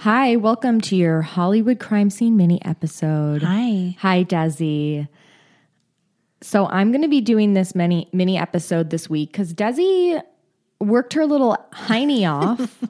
Hi, 0.00 0.36
welcome 0.36 0.80
to 0.82 0.96
your 0.96 1.20
Hollywood 1.20 1.78
crime 1.78 2.08
scene 2.08 2.34
mini 2.34 2.64
episode. 2.64 3.42
Hi. 3.42 3.94
Hi, 3.98 4.24
Desi. 4.24 5.06
So 6.40 6.66
I'm 6.68 6.90
going 6.90 7.02
to 7.02 7.08
be 7.08 7.20
doing 7.20 7.52
this 7.52 7.74
mini 7.74 8.08
mini 8.10 8.38
episode 8.38 8.88
this 8.88 9.10
week 9.10 9.30
because 9.30 9.52
Desi 9.52 10.18
worked 10.80 11.12
her 11.12 11.26
little 11.26 11.54
hiney 11.74 12.26
off, 12.26 12.82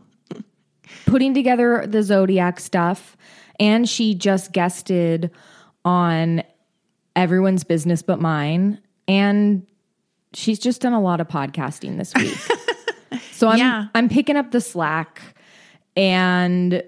putting 1.04 1.34
together 1.34 1.84
the 1.84 2.04
zodiac 2.04 2.60
stuff, 2.60 3.16
and 3.58 3.88
she 3.88 4.14
just 4.14 4.52
guested 4.52 5.32
on 5.84 6.44
everyone's 7.16 7.64
business 7.64 8.02
but 8.02 8.20
mine, 8.20 8.80
and 9.08 9.66
she's 10.32 10.60
just 10.60 10.80
done 10.80 10.92
a 10.92 11.00
lot 11.00 11.20
of 11.20 11.26
podcasting 11.26 11.98
this 11.98 12.14
week. 12.14 13.20
so 13.32 13.48
I'm 13.48 13.58
Yeah. 13.58 13.86
I'm 13.96 14.08
picking 14.08 14.36
up 14.36 14.52
the 14.52 14.60
slack, 14.60 15.20
and 15.96 16.84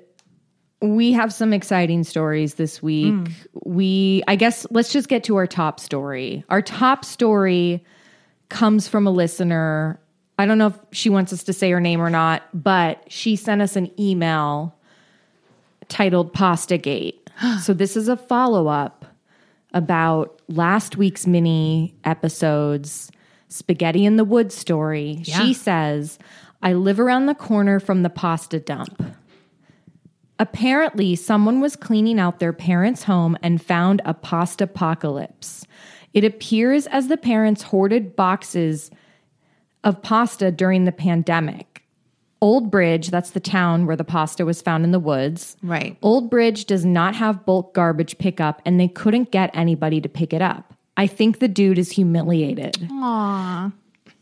we 0.82 1.12
have 1.12 1.32
some 1.32 1.52
exciting 1.52 2.04
stories 2.04 2.54
this 2.54 2.82
week. 2.82 3.14
Hmm. 3.14 3.26
We, 3.64 4.22
I 4.26 4.36
guess, 4.36 4.66
let's 4.70 4.92
just 4.92 5.08
get 5.08 5.24
to 5.24 5.36
our 5.36 5.46
top 5.46 5.78
story. 5.78 6.44
Our 6.48 6.60
top 6.60 7.04
story 7.04 7.84
comes 8.48 8.88
from 8.88 9.06
a 9.06 9.10
listener. 9.10 10.00
I 10.38 10.46
don't 10.46 10.58
know 10.58 10.68
if 10.68 10.78
she 10.90 11.08
wants 11.08 11.32
us 11.32 11.44
to 11.44 11.52
say 11.52 11.70
her 11.70 11.80
name 11.80 12.00
or 12.00 12.10
not, 12.10 12.42
but 12.52 13.04
she 13.08 13.36
sent 13.36 13.62
us 13.62 13.76
an 13.76 13.90
email 13.98 14.74
titled 15.88 16.32
Pasta 16.32 16.76
Gate. 16.76 17.30
so 17.62 17.72
this 17.72 17.96
is 17.96 18.08
a 18.08 18.16
follow 18.16 18.66
up 18.66 19.04
about 19.72 20.40
last 20.48 20.96
week's 20.96 21.26
mini 21.26 21.94
episodes, 22.04 23.10
Spaghetti 23.48 24.04
in 24.04 24.16
the 24.16 24.24
Wood 24.24 24.52
story. 24.52 25.22
She 25.24 25.54
says, 25.54 26.18
I 26.62 26.74
live 26.74 27.00
around 27.00 27.26
the 27.26 27.34
corner 27.34 27.80
from 27.80 28.02
the 28.02 28.10
pasta 28.10 28.60
dump. 28.60 29.02
Apparently, 30.42 31.14
someone 31.14 31.60
was 31.60 31.76
cleaning 31.76 32.18
out 32.18 32.40
their 32.40 32.52
parents' 32.52 33.04
home 33.04 33.38
and 33.44 33.62
found 33.62 34.02
a 34.04 34.12
pasta 34.12 34.64
apocalypse. 34.64 35.64
It 36.14 36.24
appears 36.24 36.88
as 36.88 37.06
the 37.06 37.16
parents 37.16 37.62
hoarded 37.62 38.16
boxes 38.16 38.90
of 39.84 40.02
pasta 40.02 40.50
during 40.50 40.84
the 40.84 40.90
pandemic. 40.90 41.84
Old 42.40 42.72
Bridge, 42.72 43.10
that's 43.10 43.30
the 43.30 43.38
town 43.38 43.86
where 43.86 43.94
the 43.94 44.02
pasta 44.02 44.44
was 44.44 44.60
found 44.60 44.82
in 44.82 44.90
the 44.90 44.98
woods. 44.98 45.56
Right. 45.62 45.96
Old 46.02 46.28
Bridge 46.28 46.64
does 46.64 46.84
not 46.84 47.14
have 47.14 47.46
bulk 47.46 47.72
garbage 47.72 48.18
pickup, 48.18 48.60
and 48.66 48.80
they 48.80 48.88
couldn't 48.88 49.30
get 49.30 49.52
anybody 49.54 50.00
to 50.00 50.08
pick 50.08 50.32
it 50.32 50.42
up. 50.42 50.74
I 50.96 51.06
think 51.06 51.38
the 51.38 51.46
dude 51.46 51.78
is 51.78 51.92
humiliated. 51.92 52.74
Aww. 52.90 53.72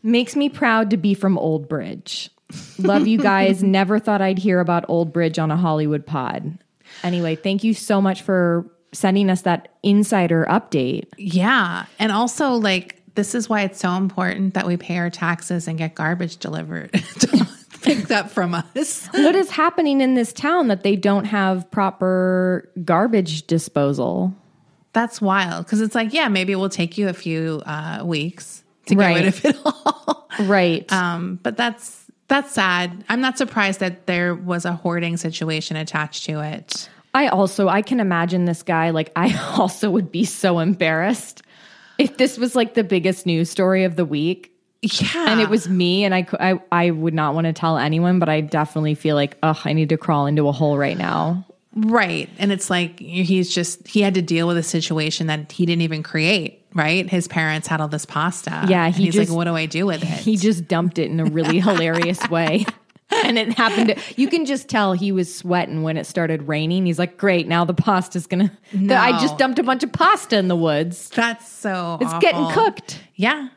Makes 0.03 0.35
me 0.35 0.49
proud 0.49 0.91
to 0.91 0.97
be 0.97 1.15
from 1.15 1.35
Old 1.39 1.67
Bridge. 1.67 2.29
Love 2.79 3.07
you 3.07 3.17
guys. 3.21 3.63
Never 3.63 3.99
thought 3.99 4.21
I'd 4.21 4.39
hear 4.39 4.59
about 4.59 4.85
Old 4.87 5.11
Bridge 5.13 5.39
on 5.39 5.51
a 5.51 5.57
Hollywood 5.57 6.05
pod. 6.05 6.57
Anyway, 7.03 7.35
thank 7.35 7.63
you 7.63 7.73
so 7.73 8.01
much 8.01 8.21
for 8.21 8.69
sending 8.93 9.29
us 9.29 9.43
that 9.43 9.69
insider 9.83 10.45
update. 10.49 11.05
Yeah. 11.17 11.85
And 11.99 12.11
also, 12.11 12.51
like, 12.51 13.01
this 13.15 13.33
is 13.35 13.47
why 13.49 13.61
it's 13.61 13.79
so 13.79 13.91
important 13.93 14.53
that 14.53 14.65
we 14.67 14.77
pay 14.77 14.97
our 14.97 15.09
taxes 15.09 15.67
and 15.67 15.77
get 15.77 15.95
garbage 15.95 16.37
delivered. 16.37 16.91
Picked 17.81 18.11
up 18.11 18.29
from 18.29 18.53
us. 18.53 19.07
What 19.07 19.35
is 19.35 19.49
happening 19.49 20.01
in 20.01 20.13
this 20.13 20.31
town 20.33 20.67
that 20.67 20.83
they 20.83 20.95
don't 20.95 21.25
have 21.25 21.69
proper 21.71 22.69
garbage 22.85 23.47
disposal? 23.47 24.35
That's 24.93 25.19
wild. 25.21 25.67
Cause 25.67 25.81
it's 25.81 25.95
like, 25.95 26.13
yeah, 26.13 26.27
maybe 26.27 26.53
it 26.53 26.57
will 26.57 26.69
take 26.69 26.97
you 26.97 27.07
a 27.07 27.13
few 27.13 27.61
uh, 27.65 28.03
weeks 28.05 28.63
to 28.87 28.95
get 28.95 29.01
Right. 29.01 29.15
rid 29.15 29.27
of 29.27 29.45
it 29.45 29.57
all. 29.65 30.29
Right. 30.41 30.91
um, 30.91 31.39
but 31.41 31.57
that's 31.57 32.00
that's 32.31 32.53
sad. 32.53 33.03
I'm 33.09 33.21
not 33.21 33.37
surprised 33.37 33.79
that 33.81 34.07
there 34.07 34.33
was 34.33 34.65
a 34.65 34.73
hoarding 34.73 35.17
situation 35.17 35.75
attached 35.75 36.23
to 36.25 36.39
it. 36.39 36.89
I 37.13 37.27
also 37.27 37.67
I 37.67 37.81
can 37.81 37.99
imagine 37.99 38.45
this 38.45 38.63
guy 38.63 38.89
like 38.91 39.11
I 39.15 39.37
also 39.59 39.91
would 39.91 40.11
be 40.11 40.23
so 40.25 40.59
embarrassed 40.59 41.43
if 41.97 42.17
this 42.17 42.37
was 42.37 42.55
like 42.55 42.73
the 42.73 42.83
biggest 42.83 43.25
news 43.25 43.49
story 43.49 43.83
of 43.83 43.95
the 43.97 44.05
week 44.05 44.51
Yeah. 44.81 45.25
and 45.29 45.41
it 45.41 45.49
was 45.49 45.67
me 45.67 46.05
and 46.05 46.15
I 46.15 46.25
I 46.39 46.61
I 46.71 46.91
would 46.91 47.13
not 47.13 47.35
want 47.35 47.45
to 47.47 47.53
tell 47.53 47.77
anyone 47.77 48.17
but 48.17 48.29
I 48.29 48.39
definitely 48.41 48.95
feel 48.95 49.15
like 49.17 49.37
ugh 49.43 49.59
I 49.65 49.73
need 49.73 49.89
to 49.89 49.97
crawl 49.97 50.25
into 50.25 50.47
a 50.47 50.51
hole 50.53 50.77
right 50.77 50.97
now. 50.97 51.45
Right. 51.75 52.29
And 52.37 52.51
it's 52.51 52.69
like 52.69 52.99
he's 52.99 53.53
just, 53.53 53.87
he 53.87 54.01
had 54.01 54.13
to 54.15 54.21
deal 54.21 54.45
with 54.45 54.57
a 54.57 54.63
situation 54.63 55.27
that 55.27 55.51
he 55.53 55.65
didn't 55.65 55.83
even 55.83 56.03
create, 56.03 56.60
right? 56.73 57.09
His 57.09 57.27
parents 57.27 57.67
had 57.67 57.81
all 57.81 57.87
this 57.87 58.05
pasta. 58.05 58.65
Yeah, 58.67 58.85
And 58.85 58.95
he 58.95 59.05
he's 59.05 59.15
just- 59.15 59.29
like, 59.29 59.35
what 59.37 59.45
do 59.45 59.55
I 59.55 59.65
do 59.65 59.85
with 59.85 60.03
it? 60.03 60.07
He 60.07 60.37
just 60.37 60.67
dumped 60.67 60.99
it 60.99 61.09
in 61.11 61.19
a 61.19 61.25
really 61.25 61.59
hilarious 61.67 62.27
way. 62.29 62.65
And 63.25 63.37
it 63.37 63.51
happened 63.51 63.89
to, 63.89 63.97
you 64.15 64.29
can 64.29 64.45
just 64.45 64.69
tell 64.69 64.93
he 64.93 65.11
was 65.11 65.35
sweating 65.35 65.83
when 65.83 65.97
it 65.97 66.05
started 66.05 66.47
raining. 66.47 66.85
He's 66.85 66.97
like, 66.97 67.17
"Great, 67.17 67.45
now 67.45 67.65
the 67.65 67.73
pasta's 67.73 68.25
going 68.25 68.49
to 68.87 68.95
I 68.95 69.11
just 69.19 69.37
dumped 69.37 69.59
a 69.59 69.63
bunch 69.63 69.83
of 69.83 69.91
pasta 69.91 70.37
in 70.37 70.47
the 70.47 70.55
woods. 70.55 71.09
That's 71.09 71.45
so 71.45 71.97
It's 71.99 72.13
getting 72.19 72.49
cooked." 72.51 73.03
Yeah. 73.15 73.49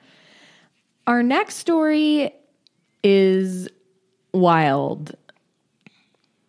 Our 1.07 1.23
next 1.23 1.55
story 1.59 2.33
is 3.05 3.69
wild. 4.33 5.15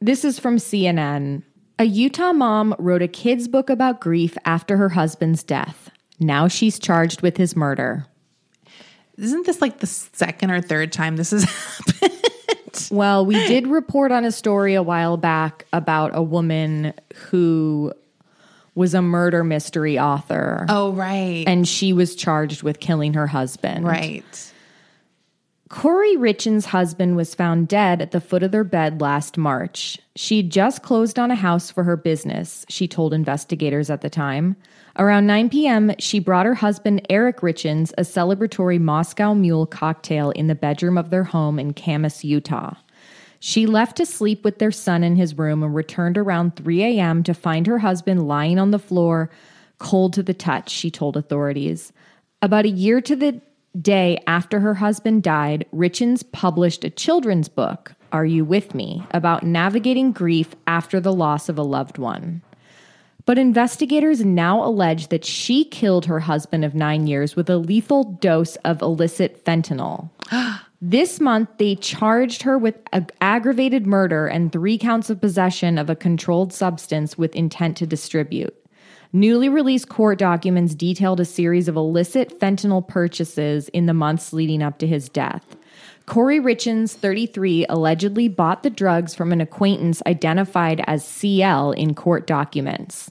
This 0.02 0.26
is 0.26 0.40
from 0.40 0.58
CNN. 0.58 1.44
A 1.78 1.84
Utah 1.86 2.34
mom 2.34 2.74
wrote 2.80 3.04
a 3.04 3.08
kid's 3.08 3.48
book 3.48 3.70
about 3.70 4.02
grief 4.02 4.36
after 4.46 4.78
her 4.78 4.90
husband's 4.90 5.44
death. 5.44 5.92
Now 6.20 6.48
she's 6.48 6.80
charged 6.80 7.22
with 7.22 7.38
his 7.38 7.56
murder. 7.56 8.06
Isn't 9.18 9.46
this 9.46 9.62
like 9.62 9.80
the 9.80 9.88
second 9.88 10.52
or 10.52 10.62
third 10.62 10.92
time 10.92 11.16
this 11.16 11.32
has 11.32 11.44
happened? 12.02 12.12
Well, 12.92 13.26
we 13.26 13.36
did 13.48 13.68
report 13.68 14.12
on 14.12 14.26
a 14.26 14.32
story 14.32 14.76
a 14.76 14.84
while 14.84 15.16
back 15.18 15.66
about 15.72 16.12
a 16.14 16.22
woman 16.22 16.94
who 17.30 17.94
was 18.76 18.94
a 18.94 19.02
murder 19.02 19.44
mystery 19.44 19.98
author. 19.98 20.66
Oh, 20.68 20.92
right. 20.92 21.46
And 21.48 21.66
she 21.66 21.94
was 21.94 22.16
charged 22.16 22.62
with 22.64 22.82
killing 22.82 23.14
her 23.14 23.28
husband. 23.28 23.86
right. 23.86 24.52
Kouri 25.68 26.16
Richins' 26.16 26.66
husband 26.66 27.16
was 27.16 27.34
found 27.34 27.68
dead 27.68 28.00
at 28.00 28.12
the 28.12 28.22
foot 28.22 28.44
of 28.44 28.52
their 28.52 28.64
bed 28.64 29.02
last 29.02 29.36
March. 29.36 29.98
She'd 30.16 30.52
just 30.52 30.84
closed 30.84 31.18
on 31.18 31.32
a 31.32 31.36
house 31.36 31.72
for 31.72 31.84
her 31.84 31.98
business, 31.98 32.68
she 32.70 32.88
told 32.88 33.16
investigators 33.16 33.90
at 33.90 34.02
the 34.02 34.10
time. 34.10 34.56
Around 34.98 35.26
9 35.26 35.50
p.m., 35.50 35.92
she 35.98 36.20
brought 36.20 36.46
her 36.46 36.54
husband, 36.54 37.04
Eric 37.10 37.40
Richins, 37.42 37.94
a 37.98 38.02
celebratory 38.02 38.80
Moscow 38.80 39.34
Mule 39.34 39.66
cocktail 39.66 40.30
in 40.32 40.46
the 40.46 40.54
bedroom 40.54 41.00
of 41.00 41.10
their 41.10 41.24
home 41.24 41.58
in 41.58 41.74
Kamas, 41.74 42.24
Utah. 42.24 42.76
She 43.40 43.66
left 43.66 43.98
to 43.98 44.06
sleep 44.06 44.44
with 44.44 44.60
their 44.60 44.72
son 44.72 45.04
in 45.04 45.16
his 45.16 45.36
room 45.36 45.64
and 45.64 45.74
returned 45.74 46.18
around 46.18 46.56
3 46.56 46.84
a.m. 46.84 47.24
to 47.24 47.34
find 47.34 47.66
her 47.66 47.80
husband 47.80 48.28
lying 48.28 48.60
on 48.60 48.70
the 48.70 48.80
floor, 48.80 49.32
cold 49.80 50.14
to 50.14 50.22
the 50.22 50.34
touch, 50.34 50.70
she 50.70 50.92
told 50.92 51.18
authorities. 51.18 51.92
About 52.44 52.66
a 52.66 52.70
year 52.70 53.02
to 53.02 53.16
the 53.16 53.42
day 53.82 54.18
after 54.28 54.60
her 54.60 54.76
husband 54.76 55.24
died, 55.24 55.66
Richins 55.74 56.24
published 56.32 56.84
a 56.84 56.90
children's 56.90 57.50
book, 57.50 57.94
Are 58.12 58.26
You 58.26 58.46
With 58.46 58.74
Me?, 58.74 59.04
about 59.12 59.44
navigating 59.44 60.12
grief 60.12 60.56
after 60.68 61.00
the 61.00 61.14
loss 61.14 61.50
of 61.50 61.58
a 61.58 61.64
loved 61.64 61.98
one. 61.98 62.42
But 63.26 63.40
investigators 63.40 64.24
now 64.24 64.64
allege 64.64 65.08
that 65.08 65.26
she 65.26 65.66
killed 65.66 66.06
her 66.06 66.20
husband 66.20 66.64
of 66.64 66.76
nine 66.76 67.08
years 67.08 67.36
with 67.36 67.50
a 67.50 67.58
lethal 67.58 68.04
dose 68.04 68.56
of 68.58 68.82
illicit 68.82 69.44
fentanyl. 69.44 70.10
This 70.82 71.20
month, 71.20 71.50
they 71.58 71.76
charged 71.76 72.44
her 72.44 72.60
with 72.60 72.76
ag- 72.94 73.12
aggravated 73.20 73.88
murder 73.88 74.28
and 74.28 74.52
three 74.52 74.78
counts 74.78 75.10
of 75.10 75.20
possession 75.20 75.80
of 75.80 75.90
a 75.90 75.96
controlled 75.96 76.54
substance 76.54 77.18
with 77.18 77.36
intent 77.36 77.78
to 77.78 77.88
distribute. 77.88 78.54
Newly 79.14 79.50
released 79.50 79.90
court 79.90 80.20
documents 80.20 80.76
detailed 80.76 81.20
a 81.20 81.26
series 81.26 81.68
of 81.68 81.76
illicit 81.76 82.40
fentanyl 82.40 82.88
purchases 82.88 83.70
in 83.70 83.86
the 83.86 83.94
months 83.94 84.34
leading 84.34 84.62
up 84.62 84.78
to 84.80 84.88
his 84.88 85.10
death. 85.10 85.56
Kouri 86.08 86.40
Richins, 86.40 86.94
33, 86.94 87.66
allegedly 87.68 88.28
bought 88.28 88.62
the 88.62 88.70
drugs 88.70 89.16
from 89.16 89.32
an 89.32 89.42
acquaintance 89.42 90.04
identified 90.06 90.84
as 90.86 91.06
CL 91.06 91.72
in 91.72 91.96
court 91.96 92.28
documents. 92.28 93.10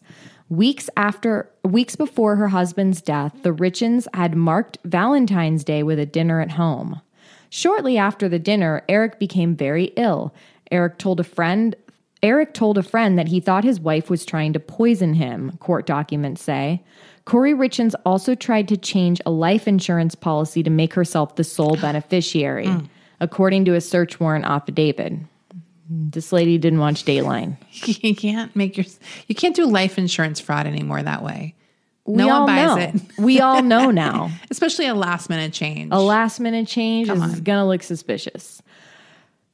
Weeks 0.48 0.88
after 0.96 1.50
weeks 1.64 1.96
before 1.96 2.36
her 2.36 2.48
husband's 2.48 3.02
death, 3.02 3.32
the 3.42 3.52
Richins 3.52 4.06
had 4.14 4.36
marked 4.36 4.78
Valentine's 4.84 5.64
Day 5.64 5.82
with 5.82 5.98
a 5.98 6.06
dinner 6.06 6.40
at 6.40 6.52
home. 6.52 7.00
Shortly 7.50 7.98
after 7.98 8.28
the 8.28 8.38
dinner, 8.38 8.82
Eric 8.88 9.18
became 9.18 9.56
very 9.56 9.86
ill. 9.96 10.34
Eric 10.70 10.98
told 10.98 11.18
a 11.18 11.24
friend 11.24 11.74
Eric 12.24 12.54
told 12.54 12.78
a 12.78 12.82
friend 12.82 13.18
that 13.18 13.28
he 13.28 13.38
thought 13.38 13.64
his 13.64 13.78
wife 13.78 14.08
was 14.08 14.24
trying 14.24 14.54
to 14.54 14.58
poison 14.58 15.12
him, 15.12 15.58
court 15.58 15.84
documents 15.84 16.42
say. 16.42 16.82
Kouri 17.26 17.54
Richins 17.54 17.94
also 18.06 18.34
tried 18.34 18.66
to 18.68 18.78
change 18.78 19.20
a 19.26 19.30
life 19.30 19.68
insurance 19.68 20.14
policy 20.14 20.62
to 20.62 20.70
make 20.70 20.94
herself 20.94 21.36
the 21.36 21.44
sole 21.44 21.76
beneficiary, 21.82 22.66
hmm. 22.66 22.86
according 23.20 23.66
to 23.66 23.74
a 23.74 23.80
search 23.82 24.20
warrant 24.20 24.46
affidavit. 24.46 25.12
This 25.90 26.32
lady 26.32 26.56
didn't 26.56 26.78
watch 26.78 27.04
Dateline. 27.04 27.58
You 28.02 28.16
can't 28.16 28.56
make 28.56 28.78
your 28.78 28.86
you 29.26 29.34
can't 29.34 29.54
do 29.54 29.66
life 29.66 29.98
insurance 29.98 30.40
fraud 30.40 30.66
anymore 30.66 31.02
that 31.02 31.22
way. 31.22 31.54
We 32.06 32.16
no 32.16 32.40
one 32.40 32.46
buys 32.46 32.56
know. 32.56 32.78
it. 32.78 33.02
we 33.18 33.40
all 33.40 33.62
know 33.62 33.90
now. 34.06 34.30
Especially 34.50 34.86
a 34.86 34.94
last 34.94 35.28
minute 35.28 35.52
change. 35.52 35.90
A 35.92 36.00
last 36.00 36.40
minute 36.40 36.66
change 36.66 37.10
is 37.10 37.40
going 37.40 37.58
to 37.58 37.64
look 37.64 37.82
suspicious. 37.82 38.62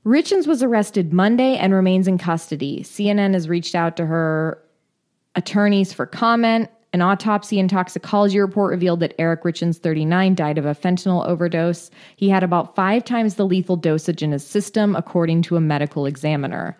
Richins 0.05 0.47
was 0.47 0.62
arrested 0.62 1.12
Monday 1.12 1.56
and 1.56 1.75
remains 1.75 2.08
in 2.08 2.17
custody. 2.17 2.82
CNN 2.82 3.35
has 3.35 3.49
reached 3.49 3.75
out 3.75 3.97
to 3.99 4.06
her 4.06 4.62
attorneys 5.35 5.93
for 5.93 6.06
comment. 6.06 6.70
An 6.93 7.02
autopsy 7.02 7.61
and 7.61 7.69
toxicology 7.69 8.41
report 8.41 8.70
revealed 8.70 9.00
that 9.00 9.14
Eric 9.19 9.43
Richins, 9.44 9.76
39, 9.76 10.35
died 10.35 10.58
of 10.58 10.67
a 10.67 10.75
fentanyl 10.75 11.25
overdose. 11.26 11.91
He 12.17 12.31
had 12.31 12.43
about 12.43 12.75
five 12.75 13.05
times 13.05 13.35
the 13.35 13.47
lethal 13.47 13.76
dosage 13.76 14.23
in 14.23 14.32
his 14.32 14.44
system, 14.44 14.97
according 14.97 15.43
to 15.43 15.56
a 15.56 15.61
medical 15.61 16.06
examiner. 16.06 16.76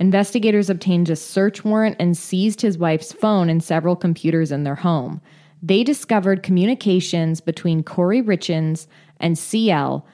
Investigators 0.00 0.68
obtained 0.68 1.08
a 1.08 1.16
search 1.16 1.64
warrant 1.64 1.96
and 2.00 2.16
seized 2.16 2.60
his 2.60 2.76
wife's 2.76 3.12
phone 3.12 3.48
and 3.48 3.62
several 3.62 3.94
computers 3.94 4.50
in 4.50 4.64
their 4.64 4.74
home. 4.74 5.20
They 5.62 5.84
discovered 5.84 6.42
communications 6.42 7.40
between 7.40 7.84
Kouri 7.84 8.22
Richins 8.22 8.86
and 9.20 9.38
CL, 9.38 10.04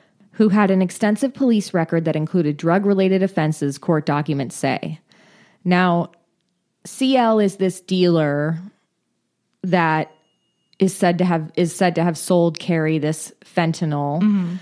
who 0.41 0.49
had 0.49 0.71
an 0.71 0.81
extensive 0.81 1.35
police 1.35 1.75
record 1.75 2.07
that 2.07 2.17
included 2.17 2.57
drug 2.57 2.87
related 2.87 3.23
offenses, 3.23 3.77
court 3.77 4.07
documents 4.07 4.57
say. 4.57 4.99
Now, 5.67 6.13
CL 6.87 7.41
is 7.41 7.57
this 7.57 7.83
dealer 7.83 8.59
that 9.63 10.11
is 10.79 10.97
said 10.97 11.19
to 11.19 11.27
have 11.27 11.53
is 11.57 11.77
said 11.77 11.95
to 11.97 12.03
have 12.03 12.17
sold 12.17 12.59
Carrie 12.59 12.97
this 12.97 13.35
fentanyl. 13.45 14.23
Mm-hmm. 14.23 14.55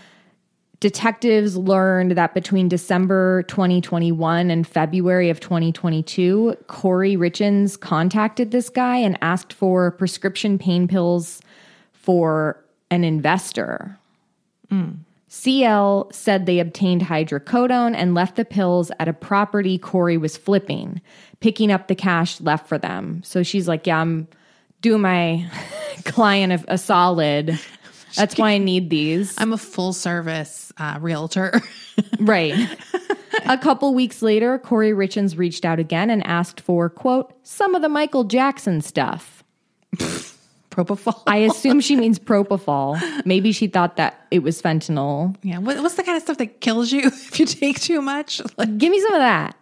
Detectives 0.80 1.56
learned 1.56 2.10
that 2.16 2.34
between 2.34 2.69
December 2.69 3.44
2021 3.44 4.50
and 4.50 4.66
February 4.66 5.30
of 5.30 5.38
2022, 5.38 6.56
Kouri 6.66 7.16
Richins 7.16 7.78
contacted 7.78 8.50
this 8.50 8.69
guy 8.69 8.96
and 8.96 9.16
asked 9.22 9.52
for 9.52 9.92
prescription 9.92 10.58
pain 10.58 10.88
pills 10.88 11.40
for 11.92 12.64
an 12.90 13.04
investor. 13.04 13.96
Mm. 14.72 14.96
CL 15.28 16.10
said 16.12 16.46
they 16.46 16.58
obtained 16.58 17.02
hydrocodone 17.02 17.94
and 17.94 18.14
left 18.14 18.36
the 18.36 18.44
pills 18.44 18.90
at 18.98 19.08
a 19.08 19.12
property 19.12 19.78
Kouri 19.78 20.19
was 20.19 20.36
flipping, 20.36 21.00
picking 21.40 21.70
up 21.70 21.86
the 21.86 21.94
cash 21.94 22.40
left 22.40 22.66
for 22.66 22.78
them. 22.78 23.22
So 23.22 23.42
she's 23.42 23.69
like, 23.69 23.86
Yeah, 23.86 24.00
I'm 24.00 24.26
doing 24.80 25.02
my 25.02 25.46
client 26.04 26.52
a, 26.52 26.75
a 26.75 26.78
solid. 26.78 27.58
That's 28.16 28.38
why 28.38 28.52
I 28.52 28.58
need 28.58 28.88
these. 28.90 29.34
I'm 29.38 29.52
a 29.52 29.58
full 29.58 29.92
service 29.92 30.72
uh, 30.78 30.98
realtor. 31.00 31.60
Right. 32.20 32.54
a 33.46 33.58
couple 33.58 33.92
weeks 33.92 34.22
later, 34.22 34.60
Kouri 34.60 34.94
Richins 34.94 35.36
reached 35.36 35.64
out 35.64 35.80
again 35.80 36.10
and 36.10 36.25
asked 36.25 36.60
for, 36.60 36.88
quote, 36.88 37.32
some 37.42 37.75
of 37.75 37.82
the 37.82 37.88
Michael 37.88 38.22
Jackson 38.22 38.80
stuff. 38.80 39.42
Propofol. 40.78 41.22
I 41.26 41.36
assume 41.50 41.80
she 41.80 41.96
means 41.96 42.19
propofol. 42.20 43.00
Maybe 43.26 43.50
she 43.50 43.66
thought 43.66 43.96
that 43.96 44.26
it 44.30 44.44
was 44.44 44.62
fentanyl. 44.62 45.34
yeah. 45.42 45.58
What, 45.58 45.80
what's 45.80 45.96
the 45.96 46.04
kind 46.04 46.16
of 46.16 46.22
stuff 46.22 46.38
that 46.38 46.60
kills 46.60 46.92
you 46.92 47.00
if 47.06 47.40
you 47.40 47.46
take 47.46 47.80
too 47.80 48.00
much? 48.00 48.40
Like, 48.56 48.78
Give 48.78 48.90
me 48.92 49.00
some 49.00 49.14
of 49.14 49.20
that. 49.20 49.56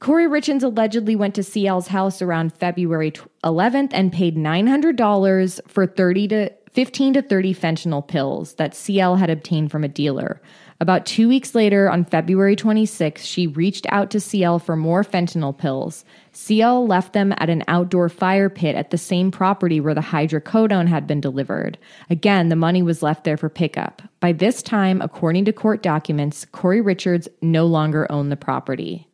Kouri 0.00 0.28
Richins 0.28 0.62
allegedly 0.62 1.14
went 1.16 1.34
to 1.36 1.44
CL's 1.44 1.86
house 1.88 2.20
around 2.20 2.52
February 2.52 3.12
11th 3.44 3.90
and 3.92 4.12
paid 4.12 4.36
$900 4.36 5.60
for 5.68 5.86
30 5.86 6.28
to 6.28 6.50
15 6.72 7.14
to 7.14 7.22
30 7.22 7.54
fentanyl 7.54 8.06
pills 8.06 8.54
that 8.54 8.74
CL 8.74 9.14
had 9.16 9.30
obtained 9.30 9.70
from 9.70 9.84
a 9.84 9.88
dealer. 9.88 10.42
About 10.80 11.06
two 11.06 11.28
weeks 11.28 11.54
later, 11.54 11.88
on 11.88 12.04
February 12.04 12.56
26, 12.56 13.24
she 13.24 13.46
reached 13.46 13.86
out 13.90 14.10
to 14.10 14.20
CL 14.20 14.58
for 14.58 14.74
more 14.74 15.04
fentanyl 15.04 15.56
pills. 15.56 16.04
CL 16.32 16.86
left 16.86 17.12
them 17.12 17.32
at 17.38 17.48
an 17.48 17.62
outdoor 17.68 18.08
fire 18.08 18.50
pit 18.50 18.74
at 18.74 18.90
the 18.90 18.98
same 18.98 19.30
property 19.30 19.80
where 19.80 19.94
the 19.94 20.00
hydrocodone 20.00 20.88
had 20.88 21.06
been 21.06 21.20
delivered. 21.20 21.78
Again, 22.10 22.48
the 22.48 22.56
money 22.56 22.82
was 22.82 23.02
left 23.02 23.24
there 23.24 23.36
for 23.36 23.48
pickup. 23.48 24.02
By 24.18 24.32
this 24.32 24.62
time, 24.62 25.00
according 25.00 25.44
to 25.44 25.52
court 25.52 25.82
documents, 25.82 26.44
Kouri 26.46 26.84
Richards 26.84 27.28
no 27.40 27.66
longer 27.66 28.10
owned 28.10 28.32
the 28.32 28.36
property. 28.36 29.06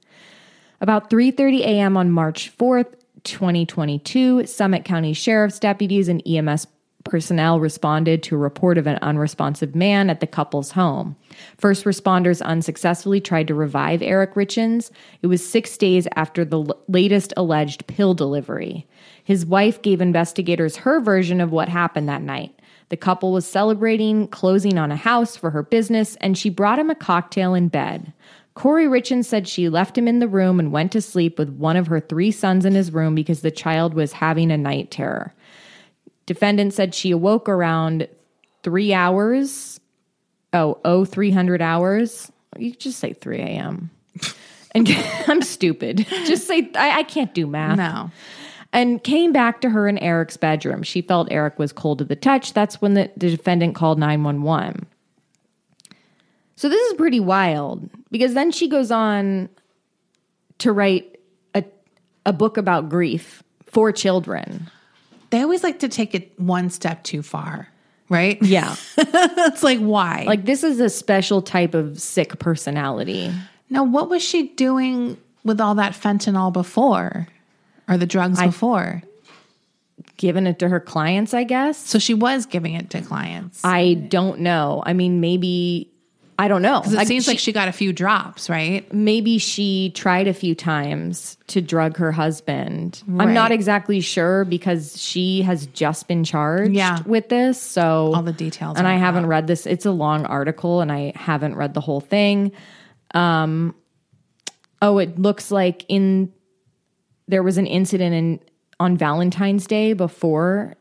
About 0.80 1.10
3:30 1.10 1.60
a.m. 1.60 1.96
on 1.98 2.10
March 2.10 2.56
4th, 2.56 2.94
2022, 3.24 4.46
Summit 4.46 4.84
County 4.84 5.12
Sheriff's 5.12 5.58
deputies 5.58 6.08
and 6.08 6.22
EMS 6.26 6.66
personnel 7.10 7.60
responded 7.60 8.22
to 8.22 8.36
a 8.36 8.38
report 8.38 8.78
of 8.78 8.86
an 8.86 8.98
unresponsive 9.02 9.74
man 9.74 10.08
at 10.08 10.20
the 10.20 10.26
couple's 10.26 10.70
home. 10.70 11.16
First 11.58 11.84
responders 11.84 12.40
unsuccessfully 12.40 13.20
tried 13.20 13.48
to 13.48 13.54
revive 13.54 14.00
Eric 14.00 14.34
Richins. 14.34 14.90
It 15.20 15.26
was 15.26 15.46
6 15.46 15.76
days 15.76 16.06
after 16.16 16.44
the 16.44 16.60
l- 16.60 16.82
latest 16.88 17.34
alleged 17.36 17.86
pill 17.86 18.14
delivery. 18.14 18.86
His 19.24 19.44
wife 19.44 19.82
gave 19.82 20.00
investigators 20.00 20.76
her 20.76 21.00
version 21.00 21.40
of 21.40 21.52
what 21.52 21.68
happened 21.68 22.08
that 22.08 22.22
night. 22.22 22.54
The 22.88 22.96
couple 22.96 23.32
was 23.32 23.46
celebrating 23.46 24.28
closing 24.28 24.78
on 24.78 24.90
a 24.90 24.96
house 24.96 25.36
for 25.36 25.50
her 25.50 25.62
business, 25.62 26.16
and 26.16 26.38
she 26.38 26.50
brought 26.50 26.78
him 26.78 26.90
a 26.90 26.94
cocktail 26.94 27.54
in 27.54 27.68
bed. 27.68 28.12
Kouri 28.56 28.88
Richins 28.88 29.26
said 29.26 29.46
she 29.46 29.68
left 29.68 29.96
him 29.96 30.08
in 30.08 30.18
the 30.18 30.28
room 30.28 30.58
and 30.58 30.72
went 30.72 30.90
to 30.92 31.00
sleep 31.00 31.38
with 31.38 31.50
one 31.50 31.76
of 31.76 31.86
her 31.86 32.00
three 32.00 32.30
sons 32.30 32.64
in 32.64 32.74
his 32.74 32.92
room 32.92 33.14
because 33.14 33.42
the 33.42 33.50
child 33.50 33.94
was 33.94 34.12
having 34.12 34.50
a 34.50 34.56
night 34.56 34.90
terror. 34.90 35.32
Defendant 36.30 36.72
said 36.72 36.94
she 36.94 37.10
awoke 37.10 37.48
around 37.48 38.06
three 38.62 38.94
hours. 38.94 39.80
Oh, 40.52 40.78
oh, 40.84 41.04
300 41.04 41.60
hours. 41.60 42.30
You 42.56 42.70
just 42.70 43.00
say 43.00 43.14
3 43.14 43.38
a.m. 43.40 43.90
And 44.72 44.88
I'm 45.26 45.42
stupid. 45.42 46.06
Just 46.26 46.46
say, 46.46 46.70
I, 46.76 47.00
I 47.00 47.02
can't 47.02 47.34
do 47.34 47.48
math 47.48 47.76
no. 47.76 48.12
and 48.72 49.02
came 49.02 49.32
back 49.32 49.60
to 49.62 49.70
her 49.70 49.88
in 49.88 49.98
Eric's 49.98 50.36
bedroom. 50.36 50.84
She 50.84 51.02
felt 51.02 51.26
Eric 51.32 51.58
was 51.58 51.72
cold 51.72 51.98
to 51.98 52.04
the 52.04 52.14
touch. 52.14 52.52
That's 52.52 52.80
when 52.80 52.94
the, 52.94 53.10
the 53.16 53.30
defendant 53.30 53.74
called 53.74 53.98
911. 53.98 54.86
So 56.54 56.68
this 56.68 56.80
is 56.92 56.96
pretty 56.96 57.18
wild 57.18 57.90
because 58.12 58.34
then 58.34 58.52
she 58.52 58.68
goes 58.68 58.92
on 58.92 59.48
to 60.58 60.70
write 60.70 61.18
a, 61.56 61.64
a 62.24 62.32
book 62.32 62.56
about 62.56 62.88
grief 62.88 63.42
for 63.66 63.90
children. 63.90 64.70
They 65.30 65.42
always 65.42 65.62
like 65.62 65.78
to 65.80 65.88
take 65.88 66.14
it 66.14 66.38
one 66.38 66.70
step 66.70 67.02
too 67.04 67.22
far, 67.22 67.68
right? 68.08 68.40
Yeah. 68.42 68.76
It's 68.96 69.62
like, 69.62 69.78
why? 69.78 70.24
like 70.26 70.44
this 70.44 70.62
is 70.62 70.80
a 70.80 70.88
special 70.88 71.42
type 71.42 71.74
of 71.74 72.00
sick 72.00 72.38
personality. 72.38 73.32
now, 73.68 73.84
what 73.84 74.08
was 74.08 74.22
she 74.22 74.48
doing 74.48 75.16
with 75.44 75.60
all 75.60 75.74
that 75.76 75.92
fentanyl 75.92 76.52
before 76.52 77.26
or 77.88 77.96
the 77.96 78.06
drugs 78.06 78.40
before? 78.40 79.02
Giving 80.16 80.46
it 80.46 80.58
to 80.60 80.68
her 80.68 80.80
clients, 80.80 81.32
I 81.34 81.44
guess. 81.44 81.78
So 81.78 81.98
she 81.98 82.14
was 82.14 82.46
giving 82.46 82.74
it 82.74 82.90
to 82.90 83.00
clients. 83.02 83.60
I 83.64 83.94
don't 83.94 84.40
know. 84.40 84.82
I 84.84 84.92
mean, 84.92 85.20
maybe 85.20 85.89
I 86.42 86.48
don't 86.48 86.62
know. 86.62 86.80
It 86.84 87.06
seems 87.06 87.28
like 87.28 87.38
she 87.38 87.52
got 87.52 87.68
a 87.68 87.72
few 87.72 87.92
drops, 87.92 88.48
right? 88.48 88.90
maybe 88.94 89.36
she 89.38 89.90
tried 89.94 90.26
a 90.26 90.32
few 90.32 90.54
times 90.54 91.36
to 91.48 91.60
drug 91.60 91.96
her 91.98 92.12
husband. 92.12 93.02
I'm 93.18 93.34
not 93.34 93.52
exactly 93.52 94.00
sure 94.00 94.44
because 94.46 95.00
she 95.00 95.42
has 95.42 95.66
just 95.66 96.08
been 96.08 96.24
charged 96.24 96.72
Yeah. 96.72 97.00
with 97.04 97.28
this. 97.28 97.60
So 97.60 98.12
All 98.14 98.22
the 98.22 98.32
details 98.32 98.78
And 98.78 98.86
I 98.88 98.96
haven't 98.96 99.24
out. 99.24 99.28
read 99.28 99.46
this. 99.48 99.66
It's 99.66 99.84
a 99.84 99.90
long 99.90 100.24
article 100.26 100.80
and 100.80 100.90
I 100.90 101.12
haven't 101.14 101.56
read 101.56 101.74
the 101.74 101.80
whole 101.82 102.00
thing. 102.00 102.52
Um 103.14 103.74
oh, 104.80 104.96
it 104.98 105.18
looks 105.18 105.50
like 105.50 105.84
in 105.88 106.32
there 107.28 107.42
was 107.42 107.58
an 107.58 107.66
incident 107.66 108.14
in 108.14 108.40
on 108.80 108.96
Valentine's 108.96 109.66
Day 109.66 109.92
before 109.92 110.74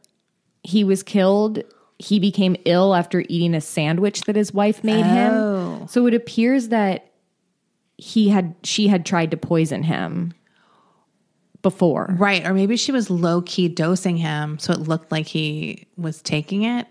he 0.64 0.84
was 0.86 1.04
killed. 1.04 1.62
He 1.98 2.18
became 2.20 2.56
ill 2.64 2.96
after 2.96 3.26
eating 3.28 3.54
a 3.54 3.60
sandwich 3.62 4.22
that 4.22 4.38
his 4.38 4.54
wife 4.54 4.84
made 4.86 5.04
Oh. 5.06 5.10
him. 5.10 5.34
So 5.90 6.06
it 6.06 6.14
appears 6.14 6.68
that 6.68 7.10
he 7.98 8.30
had 8.30 8.54
she 8.64 8.88
had 8.88 9.08
tried 9.08 9.32
to 9.32 9.38
poison 9.38 9.82
him 9.82 10.36
before. 11.64 12.16
Right. 12.20 12.46
Or 12.46 12.54
maybe 12.54 12.78
she 12.78 12.92
was 12.92 13.10
low 13.10 13.42
key 13.42 13.68
dosing 13.68 14.16
him 14.18 14.60
so 14.60 14.72
it 14.72 14.82
looked 14.82 15.12
like 15.12 15.26
he 15.26 15.88
was 15.98 16.22
taking 16.22 16.62
it. 16.62 16.86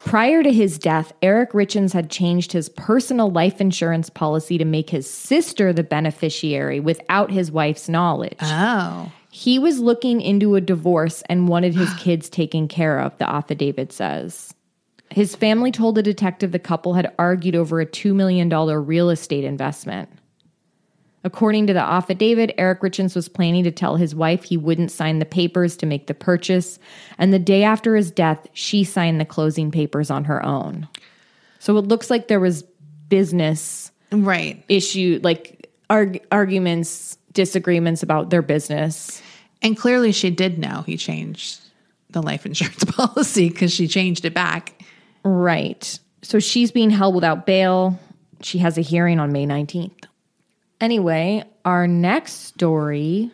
Prior 0.00 0.42
to 0.42 0.52
his 0.52 0.76
death, 0.76 1.12
Eric 1.22 1.52
Richins 1.52 1.92
had 1.92 2.10
changed 2.10 2.50
his 2.50 2.68
personal 2.68 3.30
life 3.30 3.60
insurance 3.60 4.10
policy 4.10 4.58
to 4.58 4.64
make 4.64 4.90
his 4.90 5.08
sister 5.08 5.72
the 5.72 5.84
beneficiary 5.84 6.80
without 6.80 7.30
his 7.30 7.52
wife's 7.52 7.88
knowledge. 7.88 8.38
Oh. 8.42 9.12
He 9.30 9.60
was 9.60 9.78
looking 9.78 10.20
into 10.20 10.56
a 10.56 10.60
divorce 10.60 11.22
and 11.28 11.46
wanted 11.46 11.74
his 11.76 11.94
kids 12.00 12.28
taken 12.28 12.66
care 12.66 12.98
of, 12.98 13.16
the 13.18 13.30
affidavit 13.30 13.92
says. 13.92 14.52
His 15.14 15.34
family 15.36 15.70
told 15.70 15.98
a 15.98 16.02
detective 16.02 16.52
the 16.52 16.58
couple 16.58 16.94
had 16.94 17.12
argued 17.18 17.54
over 17.54 17.80
a 17.80 17.86
$2 17.86 18.14
million 18.14 18.48
real 18.48 19.10
estate 19.10 19.44
investment. 19.44 20.08
According 21.24 21.68
to 21.68 21.72
the 21.72 21.80
affidavit, 21.80 22.52
Eric 22.58 22.80
Richins 22.80 23.14
was 23.14 23.28
planning 23.28 23.62
to 23.64 23.70
tell 23.70 23.94
his 23.96 24.14
wife 24.14 24.42
he 24.42 24.56
wouldn't 24.56 24.90
sign 24.90 25.20
the 25.20 25.24
papers 25.24 25.76
to 25.76 25.86
make 25.86 26.08
the 26.08 26.14
purchase. 26.14 26.80
And 27.16 27.32
the 27.32 27.38
day 27.38 27.62
after 27.62 27.94
his 27.94 28.10
death, 28.10 28.46
she 28.54 28.82
signed 28.82 29.20
the 29.20 29.24
closing 29.24 29.70
papers 29.70 30.10
on 30.10 30.24
her 30.24 30.44
own. 30.44 30.88
So 31.60 31.76
it 31.78 31.82
looks 31.86 32.10
like 32.10 32.26
there 32.26 32.40
was 32.40 32.64
business 33.08 33.92
Right. 34.10 34.64
issue, 34.68 35.20
like 35.22 35.70
arg- 35.88 36.20
arguments, 36.32 37.16
disagreements 37.32 38.02
about 38.02 38.30
their 38.30 38.42
business. 38.42 39.22
And 39.62 39.76
clearly 39.76 40.10
she 40.10 40.30
did 40.30 40.58
know 40.58 40.82
he 40.82 40.96
changed 40.96 41.60
the 42.10 42.20
life 42.20 42.44
insurance 42.44 42.82
policy 42.88 43.48
because 43.48 43.72
she 43.72 43.86
changed 43.86 44.24
it 44.24 44.34
back. 44.34 44.81
Right. 45.24 45.98
So 46.22 46.38
she's 46.38 46.70
being 46.70 46.90
held 46.90 47.14
without 47.14 47.46
bail. 47.46 47.98
She 48.42 48.58
has 48.58 48.78
a 48.78 48.80
hearing 48.80 49.20
on 49.20 49.32
May 49.32 49.46
19th. 49.46 50.04
Anyway, 50.80 51.44
our 51.64 51.86
next 51.86 52.46
story 52.46 53.30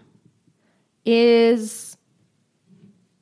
is 1.07 1.97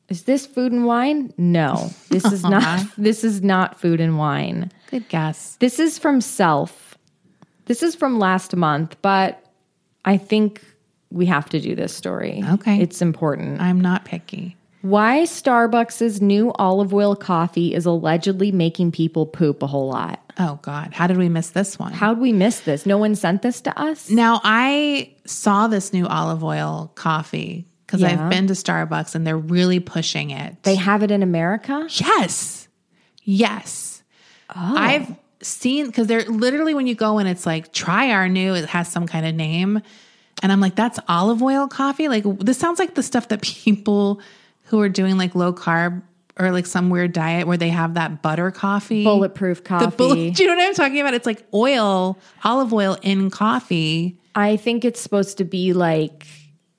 Is 0.08 0.22
this 0.24 0.46
food 0.46 0.72
and 0.72 0.84
wine? 0.84 1.32
No. 1.36 1.90
This 2.08 2.24
is 2.24 2.42
not 2.44 2.84
this 2.98 3.22
is 3.24 3.42
not 3.42 3.80
food 3.80 4.00
and 4.00 4.18
wine. 4.18 4.72
Good 4.90 5.08
guess. 5.08 5.56
This 5.56 5.78
is 5.78 5.98
from 5.98 6.20
Self. 6.20 6.98
This 7.66 7.82
is 7.82 7.94
from 7.96 8.18
last 8.18 8.54
month, 8.54 8.96
but 9.02 9.44
I 10.04 10.16
think 10.16 10.62
we 11.10 11.26
have 11.26 11.48
to 11.50 11.60
do 11.60 11.74
this 11.74 11.94
story. 11.94 12.42
Okay. 12.52 12.80
It's 12.80 13.02
important. 13.02 13.60
I'm 13.60 13.80
not 13.80 14.04
picky. 14.04 14.56
Why 14.88 15.22
Starbucks' 15.22 16.20
new 16.20 16.52
olive 16.52 16.92
oil 16.94 17.16
coffee 17.16 17.74
is 17.74 17.86
allegedly 17.86 18.52
making 18.52 18.92
people 18.92 19.26
poop 19.26 19.62
a 19.62 19.66
whole 19.66 19.88
lot. 19.88 20.20
Oh 20.38 20.58
God, 20.62 20.92
how 20.92 21.06
did 21.06 21.16
we 21.16 21.28
miss 21.28 21.50
this 21.50 21.78
one? 21.78 21.92
How'd 21.92 22.18
we 22.18 22.32
miss 22.32 22.60
this? 22.60 22.84
No 22.86 22.98
one 22.98 23.14
sent 23.14 23.42
this 23.42 23.60
to 23.62 23.78
us? 23.78 24.10
Now 24.10 24.40
I 24.44 25.10
saw 25.24 25.66
this 25.66 25.92
new 25.92 26.06
olive 26.06 26.44
oil 26.44 26.92
coffee 26.94 27.66
because 27.86 28.00
Yeah. 28.02 28.24
I've 28.24 28.30
been 28.30 28.46
to 28.48 28.52
Starbucks 28.52 29.14
and 29.14 29.26
they're 29.26 29.36
really 29.36 29.80
pushing 29.80 30.30
it. 30.30 30.62
They 30.62 30.74
have 30.74 31.02
it 31.02 31.10
in 31.10 31.22
America? 31.22 31.86
yes, 31.90 32.68
yes. 33.22 34.02
Oh. 34.54 34.74
I've 34.76 35.14
seen 35.42 35.86
because 35.86 36.06
they're 36.06 36.24
literally 36.24 36.74
when 36.74 36.86
you 36.86 36.94
go 36.94 37.18
in, 37.18 37.26
it's 37.26 37.46
like 37.46 37.72
try 37.72 38.10
our 38.10 38.28
new. 38.28 38.54
It 38.54 38.66
has 38.66 38.88
some 38.88 39.06
kind 39.06 39.26
of 39.26 39.34
name, 39.34 39.80
and 40.42 40.52
I'm 40.52 40.60
like, 40.60 40.74
that's 40.76 40.98
olive 41.08 41.42
oil 41.42 41.66
coffee. 41.66 42.08
Like 42.08 42.24
this 42.40 42.58
sounds 42.58 42.78
like 42.78 42.94
the 42.94 43.02
stuff 43.02 43.28
that 43.28 43.42
people 43.64 44.20
who 44.66 44.80
are 44.80 44.88
doing 44.88 45.16
like 45.18 45.34
low 45.34 45.52
carb 45.52 46.02
or 46.38 46.50
like 46.52 46.66
some 46.66 46.90
weird 46.90 47.12
diet 47.12 47.46
where 47.46 47.56
they 47.56 47.70
have 47.70 47.94
that 47.94 48.20
butter 48.22 48.50
coffee, 48.50 49.04
Bulletproof 49.04 49.58
The 49.62 49.68
coffee. 49.68 49.96
bullet, 49.96 50.16
do 50.34 50.42
you 50.42 50.48
know 50.48 50.54
what 50.56 50.66
I'm 50.68 50.74
talking 50.74 51.00
about? 51.00 51.14
It's 51.14 51.26
like 51.26 51.44
oil, 51.54 52.18
olive 52.44 52.72
oil 52.74 52.98
in 53.02 53.30
coffee. 53.30 54.18
I 54.34 54.56
think 54.56 54.84
it's 54.84 55.00
supposed 55.00 55.38
to 55.38 55.44
be 55.44 55.72
like 55.72 56.26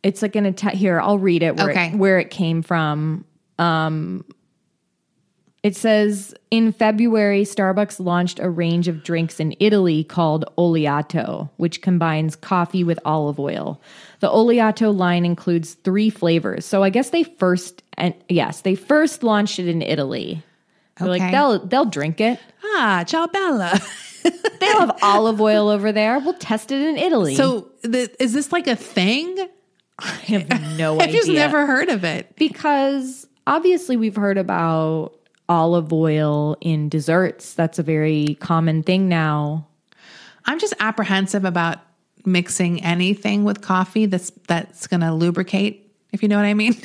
it's 0.04 0.22
like 0.22 0.36
an 0.36 0.46
Ita- 0.46 0.72
here. 0.78 1.02
I'll 1.02 1.18
read 1.18 1.42
it 1.44 1.56
where 1.58 1.72
Okay. 1.72 1.88
it, 1.88 1.96
where 1.96 2.20
it 2.20 2.30
came 2.30 2.62
from. 2.62 3.26
Um, 3.58 4.24
it 5.64 5.76
says 5.76 6.34
in 6.52 6.72
February, 6.72 7.44
Starbucks 7.44 8.00
launched 8.00 8.40
a 8.40 8.50
range 8.50 8.88
of 8.88 9.04
drinks 9.04 9.40
in 9.40 9.56
Italy 9.60 10.04
called 10.04 10.46
Oleato, 10.58 11.50
which 11.58 11.82
combines 11.82 12.36
coffee 12.36 12.84
with 12.84 13.00
olive 13.04 13.40
oil. 13.40 13.82
The 14.20 14.30
Oleato 14.30 14.96
line 14.96 15.26
includes 15.26 15.74
three 15.74 16.10
flavors. 16.10 16.66
So 16.66 16.84
I 16.84 16.90
guess 16.90 17.10
they 17.10 17.24
first 17.24 17.84
and 17.98 18.14
yes, 18.30 18.62
they 18.62 18.76
first 18.76 19.24
launched 19.24 19.60
it 19.60 19.68
in 19.68 19.82
Italy. 19.82 20.44
They're 21.00 21.10
Okay. 21.10 21.20
like 21.24 21.32
they'll 21.32 21.66
they'll 21.66 21.86
drink 21.86 22.22
it. 22.22 22.40
Ah, 22.64 23.04
ciao 23.06 23.28
bella. 23.28 23.80
They'll 24.60 24.80
have 24.80 24.98
olive 25.02 25.40
oil 25.40 25.70
over 25.70 25.92
there. 25.94 26.20
We'll 26.20 26.34
test 26.34 26.72
it 26.72 26.82
in 26.82 26.98
Italy. 26.98 27.36
so 27.36 27.70
the, 27.84 28.12
is 28.22 28.34
this 28.34 28.52
like 28.52 28.68
a 28.68 28.76
thing? 28.76 29.38
I 30.00 30.08
have 30.08 30.78
no 30.78 30.96
idea. 31.00 31.08
I've 31.08 31.14
just 31.14 31.30
never 31.30 31.66
heard 31.66 31.88
of 31.90 32.04
it. 32.04 32.36
because 32.36 33.26
obviously 33.46 33.96
we've 33.96 34.16
heard 34.18 34.38
about 34.38 35.14
olive 35.50 35.94
oil 35.94 36.58
in 36.62 36.90
desserts. 36.90 37.54
That's 37.54 37.80
a 37.80 37.84
very 37.84 38.38
common 38.40 38.84
thing 38.84 39.08
now. 39.08 39.68
I'm 40.46 40.60
just 40.60 40.74
apprehensive 40.80 41.46
about 41.46 41.80
mixing 42.26 42.84
anything 42.84 43.44
with 43.44 43.62
coffee 43.62 44.06
that's 44.06 44.32
that's 44.48 44.88
going 44.88 45.02
to 45.02 45.14
lubricate, 45.14 45.92
if 46.12 46.22
you 46.22 46.30
know 46.30 46.38
what 46.38 46.46
I 46.46 46.54
mean. 46.54 46.76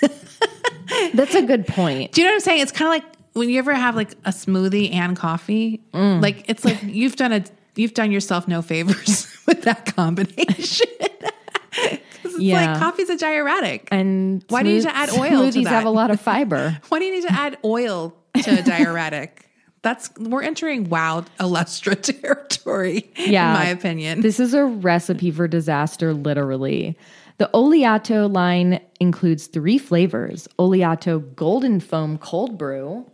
That's 1.14 1.34
a 1.34 1.42
good 1.42 1.66
point. 1.66 2.12
Do 2.12 2.20
you 2.20 2.26
know 2.26 2.32
what 2.32 2.36
I'm 2.36 2.40
saying? 2.40 2.60
It's 2.60 2.72
kind 2.72 2.86
of 2.86 3.02
like 3.02 3.16
when 3.32 3.48
you 3.48 3.58
ever 3.58 3.74
have 3.74 3.96
like 3.96 4.12
a 4.24 4.30
smoothie 4.30 4.92
and 4.92 5.16
coffee. 5.16 5.82
Mm. 5.92 6.22
Like 6.22 6.44
it's 6.48 6.64
like 6.64 6.82
you've 6.82 7.16
done 7.16 7.32
a 7.32 7.44
you've 7.76 7.94
done 7.94 8.12
yourself 8.12 8.46
no 8.48 8.62
favors 8.62 9.26
with 9.46 9.62
that 9.62 9.94
combination. 9.94 10.88
it's 12.24 12.38
Yeah. 12.38 12.72
like 12.72 12.80
coffee's 12.80 13.10
a 13.10 13.16
diuretic. 13.16 13.88
And 13.90 14.44
Why 14.48 14.62
do 14.62 14.68
you 14.68 14.76
need 14.76 14.82
smooth- 14.82 14.94
to 14.94 14.98
add 14.98 15.10
oil 15.10 15.50
to 15.52 15.58
Smoothies 15.58 15.66
have 15.66 15.84
a 15.84 15.90
lot 15.90 16.10
of 16.10 16.20
fiber. 16.20 16.78
Why 16.88 16.98
do 16.98 17.04
you 17.04 17.12
need 17.12 17.26
to 17.28 17.32
add 17.32 17.58
oil 17.64 18.14
to 18.42 18.58
a 18.58 18.62
diuretic? 18.62 19.48
That's 19.82 20.10
we're 20.18 20.42
entering 20.42 20.88
wild 20.88 21.28
Illustra 21.40 22.00
territory, 22.20 23.10
Yeah. 23.16 23.48
in 23.48 23.58
my 23.58 23.66
opinion. 23.66 24.20
This 24.20 24.38
is 24.38 24.54
a 24.54 24.64
recipe 24.64 25.30
for 25.32 25.48
disaster, 25.48 26.14
literally. 26.14 26.96
The 27.38 27.50
Oleato 27.52 28.32
line 28.32 28.78
includes 29.00 29.48
three 29.48 29.78
flavors 29.78 30.46
Oleato 30.58 31.34
Golden 31.34 31.80
Foam 31.80 32.16
Cold 32.18 32.56
Brew, 32.56 33.04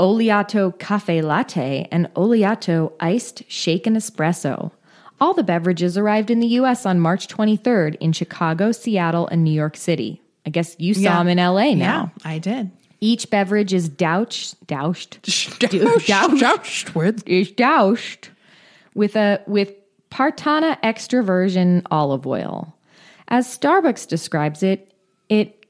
Oleato 0.00 0.76
Cafe 0.78 1.22
Latte, 1.22 1.86
and 1.90 2.12
Oleato 2.14 2.92
Iced 3.00 3.44
Shaken 3.48 3.94
Espresso. 3.94 4.72
All 5.20 5.32
the 5.34 5.42
beverages 5.42 5.96
arrived 5.96 6.30
in 6.30 6.40
the 6.40 6.46
US 6.48 6.84
on 6.86 7.00
March 7.00 7.26
23rd 7.28 7.96
in 8.00 8.12
Chicago, 8.12 8.72
Seattle, 8.72 9.26
and 9.28 9.42
New 9.44 9.52
York 9.52 9.76
City. 9.76 10.20
I 10.44 10.50
guess 10.50 10.76
you 10.78 10.94
saw 10.94 11.00
Yeah. 11.00 11.18
them 11.18 11.28
in 11.28 11.38
LA 11.38 11.74
now. 11.74 12.12
Yeah, 12.24 12.30
I 12.30 12.38
did. 12.38 12.70
Each 13.00 13.28
beverage 13.28 13.72
is 13.74 13.88
doused, 13.88 14.56
doused, 14.66 15.20
Doused, 15.26 16.40
doused 16.40 16.94
with 16.94 17.26
is 17.28 17.50
doused 17.50 18.28
with 18.94 19.16
a 19.16 19.40
with 19.46 19.72
Partanna 20.10 20.78
extra 20.82 21.22
virgin 21.22 21.82
olive 21.90 22.26
oil. 22.26 22.74
As 23.28 23.46
Starbucks 23.58 24.06
describes 24.08 24.62
it, 24.62 24.92
it 25.28 25.66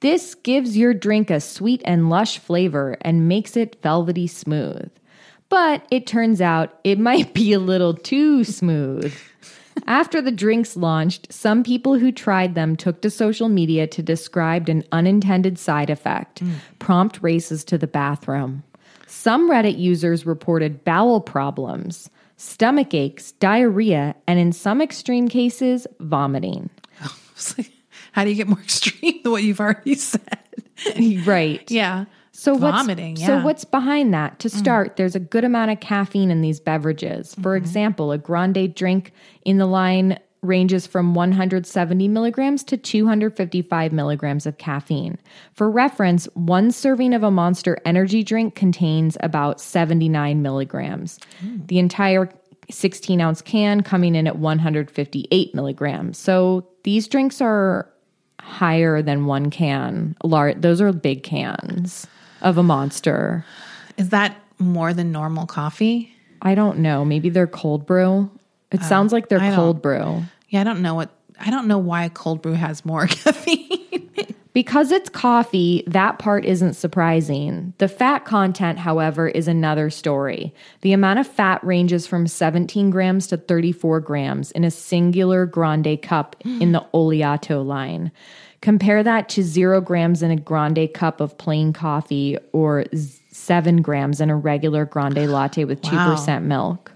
this 0.00 0.34
gives 0.34 0.76
your 0.76 0.92
drink 0.94 1.30
a 1.30 1.40
sweet 1.40 1.80
and 1.84 2.10
lush 2.10 2.38
flavor 2.38 2.96
and 3.02 3.28
makes 3.28 3.56
it 3.56 3.76
velvety 3.82 4.26
smooth. 4.26 4.90
But 5.50 5.86
it 5.90 6.06
turns 6.06 6.40
out 6.40 6.78
it 6.82 6.98
might 7.10 7.34
be 7.34 7.52
a 7.52 7.58
little 7.58 7.92
too 7.92 8.44
smooth. 8.44 9.14
After 9.86 10.20
the 10.20 10.32
drinks 10.32 10.76
launched, 10.76 11.32
some 11.32 11.62
people 11.62 11.98
who 11.98 12.12
tried 12.12 12.54
them 12.54 12.76
took 12.76 13.02
to 13.02 13.10
social 13.10 13.48
media 13.48 13.86
to 13.88 14.02
describe 14.02 14.68
an 14.68 14.84
unintended 14.92 15.58
side 15.58 15.90
effect 15.90 16.40
hmm. 16.40 16.54
prompt 16.78 17.22
races 17.22 17.64
to 17.64 17.78
the 17.78 17.86
bathroom. 17.86 18.62
Some 19.06 19.50
Reddit 19.50 19.78
users 19.78 20.24
reported 20.24 20.84
bowel 20.84 21.20
problems, 21.20 22.10
stomach 22.36 22.94
aches, 22.94 23.32
diarrhea, 23.32 24.14
and 24.26 24.38
in 24.38 24.52
some 24.52 24.80
extreme 24.80 25.28
cases, 25.28 25.86
vomiting. 26.00 26.70
Like, 27.56 27.72
How 28.12 28.24
do 28.24 28.30
you 28.30 28.36
get 28.36 28.48
more 28.48 28.60
extreme 28.62 29.22
than 29.22 29.32
what 29.32 29.42
you've 29.42 29.60
already 29.60 29.94
said? 29.94 30.38
right. 31.24 31.68
Yeah. 31.70 32.04
So 32.40 32.56
vomiting. 32.56 33.10
What's, 33.10 33.20
yeah. 33.20 33.26
So 33.26 33.44
what's 33.44 33.64
behind 33.66 34.14
that? 34.14 34.38
To 34.38 34.48
mm. 34.48 34.58
start, 34.58 34.96
there's 34.96 35.14
a 35.14 35.20
good 35.20 35.44
amount 35.44 35.72
of 35.72 35.80
caffeine 35.80 36.30
in 36.30 36.40
these 36.40 36.58
beverages. 36.58 37.34
For 37.34 37.54
mm-hmm. 37.54 37.62
example, 37.62 38.12
a 38.12 38.16
grande 38.16 38.74
drink 38.74 39.12
in 39.44 39.58
the 39.58 39.66
line 39.66 40.18
ranges 40.40 40.86
from 40.86 41.12
170 41.12 42.08
milligrams 42.08 42.64
to 42.64 42.78
255 42.78 43.92
milligrams 43.92 44.46
of 44.46 44.56
caffeine. 44.56 45.18
For 45.52 45.70
reference, 45.70 46.24
one 46.32 46.72
serving 46.72 47.12
of 47.12 47.22
a 47.22 47.30
Monster 47.30 47.76
Energy 47.84 48.22
drink 48.22 48.54
contains 48.54 49.18
about 49.20 49.60
79 49.60 50.40
milligrams. 50.40 51.18
Mm. 51.44 51.66
The 51.66 51.78
entire 51.78 52.30
16 52.70 53.20
ounce 53.20 53.42
can 53.42 53.82
coming 53.82 54.14
in 54.14 54.26
at 54.26 54.38
158 54.38 55.54
milligrams. 55.54 56.16
So 56.16 56.66
these 56.84 57.06
drinks 57.06 57.42
are 57.42 57.86
higher 58.40 59.02
than 59.02 59.26
one 59.26 59.50
can. 59.50 60.16
Lar- 60.24 60.54
those 60.54 60.80
are 60.80 60.90
big 60.94 61.22
cans 61.22 62.06
of 62.42 62.58
a 62.58 62.62
monster. 62.62 63.44
Is 63.96 64.10
that 64.10 64.36
more 64.58 64.92
than 64.94 65.12
normal 65.12 65.46
coffee? 65.46 66.14
I 66.42 66.54
don't 66.54 66.78
know. 66.78 67.04
Maybe 67.04 67.28
they're 67.28 67.46
cold 67.46 67.86
brew. 67.86 68.30
It 68.70 68.80
oh, 68.82 68.86
sounds 68.86 69.12
like 69.12 69.28
they're 69.28 69.40
I 69.40 69.54
cold 69.54 69.82
brew. 69.82 70.22
Yeah, 70.48 70.60
I 70.60 70.64
don't 70.64 70.82
know 70.82 70.94
what 70.94 71.10
I 71.38 71.50
don't 71.50 71.66
know 71.66 71.78
why 71.78 72.08
cold 72.10 72.42
brew 72.42 72.52
has 72.52 72.84
more 72.84 73.06
caffeine. 73.08 73.79
Because 74.52 74.90
it's 74.90 75.08
coffee, 75.08 75.84
that 75.86 76.18
part 76.18 76.44
isn't 76.44 76.74
surprising. 76.74 77.72
The 77.78 77.86
fat 77.86 78.24
content, 78.24 78.80
however, 78.80 79.28
is 79.28 79.46
another 79.46 79.90
story. 79.90 80.52
The 80.80 80.92
amount 80.92 81.20
of 81.20 81.26
fat 81.26 81.62
ranges 81.62 82.06
from 82.06 82.26
17 82.26 82.90
grams 82.90 83.28
to 83.28 83.36
34 83.36 84.00
grams 84.00 84.50
in 84.50 84.64
a 84.64 84.70
singular 84.70 85.46
grande 85.46 86.02
cup 86.02 86.36
in 86.44 86.72
the 86.72 86.84
Oleato 86.94 87.64
line. 87.64 88.10
Compare 88.60 89.04
that 89.04 89.28
to 89.30 89.42
zero 89.42 89.80
grams 89.80 90.22
in 90.22 90.30
a 90.30 90.36
grande 90.36 90.92
cup 90.92 91.20
of 91.20 91.38
plain 91.38 91.72
coffee 91.72 92.36
or 92.52 92.84
seven 93.30 93.82
grams 93.82 94.20
in 94.20 94.30
a 94.30 94.36
regular 94.36 94.84
grande 94.84 95.16
latte 95.30 95.64
with 95.64 95.80
2% 95.80 96.42
milk. 96.42 96.92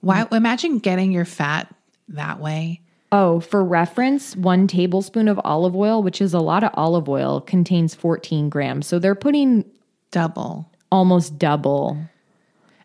Why? 0.00 0.26
Imagine 0.30 0.78
getting 0.78 1.10
your 1.10 1.24
fat 1.24 1.74
that 2.08 2.38
way. 2.38 2.82
Oh, 3.12 3.40
for 3.40 3.64
reference, 3.64 4.34
one 4.36 4.66
tablespoon 4.66 5.28
of 5.28 5.40
olive 5.44 5.76
oil, 5.76 6.02
which 6.02 6.20
is 6.20 6.34
a 6.34 6.40
lot 6.40 6.64
of 6.64 6.70
olive 6.74 7.08
oil, 7.08 7.40
contains 7.40 7.94
14 7.94 8.48
grams. 8.48 8.86
So 8.86 8.98
they're 8.98 9.14
putting 9.14 9.64
Double. 10.10 10.70
almost 10.90 11.38
double. 11.38 11.96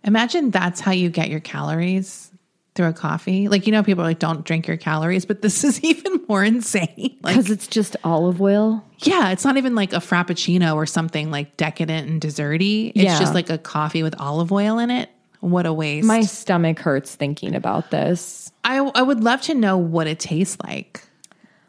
Imagine 0.03 0.51
that's 0.51 0.79
how 0.79 0.91
you 0.91 1.09
get 1.09 1.29
your 1.29 1.39
calories 1.39 2.31
through 2.75 2.87
a 2.87 2.93
coffee. 2.93 3.47
Like, 3.49 3.65
you 3.67 3.71
know, 3.71 3.83
people 3.83 4.03
are 4.03 4.07
like, 4.07 4.19
don't 4.19 4.45
drink 4.45 4.67
your 4.67 4.77
calories, 4.77 5.25
but 5.25 5.41
this 5.41 5.63
is 5.65 5.83
even 5.83 6.21
more 6.29 6.43
insane. 6.43 7.17
Like, 7.23 7.35
Because 7.35 7.51
it's 7.51 7.67
just 7.67 7.95
olive 8.03 8.41
oil. 8.41 8.83
yeah, 8.99 9.29
it's 9.31 9.43
not 9.45 9.57
even 9.57 9.75
like 9.75 9.93
a 9.93 9.97
frappuccino 9.97 10.75
or 10.75 10.85
something 10.87 11.29
like 11.29 11.55
decadent 11.57 12.09
and 12.09 12.19
desserty. 12.21 12.89
It's 12.95 13.03
Yeah. 13.03 13.19
just 13.19 13.33
like 13.35 13.49
a 13.49 13.57
coffee 13.57 14.01
with 14.03 14.15
olive 14.19 14.51
oil 14.51 14.79
in 14.79 14.89
it. 14.89 15.09
What 15.41 15.65
a 15.65 15.73
waste. 15.73 16.07
My 16.07 16.21
stomach 16.21 16.79
hurts 16.79 17.15
thinking 17.15 17.55
about 17.55 17.91
this. 17.91 18.51
I, 18.63 18.77
I 18.77 19.01
would 19.01 19.23
love 19.23 19.41
to 19.43 19.55
know 19.55 19.77
what 19.77 20.07
it 20.07 20.19
tastes 20.19 20.57
like. 20.63 21.01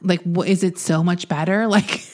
Like, 0.03 0.23
what, 0.23 0.47
is 0.47 0.63
it 0.63 0.79
so 0.79 1.03
much 1.03 1.29
better? 1.29 1.67
Like, 1.73 2.05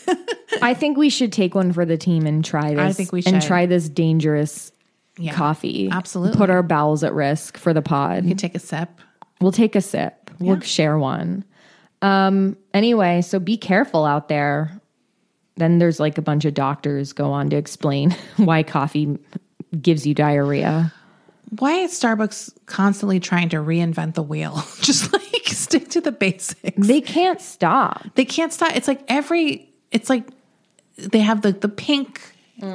I 0.63 0.75
think 0.75 0.97
we 0.97 1.11
should 1.11 1.33
take 1.33 1.55
one 1.55 1.73
for 1.73 1.85
the 1.85 1.97
team 1.97 2.27
and 2.27 2.45
try 2.45 2.71
this. 2.71 2.79
I 2.79 2.93
think 2.93 3.13
we 3.13 3.23
should. 3.23 3.35
And 3.35 3.43
try 3.43 3.67
this 3.67 3.89
dangerous 3.89 4.73
yeah, 5.19 5.35
coffee. 5.35 5.89
absolutely. 5.91 6.37
Put 6.37 6.49
our 6.49 6.63
bowels 6.63 7.05
at 7.05 7.13
risk 7.13 7.59
for 7.59 7.75
the 7.75 7.83
pod. 7.83 8.25
You 8.25 8.35
take 8.35 8.55
a 8.55 8.59
sip. 8.59 8.89
We'll 9.41 9.53
take 9.53 9.77
a 9.77 9.81
sip. 9.81 10.31
We'll 10.39 10.61
share 10.61 10.99
one. 10.99 11.45
Um, 12.03 12.57
anyway, 12.73 13.23
so 13.23 13.39
be 13.39 13.57
careful 13.57 14.05
out 14.05 14.29
there. 14.29 14.81
Then 15.57 15.79
there's 15.79 15.99
like 15.99 16.19
a 16.19 16.23
bunch 16.23 16.45
of 16.45 16.55
doctors 16.55 17.13
go 17.13 17.33
on 17.33 17.51
to 17.51 17.57
explain 17.57 18.13
why 18.37 18.63
coffee 18.63 19.19
gives 19.81 20.07
you 20.07 20.15
diarrhea. 20.15 20.93
Why 21.51 21.73
is 21.79 21.93
Starbucks 21.93 22.53
constantly 22.67 23.21
trying 23.21 23.49
to 23.51 23.57
reinvent 23.57 24.15
the 24.15 24.23
wheel? 24.23 24.63
Just 24.81 25.13
like 25.13 25.23
stick 25.47 25.89
to 25.91 26.01
the 26.01 26.13
basics. 26.13 26.87
They 26.87 27.01
can't 27.01 27.41
stop. 27.41 28.05
They 28.15 28.25
can't 28.25 28.53
stop. 28.53 28.77
It's 28.77 28.89
like 28.89 29.03
every. 29.09 29.69
It's 29.91 30.11
like 30.11 30.25
they 30.97 31.21
have 31.21 31.43
the 31.43 31.53
the 31.53 31.69
pink 31.69 32.21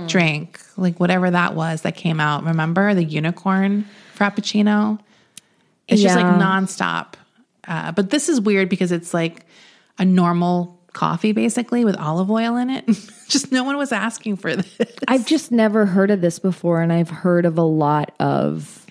drink, 0.07 0.59
like 0.77 0.99
whatever 0.99 1.29
that 1.29 1.55
was 1.55 1.81
that 1.81 1.95
came 1.95 2.19
out. 2.19 2.43
Remember 2.45 2.93
the 2.93 3.03
unicorn 3.03 3.85
frappuccino? 4.17 4.99
It's 5.89 6.01
just 6.01 6.15
like 6.15 6.25
Yeah. 6.25 6.39
nonstop. 6.39 7.13
Uh, 7.67 7.91
but 7.91 8.09
this 8.09 8.29
is 8.29 8.39
weird 8.41 8.69
because 8.69 8.91
it's 8.93 9.13
like 9.13 9.45
a 9.99 10.05
normal 10.05 10.72
coffee, 10.93 11.31
basically 11.31 11.83
with 11.85 11.97
olive 11.97 12.29
oil 12.31 12.55
in 12.55 12.69
it. 12.69 12.85
just 13.27 13.51
no 13.51 13.63
one 13.63 13.77
was 13.77 13.91
asking 13.91 14.37
for 14.37 14.55
this. 14.55 14.95
I've 15.07 15.25
just 15.25 15.51
never 15.51 15.85
heard 15.85 16.11
of 16.11 16.21
this 16.21 16.39
before, 16.39 16.81
and 16.81 16.93
I've 16.93 17.09
heard 17.09 17.45
of 17.45 17.57
a 17.57 17.63
lot 17.63 18.13
of 18.19 18.85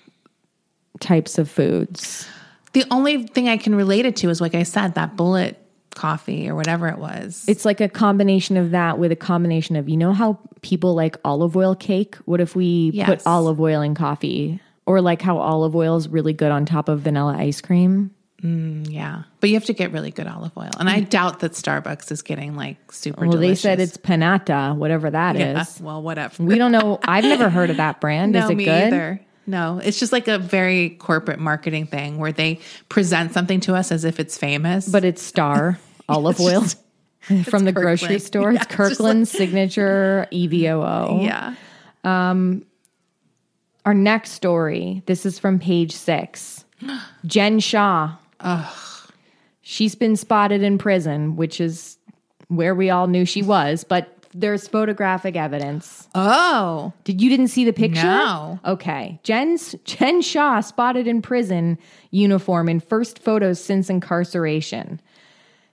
types 1.01 1.39
of 1.39 1.51
foods. 1.51 2.29
The 2.73 2.85
only 2.91 3.27
thing 3.27 3.49
I 3.49 3.57
can 3.57 3.75
relate 3.75 4.07
it 4.07 4.17
to 4.17 4.31
is, 4.31 4.41
like 4.41 4.55
I 4.55 4.63
said, 4.63 4.95
that 4.95 5.17
bullet 5.17 5.59
coffee 5.95 6.49
or 6.49 6.55
whatever 6.55 6.89
it 6.89 6.99
was. 6.99 7.45
It's 7.47 7.65
like 7.65 7.81
a 7.81 7.89
combination 7.89 8.57
of 8.57 8.71
that 8.71 8.99
with 8.99 9.13
a 9.13 9.17
combination 9.17 9.77
of, 9.77 9.89
you 9.89 9.97
know, 9.97 10.13
how 10.13 10.39
people 10.63 10.95
like 10.95 11.17
olive 11.25 11.55
oil 11.57 11.75
cake? 11.75 12.17
What 12.25 12.41
if 12.41 12.57
we 12.57 12.91
Yes. 12.95 13.07
put 13.09 13.23
olive 13.27 13.61
oil 13.61 13.83
in 13.83 13.95
coffee? 13.95 14.59
Or 14.87 15.01
like 15.01 15.21
how 15.21 15.37
olive 15.39 15.77
oil 15.77 15.97
is 15.97 16.09
really 16.09 16.33
good 16.33 16.51
on 16.51 16.65
top 16.65 16.89
of 16.89 17.01
vanilla 17.01 17.37
ice 17.37 17.61
cream? 17.61 18.11
Yeah, 18.45 19.23
but 19.41 19.51
you 19.51 19.55
have 19.55 19.67
to 19.67 19.73
get 19.73 19.93
really 19.93 20.11
good 20.11 20.27
olive 20.27 20.51
oil, 20.57 20.71
and 20.81 20.91
I 20.91 21.01
doubt 21.01 21.41
that 21.41 21.53
Starbucks 21.53 22.11
is 22.11 22.23
getting 22.23 22.57
like 22.57 22.91
super. 22.91 23.27
Well, 23.27 23.39
they 23.39 23.55
said 23.55 23.79
it's 23.79 23.97
panata, 23.97 24.75
whatever 24.77 25.11
that 25.11 25.37
is. 25.37 25.41
yeah. 25.41 25.65
Well, 25.87 26.03
whatever. 26.03 26.43
We 26.43 26.59
don't 26.59 26.73
know. 26.73 26.99
I've 27.05 27.23
never 27.25 27.49
heard 27.49 27.71
of 27.71 27.77
that 27.77 28.01
brand. 28.01 28.33
no, 28.33 28.45
is 28.45 28.51
it 28.51 28.57
me 28.57 28.65
good? 28.65 28.85
either. 28.93 29.21
No, 29.47 29.81
it's 29.83 29.99
just 29.99 30.13
like 30.13 30.27
a 30.29 30.39
very 30.39 30.91
corporate 30.91 31.39
marketing 31.39 31.87
thing 31.87 32.19
where 32.19 32.33
they 32.33 32.59
present 32.89 33.33
something 33.33 33.61
to 33.61 33.75
us 33.77 33.93
as 33.93 34.05
if 34.05 34.19
it's 34.19 34.37
famous. 34.37 34.89
But 34.89 35.05
it's 35.05 35.23
Star 35.23 35.79
olive 36.09 36.41
oil 36.41 36.65
from 37.45 37.65
the 37.65 37.73
grocery 37.73 38.19
store. 38.19 38.53
Yeah, 38.53 38.57
it's 38.63 38.67
it's 38.67 38.77
just 38.77 38.77
Kirkland 38.99 39.29
signature 39.29 40.27
E 40.33 40.49
EVOO. 40.49 41.25
yeah, 41.25 41.55
Um, 42.03 42.65
Our 43.85 43.95
next 43.95 44.33
story, 44.33 45.03
this 45.07 45.25
is 45.27 45.39
from 45.39 45.59
page 45.61 45.93
six. 45.93 46.65
Jen 47.27 47.61
Shah. 47.61 48.17
She's 49.63 49.95
been 49.95 50.17
spotted 50.17 50.63
in 50.63 50.79
prison, 50.79 51.37
which 51.37 51.61
is 51.61 51.99
where 52.49 52.75
we 52.75 52.91
all 52.91 53.07
knew 53.07 53.25
she 53.25 53.43
was, 53.43 53.85
but 53.85 54.19
there's 54.35 54.67
photographic 54.67 55.37
evidence. 55.37 56.09
oh, 56.15 56.93
Did 57.05 57.21
you 57.21 57.29
didn't 57.31 57.49
see 57.49 57.65
the 57.65 57.73
picture? 57.73 58.03
No. 58.03 58.59
Okay. 58.65 59.21
Jen's 59.23 59.75
Jen 59.85 60.23
Shah 60.23 60.61
spotted 60.61 61.07
in 61.07 61.21
prison 61.23 61.79
uniform 62.11 62.69
in 62.69 62.81
first 62.81 63.19
photos 63.19 63.63
since 63.63 63.91
incarceration. 63.91 65.01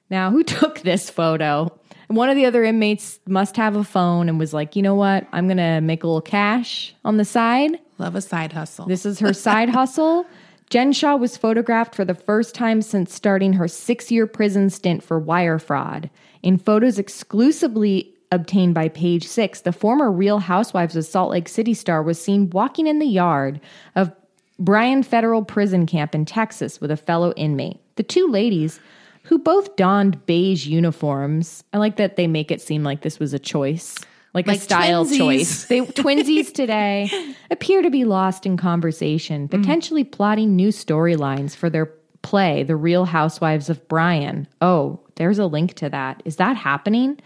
Now, 0.10 0.29
who 0.29 0.43
took 0.60 0.79
this 0.82 1.10
photo? 1.10 1.73
One 2.08 2.29
of 2.29 2.36
the 2.36 2.45
other 2.45 2.63
inmates 2.63 3.19
must 3.27 3.55
have 3.58 3.75
a 3.75 3.84
phone 3.84 4.29
and 4.29 4.39
was 4.39 4.53
like, 4.53 4.75
you 4.75 4.82
know 4.82 4.95
what? 4.95 5.27
I'm 5.32 5.47
going 5.47 5.58
to 5.58 5.79
make 5.79 6.03
a 6.03 6.08
little 6.08 6.21
cash 6.21 6.93
on 7.05 7.17
the 7.17 7.25
side. 7.25 7.79
love 7.97 8.15
a 8.15 8.21
side 8.21 8.51
hustle. 8.51 8.86
This 8.88 9.05
is 9.05 9.19
her 9.19 9.34
side 9.34 9.69
hustle. 9.79 10.25
Jen 10.69 10.93
Shah 10.93 11.15
was 11.15 11.36
photographed 11.36 11.95
for 11.95 12.05
the 12.05 12.13
first 12.13 12.53
time 12.53 12.82
since 12.84 13.13
starting 13.13 13.53
her 13.53 13.67
six 13.67 14.12
year 14.12 14.27
prison 14.27 14.69
stint 14.69 15.01
for 15.03 15.17
wire 15.19 15.58
fraud. 15.58 16.10
In 16.43 16.58
photos 16.58 16.99
exclusively 16.99 18.13
obtained 18.32 18.75
by 18.75 18.89
Page 18.89 19.25
Six, 19.25 19.62
the 19.62 19.71
former 19.71 20.12
Real 20.12 20.38
Housewives 20.38 20.95
of 20.95 21.05
Salt 21.05 21.32
Lake 21.32 21.49
City 21.49 21.73
star 21.73 22.03
was 22.03 22.21
seen 22.21 22.51
walking 22.51 22.86
in 22.86 22.99
the 22.99 23.08
yard 23.08 23.60
of 23.95 24.12
Bryan 24.60 25.01
Federal 25.01 25.43
Prison 25.43 25.88
Camp 25.88 26.13
in 26.13 26.25
Texas 26.25 26.79
with 26.79 26.91
a 26.91 26.97
fellow 26.97 27.34
inmate. 27.36 27.79
The 27.95 28.03
two 28.03 28.27
ladies, 28.27 28.79
who 29.23 29.39
both 29.39 29.75
donned 29.75 30.25
beige 30.27 30.67
uniforms, 30.67 31.63
I 31.73 31.77
like 31.77 31.95
that 31.95 32.15
they 32.15 32.27
make 32.27 32.51
it 32.51 32.62
seem 32.62 32.84
like 32.84 33.01
this 33.01 33.19
was 33.19 33.34
a 33.34 33.39
choice. 33.39 33.95
Like, 34.34 34.48
a 34.48 34.56
style 34.58 35.06
twinsies. 35.06 35.18
choice. 35.18 35.65
They 35.65 35.82
twinsies 35.82 36.54
today 36.54 37.10
appear 37.52 37.82
to 37.82 37.89
be 37.89 38.06
lost 38.06 38.46
in 38.46 38.58
conversation, 38.58 39.48
mm. 39.48 39.52
potentially 39.52 40.04
plotting 40.04 40.56
new 40.56 40.70
storylines 40.70 41.56
for 41.56 41.70
their 41.70 41.88
play, 42.22 42.63
The 42.63 42.76
Real 42.76 43.06
Housewives 43.06 43.70
of 43.70 43.88
Bryan. 43.88 44.48
Oh, 44.62 45.00
there's 45.15 45.39
a 45.39 45.46
link 45.46 45.74
to 45.76 45.89
that. 45.89 46.22
Is 46.26 46.36
that 46.36 46.56
happening? 46.56 47.20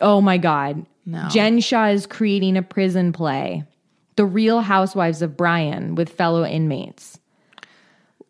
Oh 0.00 0.20
my 0.20 0.38
God. 0.38 0.86
No. 1.04 1.28
Jen 1.28 1.60
Shah 1.60 1.86
is 1.86 2.06
creating 2.06 2.56
a 2.56 2.62
prison 2.62 3.12
play, 3.12 3.64
The 4.16 4.26
Real 4.26 4.60
Housewives 4.60 5.22
of 5.22 5.36
Bryan, 5.36 5.94
with 5.94 6.10
fellow 6.10 6.44
inmates. 6.44 7.18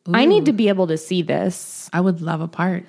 I 0.07 0.25
need 0.25 0.47
to 0.47 0.53
be 0.53 0.68
able 0.68 0.87
to 0.87 0.97
see 0.97 1.23
this. 1.23 1.90
I 1.92 2.01
would 2.01 2.23
love 2.23 2.40
a 2.40 2.49
part. 2.49 2.85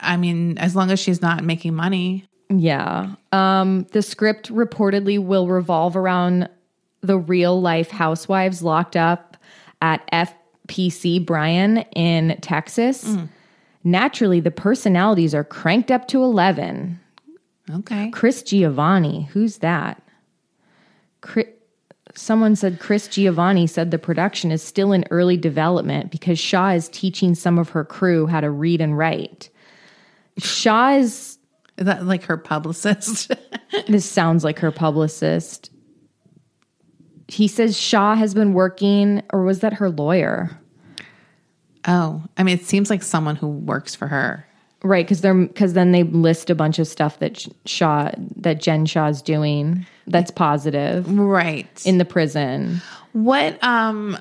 I 0.00 0.16
mean, 0.16 0.58
as 0.58 0.74
long 0.74 0.90
as 0.90 0.98
she's 0.98 1.22
not 1.22 1.44
making 1.44 1.74
money. 1.74 2.28
Yeah. 2.48 3.14
Um, 3.32 3.86
the 3.92 4.02
script 4.02 4.52
reportedly 4.52 5.22
will 5.22 5.48
revolve 5.48 5.96
around 5.96 6.48
the 7.00 7.18
real 7.18 7.60
life 7.60 7.90
housewives 7.90 8.62
locked 8.62 8.96
up 8.96 9.36
at 9.82 10.08
FPC 10.12 11.24
Bryan 11.24 11.78
in 11.94 12.38
Texas. 12.40 13.16
Naturally, 13.84 14.40
the 14.40 14.50
personalities 14.50 15.34
are 15.34 15.44
cranked 15.44 15.90
up 15.90 16.08
to 16.08 16.22
11. 16.22 16.98
Okay. 17.70 18.10
Chris 18.10 18.42
Giovanni, 18.42 19.24
who's 19.32 19.58
that? 19.58 20.02
Chri- 21.22 21.52
Someone 22.14 22.56
said 22.56 22.80
Chris 22.80 23.08
Giovanni 23.08 23.66
said 23.66 23.90
the 23.90 23.98
production 23.98 24.50
is 24.50 24.62
still 24.62 24.92
in 24.92 25.04
early 25.10 25.36
development 25.36 26.10
because 26.10 26.38
Shah 26.38 26.70
is 26.70 26.88
teaching 26.88 27.34
some 27.34 27.58
of 27.58 27.68
her 27.70 27.84
crew 27.84 28.26
how 28.26 28.40
to 28.40 28.50
read 28.50 28.80
and 28.80 28.96
write. 28.96 29.50
Shah 30.38 30.92
is 30.92 31.35
Is 31.78 31.86
that 31.86 32.04
like 32.06 32.24
her 32.24 32.36
publicist? 32.36 33.30
this 33.88 34.08
sounds 34.10 34.44
like 34.44 34.58
her 34.60 34.70
publicist. 34.70 35.70
He 37.28 37.48
says 37.48 37.76
Shah 37.76 38.14
has 38.14 38.34
been 38.34 38.52
working, 38.52 39.22
or 39.32 39.42
was 39.42 39.60
that 39.60 39.74
her 39.74 39.90
lawyer? 39.90 40.50
oh, 41.88 42.20
I 42.36 42.42
mean, 42.42 42.56
it 42.58 42.64
seems 42.64 42.90
like 42.90 43.00
someone 43.04 43.36
who 43.36 43.46
works 43.46 43.94
for 43.94 44.08
her. 44.08 44.44
Right, 44.82 45.04
because 45.06 45.20
they're 45.20 45.34
because 45.46 45.72
then 45.74 45.92
they 45.92 46.02
list 46.02 46.50
a 46.50 46.54
bunch 46.54 46.78
of 46.80 46.86
stuff 46.88 47.18
that 47.20 47.46
Shah 47.64 48.10
that 48.36 48.60
Jen 48.60 48.86
Shah's 48.86 49.22
doing 49.22 49.86
that's 50.06 50.30
positive 50.30 51.08
Right. 51.18 51.68
in 51.86 51.98
the 51.98 52.04
prison. 52.04 52.80
what, 53.12 53.62
um, 53.62 54.18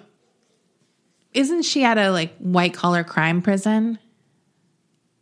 isn't 1.33 1.63
she 1.63 1.83
at 1.83 1.97
a 1.97 2.09
like 2.11 2.35
white 2.37 2.73
collar 2.73 3.03
crime 3.03 3.41
prison? 3.41 3.99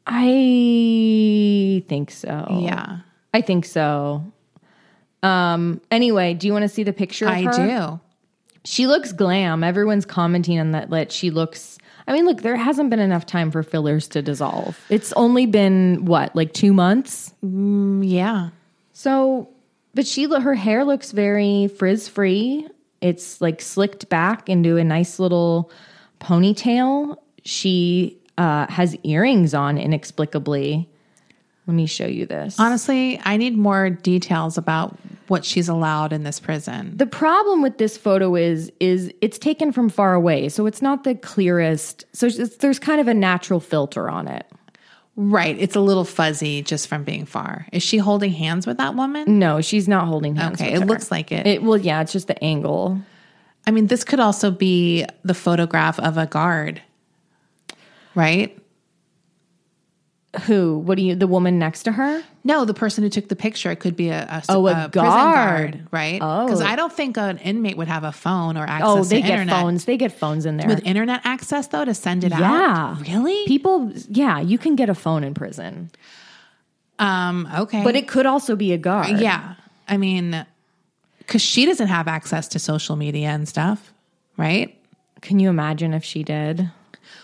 I 0.06 1.84
think 1.88 2.12
so. 2.12 2.60
Yeah. 2.62 3.00
I 3.34 3.42
think 3.42 3.66
so. 3.66 4.24
Um. 5.22 5.82
Anyway, 5.90 6.34
do 6.34 6.48
you 6.48 6.54
want 6.54 6.64
to 6.64 6.70
see 6.70 6.84
the 6.84 6.94
picture? 6.94 7.26
Of 7.26 7.32
I 7.32 7.46
do. 7.46 8.00
She 8.66 8.88
looks 8.88 9.12
glam. 9.12 9.64
Everyone's 9.64 10.06
commenting 10.06 10.60
on 10.60 10.72
that. 10.72 10.90
That 10.90 11.12
she 11.12 11.30
looks. 11.30 11.78
I 12.08 12.12
mean, 12.12 12.26
look, 12.26 12.42
there 12.42 12.58
hasn't 12.58 12.90
been 12.90 13.00
enough 13.00 13.26
time 13.26 13.50
for 13.50 13.64
fillers 13.64 14.10
to 14.10 14.22
dissolve. 14.22 14.78
It's 14.90 15.14
only 15.14 15.46
been 15.46 16.04
what, 16.04 16.36
like 16.36 16.52
two 16.54 16.74
months. 16.74 17.34
Yeah. 17.42 18.50
So 18.92 19.50
But 19.94 20.08
she 20.08 20.28
her 20.28 20.56
hair 20.56 20.84
looks 20.84 21.12
very 21.12 21.68
frizz 21.68 22.08
free. 22.08 22.68
It's 23.02 23.42
like 23.42 23.62
slicked 23.62 24.10
back 24.10 24.50
into 24.50 24.78
a 24.78 24.84
nice 24.84 25.20
little 25.20 25.72
ponytail. 26.20 27.18
She 27.44 28.20
uh, 28.38 28.68
has 28.68 28.96
earrings 29.04 29.54
on 29.54 29.78
inexplicably. 29.78 30.90
Let 31.66 31.74
me 31.76 31.86
show 31.86 32.08
you 32.08 32.26
this. 32.26 32.60
Honestly, 32.60 33.22
I 33.24 33.38
need 33.38 33.58
more 33.58 33.90
details 33.90 34.58
about 34.58 34.98
what 35.28 35.46
she's 35.46 35.70
allowed 35.70 36.12
in 36.12 36.24
this 36.24 36.40
prison. 36.40 36.98
The 36.98 37.06
problem 37.06 37.62
with 37.62 37.78
this 37.78 37.98
photo 37.98 38.36
is 38.36 38.72
is 38.80 39.14
it's 39.22 39.40
taken 39.40 39.72
from 39.72 39.90
far 39.90 40.14
away, 40.14 40.50
so 40.50 40.66
it's 40.66 40.82
not 40.82 41.06
the 41.06 41.16
clearest. 41.16 42.06
So 42.14 42.28
it's, 42.28 42.58
there's 42.58 42.80
kind 42.80 43.00
of 43.00 43.08
a 43.08 43.14
natural 43.14 43.62
filter 43.62 44.10
on 44.10 44.28
it. 44.28 44.46
Right. 45.16 45.56
It's 45.60 45.76
a 45.76 45.80
little 45.80 46.06
fuzzy 46.06 46.64
just 46.64 46.88
from 46.88 47.04
being 47.04 47.26
far. 47.26 47.68
Is 47.72 47.84
she 47.84 47.98
holding 47.98 48.32
hands 48.32 48.66
with 48.66 48.78
that 48.78 48.96
woman? 48.96 49.38
No, 49.40 49.62
she's 49.62 49.88
not 49.88 50.08
holding 50.08 50.36
hands. 50.36 50.60
Okay, 50.60 50.74
with 50.74 50.82
it 50.82 50.84
her. 50.84 50.88
looks 50.88 51.12
like 51.12 51.32
it. 51.32 51.46
It 51.46 51.64
well, 51.64 51.78
yeah, 51.78 52.02
it's 52.02 52.12
just 52.12 52.28
the 52.28 52.44
angle. 52.44 53.00
I 53.66 53.72
mean, 53.72 53.88
this 53.88 54.04
could 54.04 54.20
also 54.20 54.52
be 54.52 55.06
the 55.24 55.34
photograph 55.34 56.00
of 56.00 56.18
a 56.18 56.26
guard, 56.26 56.82
right? 58.16 58.58
Who? 60.46 60.80
What 60.80 60.98
do 60.98 61.04
you? 61.04 61.14
The 61.16 61.28
woman 61.28 61.60
next 61.60 61.84
to 61.84 61.92
her? 61.92 62.24
No, 62.44 62.66
the 62.66 62.74
person 62.74 63.04
who 63.04 63.10
took 63.12 63.28
the 63.30 63.36
picture. 63.36 63.70
It 63.70 63.76
could 63.80 63.96
be 63.96 64.10
a, 64.10 64.24
a, 64.24 64.44
Oh, 64.50 64.66
a 64.68 64.90
prison 64.90 64.92
guard. 64.92 65.88
right? 65.92 66.18
Oh. 66.22 66.46
Because 66.46 66.60
I 66.62 66.76
don't 66.76 66.92
think 66.92 67.18
an 67.18 67.38
inmate 67.38 67.78
would 67.78 67.88
have 67.88 68.04
a 68.04 68.12
phone 68.12 68.58
or 68.58 68.64
access 68.64 68.82
Oh, 68.90 69.04
they 69.04 69.22
to 69.22 69.28
get 69.28 69.40
internet. 69.40 69.62
phones. 69.62 69.86
They 69.86 69.96
get 69.96 70.12
phones 70.12 70.48
in 70.48 70.58
there. 70.58 70.68
With 70.68 70.84
internet 70.88 71.22
access, 71.24 71.68
though, 71.68 71.86
to 71.86 71.94
send 71.94 72.24
it 72.24 72.32
yeah, 72.32 72.42
out? 72.98 73.08
Really? 73.08 73.46
People, 73.46 73.92
yeah, 74.10 74.40
you 74.40 74.58
can 74.58 74.76
get 74.76 74.90
a 74.90 74.96
phone 74.96 75.24
in 75.24 75.36
prison, 75.36 75.92
Um, 76.98 77.48
okay. 77.56 77.84
but 77.84 77.96
it 77.96 78.08
could 78.08 78.26
also 78.26 78.56
be 78.56 78.74
a 78.74 78.78
guard. 78.80 79.20
Yeah. 79.20 79.54
I 79.88 79.98
mean, 79.98 80.46
because 81.20 81.44
she 81.44 81.68
doesn't 81.68 81.88
have 81.90 82.08
access 82.08 82.48
to 82.50 82.60
social 82.60 82.96
media 82.96 83.28
and 83.30 83.48
stuff, 83.48 83.94
right? 84.36 84.76
Can 85.22 85.40
you 85.40 85.50
imagine 85.50 85.94
if 85.94 86.04
she 86.04 86.24
did? 86.24 86.72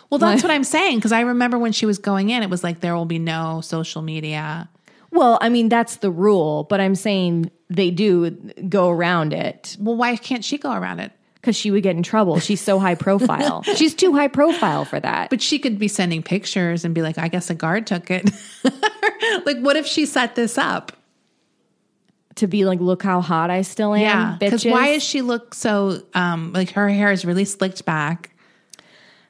Well, 0.09 0.17
that's 0.17 0.41
what 0.41 0.51
I'm 0.51 0.63
saying. 0.63 0.97
Because 0.97 1.11
I 1.11 1.21
remember 1.21 1.59
when 1.59 1.71
she 1.71 1.85
was 1.85 1.99
going 1.99 2.29
in, 2.29 2.41
it 2.41 2.49
was 2.49 2.63
like 2.63 2.79
there 2.79 2.95
will 2.95 3.05
be 3.05 3.19
no 3.19 3.61
social 3.61 4.01
media. 4.01 4.69
Well, 5.11 5.37
I 5.41 5.49
mean 5.49 5.69
that's 5.69 5.97
the 5.97 6.11
rule, 6.11 6.65
but 6.65 6.79
I'm 6.79 6.95
saying 6.95 7.51
they 7.69 7.91
do 7.91 8.31
go 8.67 8.89
around 8.89 9.33
it 9.33 9.77
Well, 9.79 9.95
why 9.95 10.15
can't 10.15 10.43
she 10.43 10.57
go 10.57 10.73
around 10.73 10.99
it? 10.99 11.11
because 11.35 11.55
she 11.55 11.71
would 11.71 11.83
get 11.83 11.95
in 11.95 12.03
trouble. 12.03 12.39
She's 12.39 12.59
so 12.59 12.79
high 12.79 12.95
profile. 12.95 13.63
She's 13.75 13.95
too 13.95 14.13
high 14.13 14.27
profile 14.27 14.83
for 14.83 14.99
that. 14.99 15.29
But 15.29 15.41
she 15.41 15.57
could 15.57 15.79
be 15.79 15.87
sending 15.87 16.21
pictures 16.21 16.83
and 16.83 16.93
be 16.93 17.01
like, 17.01 17.17
I 17.17 17.29
guess 17.29 17.49
a 17.49 17.55
guard 17.55 17.87
took 17.87 18.11
it. 18.11 18.29
like, 19.45 19.57
what 19.59 19.77
if 19.77 19.85
she 19.85 20.05
set 20.05 20.35
this 20.35 20.57
up? 20.57 20.91
to 22.35 22.47
be 22.47 22.63
like, 22.63 22.79
look 22.79 23.03
how 23.03 23.19
hot 23.19 23.49
I 23.49 23.63
still 23.63 23.93
am. 23.93 24.01
Yeah. 24.01 24.37
Because 24.39 24.63
bitches. 24.63 24.71
why 24.71 24.93
does 24.93 25.03
she 25.03 25.21
look 25.21 25.53
so, 25.53 26.01
um, 26.13 26.53
like 26.53 26.71
her 26.71 26.87
hair 26.87 27.11
is 27.11 27.25
really 27.25 27.43
slicked 27.43 27.83
back? 27.83 28.31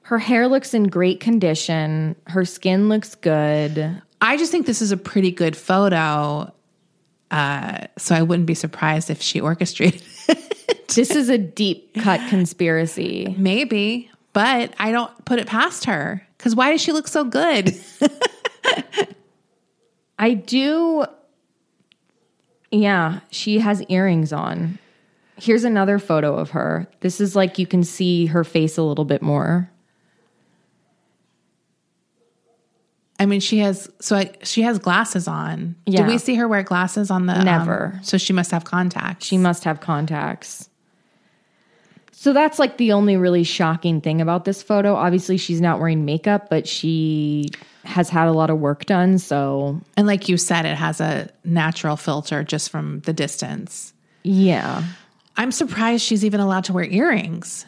Her 0.09 0.17
hair 0.17 0.47
looks 0.47 0.73
in 0.73 0.85
great 0.85 1.19
condition? 1.19 2.15
Her 2.25 2.43
skin 2.43 2.89
looks 2.89 3.13
good. 3.13 4.01
I 4.19 4.37
just 4.37 4.51
think 4.51 4.65
this 4.65 4.81
is 4.81 4.91
a 4.91 4.97
pretty 4.97 5.29
good 5.29 5.55
photo. 5.55 6.51
Uh, 7.29 7.85
so 7.95 8.15
I 8.15 8.23
wouldn't 8.23 8.47
be 8.47 8.55
surprised 8.55 9.11
if 9.11 9.21
she 9.21 9.39
orchestrated 9.39 10.01
it. 10.27 10.87
This 10.87 11.11
is 11.11 11.29
a 11.29 11.37
deep 11.37 11.93
cut 11.93 12.27
conspiracy. 12.27 13.35
Maybe, 13.37 14.09
but 14.33 14.73
I 14.79 14.91
don't 14.91 15.13
put 15.25 15.37
it 15.37 15.45
past 15.45 15.85
her. 15.85 16.25
Because 16.39 16.55
why 16.55 16.71
does 16.71 16.81
she 16.81 16.91
look 16.91 17.07
so 17.07 17.23
good? 17.23 17.79
I 20.17 20.33
do. 20.33 21.05
Yeah, 22.71 23.19
she 23.29 23.59
has 23.59 23.83
earrings 23.83 24.33
on. 24.33 24.79
Here's 25.35 25.65
another 25.65 25.99
photo 25.99 26.35
of 26.35 26.49
her. 26.49 26.87
This 27.01 27.21
is 27.21 27.35
like 27.35 27.59
you 27.59 27.67
can 27.67 27.83
see 27.83 28.25
her 28.25 28.43
face 28.43 28.75
a 28.75 28.81
little 28.81 29.05
bit 29.05 29.21
more. 29.21 29.69
I 33.19 33.25
mean, 33.25 33.41
she 33.41 33.59
has 33.59 33.89
so 33.99 34.15
I, 34.15 34.31
she 34.43 34.61
has 34.61 34.79
glasses 34.79 35.27
on. 35.27 35.75
Yeah. 35.85 36.03
Do 36.03 36.07
we 36.07 36.17
see 36.17 36.35
her 36.35 36.47
wear 36.47 36.63
glasses 36.63 37.11
on 37.11 37.25
the? 37.25 37.37
um, 37.37 37.45
Never. 37.45 37.99
so 38.01 38.17
she 38.17 38.31
must 38.33 38.51
have 38.51 38.63
contacts. 38.63 39.25
She 39.25 39.37
must 39.37 39.65
have 39.65 39.81
contacts. 39.81 40.69
So 42.11 42.33
that's 42.33 42.59
like 42.59 42.77
the 42.77 42.91
only 42.93 43.15
really 43.15 43.43
shocking 43.43 44.01
thing 44.01 44.19
about 44.19 44.43
this 44.45 44.61
photo. 44.61 44.95
Obviously, 44.95 45.37
she's 45.37 45.61
not 45.61 45.79
wearing 45.79 46.03
makeup, 46.05 46.49
but 46.49 46.67
she 46.67 47.49
has 47.85 48.09
had 48.09 48.27
a 48.27 48.33
lot 48.33 48.49
of 48.49 48.59
work 48.59 48.85
done. 48.85 49.17
So, 49.19 49.79
and 49.95 50.05
like 50.05 50.27
you 50.27 50.35
said, 50.37 50.65
it 50.65 50.75
has 50.75 50.99
a 50.99 51.29
natural 51.45 51.95
filter 51.95 52.43
just 52.43 52.69
from 52.69 52.99
the 53.01 53.13
distance. 53.13 53.93
yeah. 54.23 54.83
I'm 55.37 55.53
surprised 55.53 56.03
she's 56.03 56.25
even 56.25 56.41
allowed 56.41 56.65
to 56.65 56.73
wear 56.73 56.83
earrings. 56.83 57.65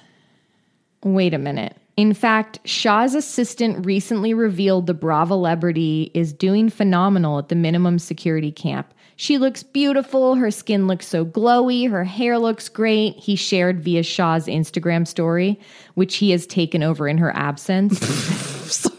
Wait 1.06 1.34
a 1.34 1.38
minute. 1.38 1.78
In 1.97 2.13
fact, 2.13 2.60
Shah's 2.65 3.15
assistant 3.15 3.86
recently 3.86 4.34
revealed 4.34 4.88
the 4.88 4.93
Bravo 4.93 5.36
celebrity 5.36 6.10
is 6.13 6.34
doing 6.34 6.69
phenomenal 6.69 7.38
at 7.39 7.49
the 7.49 7.56
minimum 7.56 7.99
security 7.99 8.51
camp. 8.51 8.93
She 9.17 9.38
looks 9.38 9.62
beautiful, 9.62 10.36
her 10.36 10.49
skin 10.49 10.88
looks 10.88 11.06
so 11.06 11.23
glowy, 11.25 11.89
her 11.89 12.04
hair 12.04 12.39
looks 12.39 12.69
great. 12.69 13.15
He 13.17 13.36
shared 13.36 13.82
via 13.82 14.01
Shah's 14.04 14.47
Instagram 14.47 15.06
story, 15.08 15.60
which 15.93 16.15
he 16.15 16.32
has 16.32 16.47
taken 16.47 16.82
over 16.82 17.08
in 17.08 17.17
her 17.19 17.36
absence. 17.36 17.99
Sorry. 18.71 18.95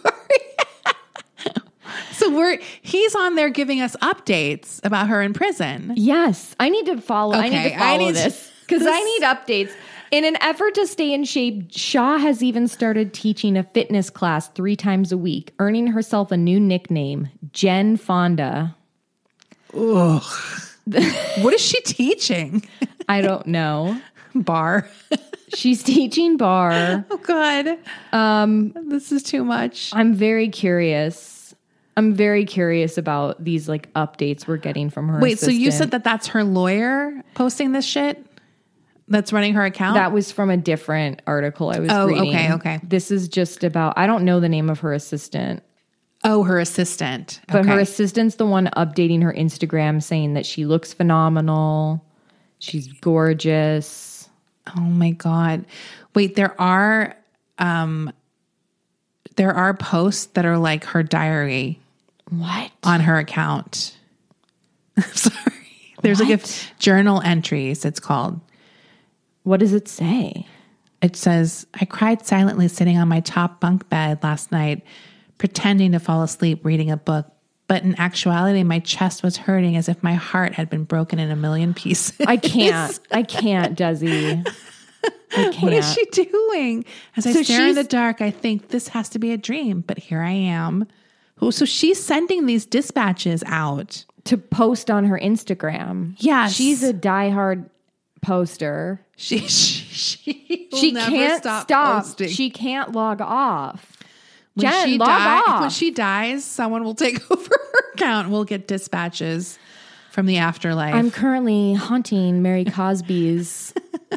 so 2.13 2.31
we're 2.37 2.59
he's 2.83 3.15
on 3.17 3.35
there 3.35 3.51
giving 3.51 3.81
us 3.81 3.97
updates 3.97 4.79
about 4.85 5.09
her 5.09 5.23
in 5.23 5.33
prison. 5.33 5.93
yes, 5.97 6.55
I 6.61 6.69
need 6.69 6.87
to 6.87 7.01
follow. 7.01 7.35
I 7.35 7.49
need 7.49 7.59
Okay, 7.59 7.69
to 7.71 7.77
I 7.77 7.79
follow 7.79 7.99
need 7.99 8.15
this 8.15 8.53
because 8.69 8.87
I 8.87 9.01
need 9.01 9.23
updates. 9.23 9.73
In 10.13 10.27
an 10.27 10.37
effort 10.43 10.75
to 10.75 10.87
stay 10.87 11.15
in 11.15 11.25
shape, 11.25 11.69
Shah 11.71 12.19
has 12.19 12.43
even 12.43 12.69
started 12.69 13.15
teaching 13.15 13.57
a 13.57 13.63
fitness 13.63 14.11
class 14.11 14.49
three 14.49 14.77
times 14.77 15.11
a 15.11 15.17
week, 15.17 15.55
earning 15.59 15.87
herself 15.87 16.31
a 16.31 16.37
new 16.37 16.61
nickname, 16.61 17.31
Jen 17.53 17.97
Fonda. 17.97 18.77
Ugh. 19.75 20.23
What 21.41 21.55
is 21.55 21.61
she 21.61 21.81
teaching? 21.83 22.63
I 23.09 23.23
don't 23.23 23.47
know. 23.47 23.99
Barre. 24.35 24.91
She's 25.55 25.83
teaching 25.83 26.37
barre. 26.37 27.07
Oh 27.09 27.17
God. 27.19 27.79
Um, 28.13 28.73
this 28.89 29.13
is 29.13 29.23
too 29.23 29.45
much. 29.45 29.93
I'm 29.95 30.13
very 30.13 30.49
curious. 30.49 31.55
I'm 31.97 32.15
very 32.15 32.45
curious 32.45 32.99
about 32.99 33.43
these 33.43 33.69
like 33.69 33.93
updates 33.95 34.47
we're 34.47 34.57
getting 34.57 34.91
from 34.91 35.09
her. 35.09 35.21
Wait, 35.21 35.39
so 35.39 35.51
you 35.51 35.71
said 35.71 35.93
that 35.93 36.05
that's 36.05 36.27
her 36.29 36.43
lawyer 36.43 37.23
posting 37.35 37.73
this 37.73 37.85
shit? 37.85 38.27
That's 39.13 39.33
running 39.33 39.55
her 39.55 39.65
account? 39.65 39.95
that 39.95 40.11
was 40.13 40.33
from 40.33 40.51
a 40.51 40.57
different 40.57 41.23
article 41.27 41.71
I 41.71 41.79
was 41.79 41.91
Oh, 41.93 42.07
reading. 42.09 42.29
okay, 42.35 42.53
okay. 42.55 42.81
This 42.83 43.11
is 43.11 43.29
just 43.29 43.63
about 43.63 43.95
I 43.97 44.07
don't 44.07 44.25
know 44.25 44.41
the 44.41 44.49
name 44.49 44.69
of 44.71 44.81
her 44.81 44.93
assistant, 44.93 45.63
oh, 46.25 46.43
her 46.45 46.59
assistant. 46.59 47.41
but 47.49 47.67
her 47.67 47.79
assistant's 47.79 48.37
the 48.37 48.47
one 48.47 48.69
updating 48.77 49.23
her 49.23 49.33
Instagram 49.33 50.03
saying 50.03 50.35
that 50.35 50.47
she 50.47 50.65
looks 50.67 50.93
phenomenal. 50.93 52.05
She's 52.59 52.89
gorgeous. 53.01 54.29
Oh 54.77 54.81
my 54.81 55.11
god. 55.11 55.65
Wait, 56.15 56.35
there 56.37 56.61
are 56.61 57.17
um 57.59 58.13
there 59.37 59.53
are 59.53 59.75
posts 59.75 60.27
that 60.35 60.45
are 60.45 60.59
like 60.59 60.85
her 60.85 61.03
diary 61.03 61.81
What? 62.31 62.71
on 62.85 63.01
her 63.01 63.19
account. 63.19 63.97
Sorry. 65.13 65.37
There's 66.03 66.21
like 66.21 66.43
a 66.43 66.47
journal 66.79 67.21
entries 67.23 67.85
it's 67.85 68.01
called. 68.01 68.41
What 69.45 69.61
does 69.61 69.73
it 69.73 69.89
say? 69.89 70.47
It 71.01 71.17
says, 71.17 71.67
I 71.81 71.85
cried 71.85 72.25
silently 72.25 72.69
sitting 72.69 72.97
on 72.97 73.09
my 73.09 73.21
top 73.21 73.61
bunk 73.61 73.89
bed 73.89 74.23
last 74.23 74.53
night, 74.53 74.85
pretending 75.39 75.93
to 75.93 75.99
fall 75.99 76.23
asleep 76.23 76.65
reading 76.65 76.91
a 76.91 76.97
book. 76.97 77.27
But 77.67 77.83
in 77.83 77.99
actuality, 77.99 78.63
my 78.63 78.79
chest 78.81 79.23
was 79.23 79.37
hurting 79.37 79.77
as 79.77 79.89
if 79.89 80.03
my 80.03 80.15
heart 80.15 80.53
had 80.55 80.69
been 80.71 80.85
broken 80.85 81.19
in 81.19 81.31
a 81.31 81.37
million 81.37 81.75
pieces. 81.75 82.15
I 82.27 82.37
can't. 82.37 82.99
I 83.11 83.23
can't, 83.23 83.77
Desi. 83.79 84.47
I 85.35 85.49
can't. 85.51 85.57
What 85.63 85.73
is 85.73 85.93
she 85.95 86.05
doing? 86.07 86.85
As 87.17 87.27
I 87.27 87.43
stare 87.43 87.67
in 87.69 87.75
the 87.75 87.85
dark, 87.85 88.21
I 88.21 88.31
think 88.31 88.69
this 88.69 88.89
has 88.89 89.09
to 89.11 89.19
be 89.19 89.33
a 89.33 89.39
dream, 89.39 89.81
but 89.81 89.99
here 89.99 90.21
I 90.21 90.33
am. 90.33 90.87
Oh, 91.41 91.51
so 91.51 91.65
she's 91.65 92.01
sending 92.03 92.45
these 92.47 92.67
dispatches 92.67 93.43
out. 93.47 94.05
to 94.25 94.37
post 94.37 94.91
on 94.91 95.05
her 95.07 95.19
Instagram. 95.19 96.15
Yeah, 96.19 96.49
She's 96.49 96.83
a 96.85 96.93
diehard 96.93 97.69
poster. 98.23 99.05
She 99.17 99.39
she, 99.49 99.85
she, 100.25 100.69
she 100.75 100.93
can't 100.95 101.43
stop. 101.43 102.03
posting. 102.03 102.29
She 102.29 102.49
can't 102.51 102.93
log 102.93 103.21
off. 103.21 103.99
when 104.55 104.71
Jen, 104.71 104.87
she 104.89 104.99
log 104.99 105.09
die- 105.09 105.41
off. 105.47 105.61
when 105.61 105.71
she 105.71 105.91
dies, 105.91 106.45
someone 106.45 106.85
will 106.85 106.95
take 106.95 107.19
over 107.31 107.51
her 107.51 107.93
account. 107.95 108.31
We'll 108.31 108.45
get 108.45 108.67
dispatches 108.67 109.59
from 110.11 110.27
the 110.27 110.39
afterlife. 110.39 110.95
I'm 110.95 111.11
currently 111.11 111.75
haunting 111.75 112.43
Mary 112.43 112.65
Cosby's. 112.65 113.75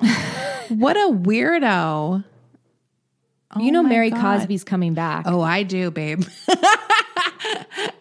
what 0.69 0.95
a 0.97 1.09
weirdo. 1.11 2.23
you 3.57 3.71
know, 3.71 3.79
oh 3.79 3.83
Mary 3.83 4.09
God. 4.09 4.21
Cosby's 4.39 4.63
coming 4.63 4.93
back. 4.93 5.25
Oh, 5.27 5.41
I 5.41 5.63
do, 5.63 5.91
babe. 5.91 6.23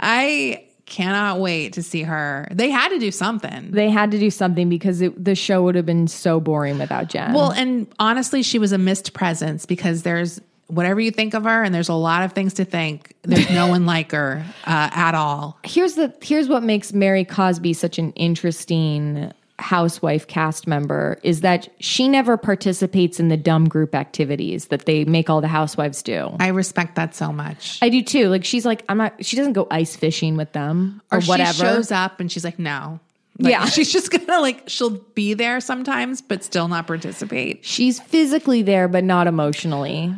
I 0.01 0.64
cannot 0.87 1.40
wait 1.40 1.73
to 1.75 1.83
see 1.83 2.03
her. 2.03 2.47
They 2.51 2.70
had 2.70 2.88
to 2.90 2.99
do 2.99 3.11
something. 3.11 3.70
They 3.70 3.90
had 3.90 4.11
to 4.11 4.18
do 4.18 4.31
something 4.31 4.68
because 4.68 5.01
it, 5.01 5.23
the 5.23 5.35
show 5.35 5.62
would 5.62 5.75
have 5.75 5.87
been 5.87 6.09
so 6.09 6.40
boring 6.40 6.79
without 6.79 7.09
Jen. 7.09 7.33
Well, 7.33 7.53
and 7.53 7.87
honestly, 7.99 8.42
she 8.42 8.59
was 8.59 8.73
a 8.73 8.79
missed 8.79 9.12
presence 9.12 9.66
because 9.66 10.03
there's 10.03 10.40
whatever 10.68 11.01
you 11.01 11.11
think 11.11 11.35
of 11.35 11.44
her, 11.44 11.62
and 11.62 11.75
there's 11.75 11.88
a 11.88 11.94
lot 11.94 12.23
of 12.23 12.33
things 12.33 12.55
to 12.55 12.64
think. 12.64 13.14
There's 13.23 13.51
no 13.51 13.68
one 13.68 13.87
like 13.87 14.12
her 14.12 14.44
uh, 14.66 14.90
at 14.92 15.14
all. 15.14 15.59
here's 15.64 15.94
the 15.94 16.12
here's 16.20 16.49
what 16.49 16.62
makes 16.62 16.92
Mary 16.92 17.25
Cosby 17.25 17.73
such 17.73 17.99
an 17.99 18.12
interesting 18.12 19.33
housewife 19.59 20.27
cast 20.27 20.67
member 20.67 21.19
is 21.23 21.43
that 21.43 21.69
she 21.79 22.09
never 22.09 22.37
participates 22.37 23.21
in 23.21 23.29
the 23.29 23.37
dumb 23.37 23.69
group 23.69 23.95
activities 23.95 24.67
that 24.67 24.85
they 24.85 25.05
make 25.05 25.31
all 25.31 25.40
the 25.40 25.49
housewives 25.49 26.03
do. 26.03 26.35
I 26.40 26.49
respect 26.49 26.97
that 26.97 27.14
so 27.14 27.33
much. 27.33 27.79
I 27.81 27.88
do 27.88 28.03
too. 28.03 28.29
Like 28.29 28.45
she's 28.45 28.67
like 28.67 28.85
I'm 28.88 28.99
not 28.99 29.25
she 29.25 29.37
doesn't 29.37 29.53
go 29.53 29.67
ice 29.71 29.95
fishing 29.95 30.37
with 30.37 30.53
them 30.53 31.01
or, 31.12 31.19
or 31.19 31.23
whatever. 31.23 31.53
she 31.53 31.61
shows 31.61 31.93
up 31.93 32.19
and 32.19 32.31
she's 32.33 32.45
like, 32.45 32.59
no. 32.59 32.99
Like, 33.38 33.53
Yeah. 33.53 33.64
she's 33.67 33.93
just 33.93 34.11
gonna 34.11 34.40
like 34.40 34.64
she'll 34.69 34.90
be 35.14 35.35
there 35.35 35.61
sometimes, 35.61 36.21
but 36.21 36.43
still 36.43 36.67
not 36.67 36.88
participate. 36.88 37.64
She's 37.64 38.01
physically 38.01 38.62
there 38.62 38.88
but 38.88 39.05
not 39.05 39.29
emotionally. 39.29 40.12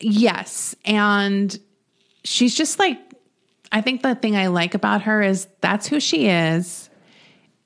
Yes. 0.00 0.74
And 0.86 1.56
she's 2.24 2.54
just 2.54 2.78
like, 2.78 2.98
I 3.70 3.82
think 3.82 4.02
the 4.02 4.14
thing 4.14 4.34
I 4.36 4.46
like 4.48 4.74
about 4.74 5.02
her 5.02 5.20
is 5.22 5.46
that's 5.60 5.86
who 5.86 6.00
she 6.00 6.26
is. 6.28 6.88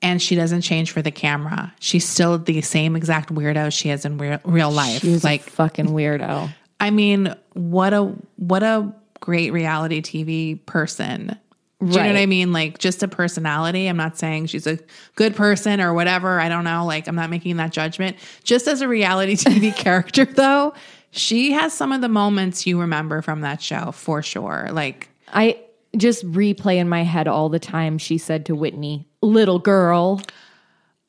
And 0.01 0.21
she 0.21 0.35
doesn't 0.35 0.61
change 0.61 0.91
for 0.91 1.01
the 1.01 1.11
camera. 1.11 1.73
She's 1.79 2.07
still 2.07 2.37
the 2.37 2.61
same 2.61 2.95
exact 2.95 3.33
weirdo 3.33 3.73
she 3.73 3.89
is 3.89 4.05
in 4.05 4.17
real, 4.17 4.39
real 4.43 4.71
life. 4.71 5.01
She's 5.01 5.23
like, 5.23 5.41
fucking 5.41 5.87
weirdo. 5.87 6.53
I 6.79 6.91
mean, 6.91 7.35
what 7.53 7.93
a 7.93 8.13
what 8.35 8.61
a 8.61 8.93
great 9.19 9.51
reality 9.51 10.01
TV 10.01 10.63
person. 10.65 11.37
Do 11.79 11.85
you 11.85 11.93
know 11.93 12.07
what 12.07 12.17
I 12.17 12.25
mean? 12.25 12.53
Like 12.53 12.79
just 12.79 13.03
a 13.03 13.07
personality. 13.07 13.87
I'm 13.87 13.97
not 13.97 14.17
saying 14.17 14.47
she's 14.47 14.65
a 14.65 14.79
good 15.15 15.35
person 15.35 15.79
or 15.79 15.93
whatever. 15.93 16.39
I 16.39 16.49
don't 16.49 16.63
know. 16.63 16.85
Like 16.85 17.07
I'm 17.07 17.15
not 17.15 17.29
making 17.29 17.57
that 17.57 17.71
judgment. 17.71 18.17
Just 18.43 18.67
as 18.67 18.81
a 18.81 18.87
reality 18.87 19.35
TV 19.35 19.75
character 19.75 20.25
though, 20.25 20.73
she 21.11 21.51
has 21.51 21.73
some 21.73 21.91
of 21.91 22.01
the 22.01 22.09
moments 22.09 22.65
you 22.65 22.79
remember 22.79 23.21
from 23.21 23.41
that 23.41 23.61
show 23.61 23.91
for 23.91 24.23
sure. 24.23 24.69
Like 24.71 25.09
I 25.27 25.59
just 25.95 26.25
replay 26.31 26.77
in 26.77 26.89
my 26.89 27.03
head 27.03 27.27
all 27.27 27.49
the 27.49 27.59
time 27.59 27.99
she 27.99 28.17
said 28.17 28.47
to 28.47 28.55
Whitney, 28.55 29.06
"Little 29.21 29.59
girl." 29.59 30.21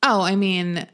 Oh, 0.03 0.21
I 0.21 0.35
mean, 0.35 0.87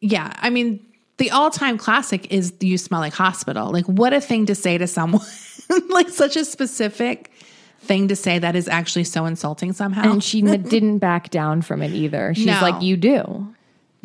yeah. 0.00 0.32
I 0.38 0.50
mean, 0.50 0.84
the 1.18 1.30
all-time 1.30 1.78
classic 1.78 2.32
is 2.32 2.52
"You 2.60 2.78
Smell 2.78 3.00
Like 3.00 3.14
Hospital." 3.14 3.70
Like, 3.70 3.86
what 3.86 4.12
a 4.12 4.20
thing 4.20 4.46
to 4.46 4.54
say 4.54 4.78
to 4.78 4.86
someone! 4.86 5.22
like, 5.90 6.08
such 6.08 6.36
a 6.36 6.44
specific 6.44 7.30
thing 7.80 8.08
to 8.08 8.16
say 8.16 8.38
that 8.38 8.56
is 8.56 8.66
actually 8.68 9.04
so 9.04 9.26
insulting 9.26 9.72
somehow. 9.72 10.10
And 10.10 10.24
she 10.24 10.40
didn't 10.42 10.98
back 10.98 11.30
down 11.30 11.62
from 11.62 11.82
it 11.82 11.92
either. 11.92 12.32
She's 12.34 12.46
No. 12.46 12.58
like, 12.60 12.82
"You 12.82 12.96
do." 12.96 13.54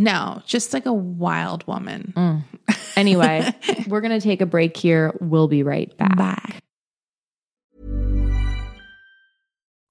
no, 0.01 0.41
just 0.45 0.73
like 0.73 0.85
a 0.85 0.93
wild 0.93 1.67
woman. 1.67 2.13
Mm. 2.15 2.75
Anyway, 2.95 3.53
we're 3.87 3.99
going 3.99 4.17
to 4.17 4.21
take 4.21 4.39
a 4.39 4.45
break 4.45 4.77
here. 4.77 5.13
We'll 5.19 5.49
be 5.49 5.61
right 5.61 5.95
back. 5.97 6.15
Bye. 6.15 6.59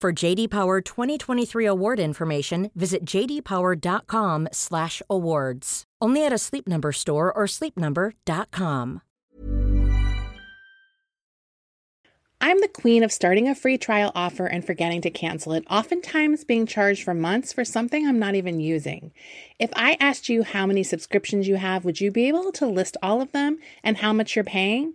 For 0.00 0.12
JD 0.12 0.50
Power 0.50 0.80
2023 0.80 1.66
award 1.66 1.98
information, 1.98 2.70
visit 2.76 3.04
jdpower.com/awards. 3.04 5.84
Only 6.00 6.24
at 6.24 6.32
a 6.32 6.38
Sleep 6.38 6.68
Number 6.68 6.92
store 6.92 7.36
or 7.36 7.46
sleepnumber.com. 7.46 9.02
I'm 12.40 12.60
the 12.60 12.68
queen 12.68 13.02
of 13.02 13.10
starting 13.10 13.48
a 13.48 13.56
free 13.56 13.76
trial 13.76 14.12
offer 14.14 14.46
and 14.46 14.64
forgetting 14.64 15.00
to 15.00 15.10
cancel 15.10 15.54
it, 15.54 15.64
oftentimes 15.68 16.44
being 16.44 16.66
charged 16.66 17.02
for 17.02 17.12
months 17.12 17.52
for 17.52 17.64
something 17.64 18.06
I'm 18.06 18.20
not 18.20 18.36
even 18.36 18.60
using. 18.60 19.10
If 19.58 19.70
I 19.74 19.96
asked 19.98 20.28
you 20.28 20.44
how 20.44 20.64
many 20.64 20.84
subscriptions 20.84 21.48
you 21.48 21.56
have, 21.56 21.84
would 21.84 22.00
you 22.00 22.12
be 22.12 22.28
able 22.28 22.52
to 22.52 22.68
list 22.68 22.96
all 23.02 23.20
of 23.20 23.32
them 23.32 23.58
and 23.82 23.96
how 23.96 24.12
much 24.12 24.36
you're 24.36 24.44
paying? 24.44 24.94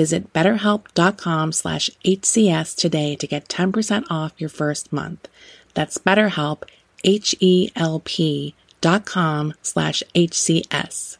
Visit 0.00 0.32
betterhelp.com 0.32 1.52
slash 1.52 1.90
HCS 2.06 2.74
today 2.74 3.16
to 3.16 3.26
get 3.26 3.48
10% 3.48 4.06
off 4.08 4.32
your 4.38 4.48
first 4.48 4.94
month. 4.94 5.28
That's 5.74 5.98
betterhelp, 5.98 6.62
H-E-L-P 7.04 8.54
dot 8.80 9.04
com 9.04 9.52
slash 9.60 10.02
HCS. 10.14 11.18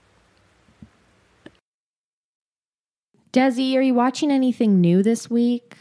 Desi, 3.35 3.75
are 3.77 3.83
you 3.83 3.93
watching 3.93 4.31
anything 4.31 4.81
new 4.81 5.03
this 5.03 5.29
week? 5.29 5.77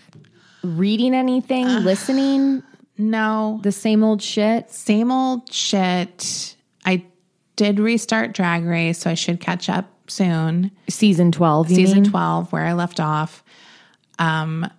Reading 0.62 1.14
anything? 1.16 1.68
Uh, 1.68 1.80
listening? 1.80 2.64
No, 2.98 3.62
The 3.64 3.72
same 3.72 4.04
old 4.04 4.22
shit? 4.22 4.70
same 4.72 5.10
old 5.10 5.54
shit. 5.54 6.58
I 6.84 7.06
did 7.56 7.80
restart 7.80 8.34
Drag 8.34 8.66
Race, 8.66 8.98
so 9.00 9.10
I 9.10 9.14
should 9.14 9.40
catch 9.40 9.70
up 9.70 9.86
soon. 10.10 10.72
Season 10.90 11.32
12, 11.32 11.70
you 11.70 11.76
Season 11.76 12.02
mean? 12.02 12.10
12, 12.12 12.52
where 12.52 12.66
I 12.66 12.74
left 12.74 13.00
off. 13.00 13.44
Um, 14.18 14.70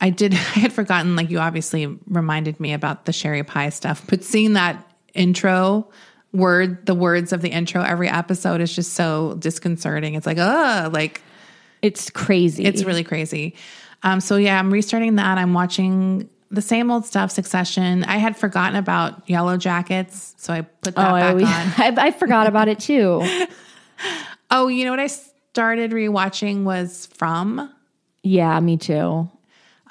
I 0.00 0.10
did, 0.10 0.32
I 0.34 0.36
had 0.36 0.72
forgotten, 0.72 1.16
like, 1.16 1.30
you 1.30 1.38
obviously 1.38 1.86
reminded 2.06 2.60
me 2.60 2.72
about 2.72 3.04
the 3.04 3.12
sherry 3.12 3.42
pie 3.44 3.70
stuff, 3.70 4.04
but 4.08 4.24
seeing 4.24 4.54
that 4.54 4.84
intro 5.14 5.88
word, 6.32 6.84
the 6.86 6.94
words 6.94 7.32
of 7.32 7.40
the 7.40 7.48
intro 7.48 7.82
every 7.82 8.08
episode 8.08 8.60
is 8.60 8.74
just 8.74 8.92
so 8.94 9.34
disconcerting. 9.38 10.14
It's 10.14 10.26
like, 10.26 10.38
uh, 10.38 10.90
like, 10.92 11.22
It's 11.82 12.10
crazy. 12.10 12.64
it's 12.64 12.84
really 12.84 13.04
crazy. 13.04 13.54
Um, 14.02 14.20
so 14.20 14.36
yeah, 14.36 14.58
I'm 14.58 14.70
restarting 14.70 15.14
that. 15.16 15.38
I'm 15.38 15.54
watching 15.54 16.28
the 16.50 16.60
same 16.62 16.90
old 16.90 17.06
stuff, 17.06 17.30
Succession. 17.30 18.04
I 18.04 18.18
had 18.18 18.36
forgotten 18.36 18.76
about 18.76 19.28
Yellow 19.28 19.56
Jackets, 19.56 20.34
so 20.36 20.52
I 20.52 20.60
put 20.62 20.94
that 20.94 21.08
Oh, 21.10 21.14
back 21.14 21.30
always, 21.30 21.46
on. 21.46 21.50
I, 21.98 22.06
I 22.08 22.10
forgot 22.12 22.46
about 22.46 22.68
it 22.68 22.78
too. 22.80 23.22
Oh, 24.50 24.68
you 24.68 24.84
know 24.84 24.90
what 24.90 25.00
I 25.00 25.06
started 25.08 25.90
rewatching 25.92 26.64
was 26.64 27.06
From, 27.14 27.72
Yeah, 28.22 28.58
me 28.60 28.76
too. 28.76 29.28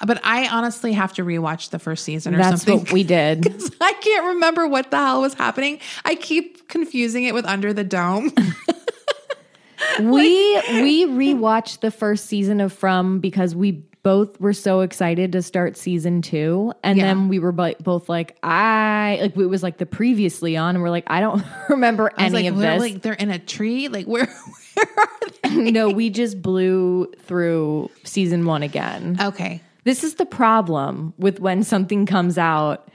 but 0.06 0.20
I 0.24 0.48
honestly 0.48 0.92
have 0.92 1.12
to 1.14 1.24
rewatch 1.24 1.70
the 1.70 1.78
first 1.78 2.04
season 2.04 2.34
or 2.34 2.38
That's 2.38 2.62
something. 2.62 2.80
what 2.84 2.92
we 2.92 3.02
did. 3.04 3.46
I 3.80 3.92
can't 3.94 4.26
remember 4.34 4.66
what 4.66 4.90
the 4.90 4.96
hell 4.98 5.20
was 5.22 5.34
happening. 5.34 5.80
I 6.04 6.14
keep 6.14 6.68
confusing 6.68 7.24
it 7.24 7.34
with 7.34 7.44
Under 7.46 7.72
the 7.72 7.84
Dome. 7.84 8.32
we 10.00 10.56
we 10.80 11.06
rewatched 11.06 11.80
the 11.80 11.90
first 11.90 12.26
season 12.26 12.60
of 12.60 12.72
From 12.72 13.20
because 13.20 13.54
we 13.54 13.84
both 14.06 14.38
were 14.40 14.52
so 14.52 14.82
excited 14.82 15.32
to 15.32 15.42
start 15.42 15.76
season 15.76 16.22
two, 16.22 16.72
and 16.84 16.96
Yeah. 16.96 17.06
then 17.06 17.26
we 17.26 17.40
were 17.40 17.50
both 17.50 18.08
like, 18.08 18.36
I 18.40 19.18
like 19.20 19.36
it 19.36 19.46
was 19.46 19.64
like 19.64 19.78
the 19.78 19.84
previously 19.86 20.56
on, 20.56 20.76
and 20.76 20.82
we're 20.84 20.90
like, 20.90 21.02
I 21.08 21.18
don't 21.20 21.42
remember 21.68 22.12
I 22.16 22.22
was 22.26 22.32
any 22.34 22.44
like, 22.44 22.52
of 22.52 22.56
this. 22.60 22.80
like 22.80 23.02
they're 23.02 23.14
in 23.14 23.30
a 23.32 23.40
tree. 23.40 23.88
Like 23.88 24.06
where? 24.06 24.26
Where 24.74 24.86
are 24.96 25.08
they? 25.42 25.70
no, 25.72 25.90
we 25.90 26.10
just 26.10 26.40
blew 26.40 27.10
through 27.22 27.90
season 28.04 28.44
one 28.46 28.62
again. 28.62 29.16
Okay. 29.20 29.60
This 29.82 30.04
is 30.04 30.14
the 30.14 30.26
problem 30.26 31.12
with 31.18 31.40
when 31.40 31.64
something 31.64 32.06
comes 32.06 32.38
out 32.38 32.88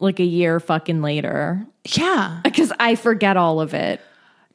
like 0.00 0.18
a 0.18 0.24
year 0.24 0.58
fucking 0.58 1.02
later 1.02 1.64
Yeah. 1.96 2.40
because 2.42 2.72
I 2.80 2.96
forget 2.96 3.36
all 3.36 3.60
of 3.60 3.74
it. 3.74 4.00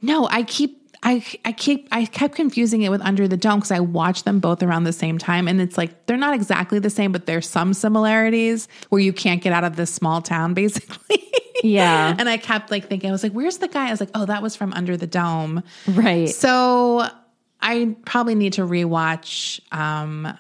No, 0.02 0.28
I 0.28 0.44
keep 0.44 0.87
I 1.04 1.24
I 1.46 1.52
keep 1.52 1.88
I 1.92 2.06
kept 2.06 2.36
confusing 2.36 2.82
it 2.82 2.90
with 2.90 3.02
Under 3.02 3.28
the 3.28 3.38
Dome 3.38 3.60
because 3.60 3.72
I 3.72 3.80
watched 3.80 4.26
them 4.26 4.40
both 4.40 4.64
around 4.64 4.84
the 4.84 4.94
same 4.94 5.18
time, 5.18 5.48
and 5.48 5.62
it's 5.62 5.78
like 5.78 6.06
they're 6.06 6.18
not 6.18 6.34
exactly 6.34 6.80
the 6.80 6.90
same, 6.90 7.12
but 7.12 7.26
there's 7.26 7.48
some 7.50 7.74
similarities 7.74 8.68
where 8.90 9.02
you 9.02 9.14
can't 9.14 9.42
get 9.42 9.54
out 9.54 9.64
of 9.64 9.76
this 9.76 9.94
small 9.94 10.22
town, 10.22 10.54
basically. 10.56 11.24
Yeah. 11.64 12.16
and 12.18 12.30
I 12.30 12.38
kept 12.38 12.70
like 12.72 12.88
thinking, 12.88 13.10
I 13.10 13.14
was 13.14 13.24
like, 13.24 13.32
"Where's 13.32 13.58
the 13.58 13.68
guy?" 13.68 13.88
I 13.88 13.92
was 13.92 14.00
like, 14.00 14.12
"Oh, 14.14 14.26
that 14.26 14.42
was 14.42 14.56
from 14.56 14.74
Under 14.74 14.96
the 14.98 15.08
Dome." 15.08 15.64
Right. 15.88 16.30
So 16.30 17.08
I 17.62 17.96
probably 18.06 18.36
need 18.36 18.54
to 18.54 18.62
rewatch. 18.62 19.60
Um, 19.74 20.38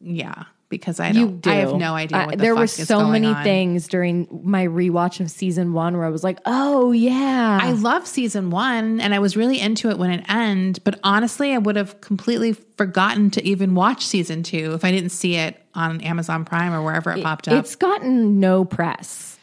yeah, 0.00 0.44
because 0.68 1.00
I 1.00 1.12
don't. 1.12 1.40
Do. 1.40 1.50
I 1.50 1.54
have 1.56 1.74
no 1.74 1.94
idea. 1.94 2.26
What 2.26 2.30
the 2.32 2.36
there 2.36 2.54
were 2.54 2.66
so 2.66 3.06
many 3.08 3.28
on. 3.28 3.42
things 3.42 3.88
during 3.88 4.28
my 4.44 4.66
rewatch 4.66 5.20
of 5.20 5.30
season 5.30 5.72
one 5.72 5.96
where 5.96 6.06
I 6.06 6.10
was 6.10 6.22
like, 6.22 6.38
"Oh 6.44 6.92
yeah, 6.92 7.58
I 7.60 7.72
love 7.72 8.06
season 8.06 8.50
one 8.50 9.00
and 9.00 9.14
I 9.14 9.18
was 9.18 9.36
really 9.36 9.60
into 9.60 9.90
it 9.90 9.98
when 9.98 10.10
it 10.10 10.24
ended, 10.28 10.82
but 10.84 10.98
honestly, 11.02 11.52
I 11.54 11.58
would 11.58 11.76
have 11.76 12.00
completely 12.00 12.52
forgotten 12.52 13.30
to 13.30 13.44
even 13.44 13.74
watch 13.74 14.06
season 14.06 14.42
two 14.42 14.74
if 14.74 14.84
I 14.84 14.90
didn't 14.90 15.10
see 15.10 15.36
it 15.36 15.60
on 15.74 16.00
Amazon 16.00 16.44
Prime 16.44 16.72
or 16.72 16.82
wherever 16.82 17.12
it, 17.12 17.22
popped 17.22 17.48
up. 17.48 17.54
It's 17.54 17.76
gotten 17.76 18.40
no 18.40 18.64
press. 18.64 19.38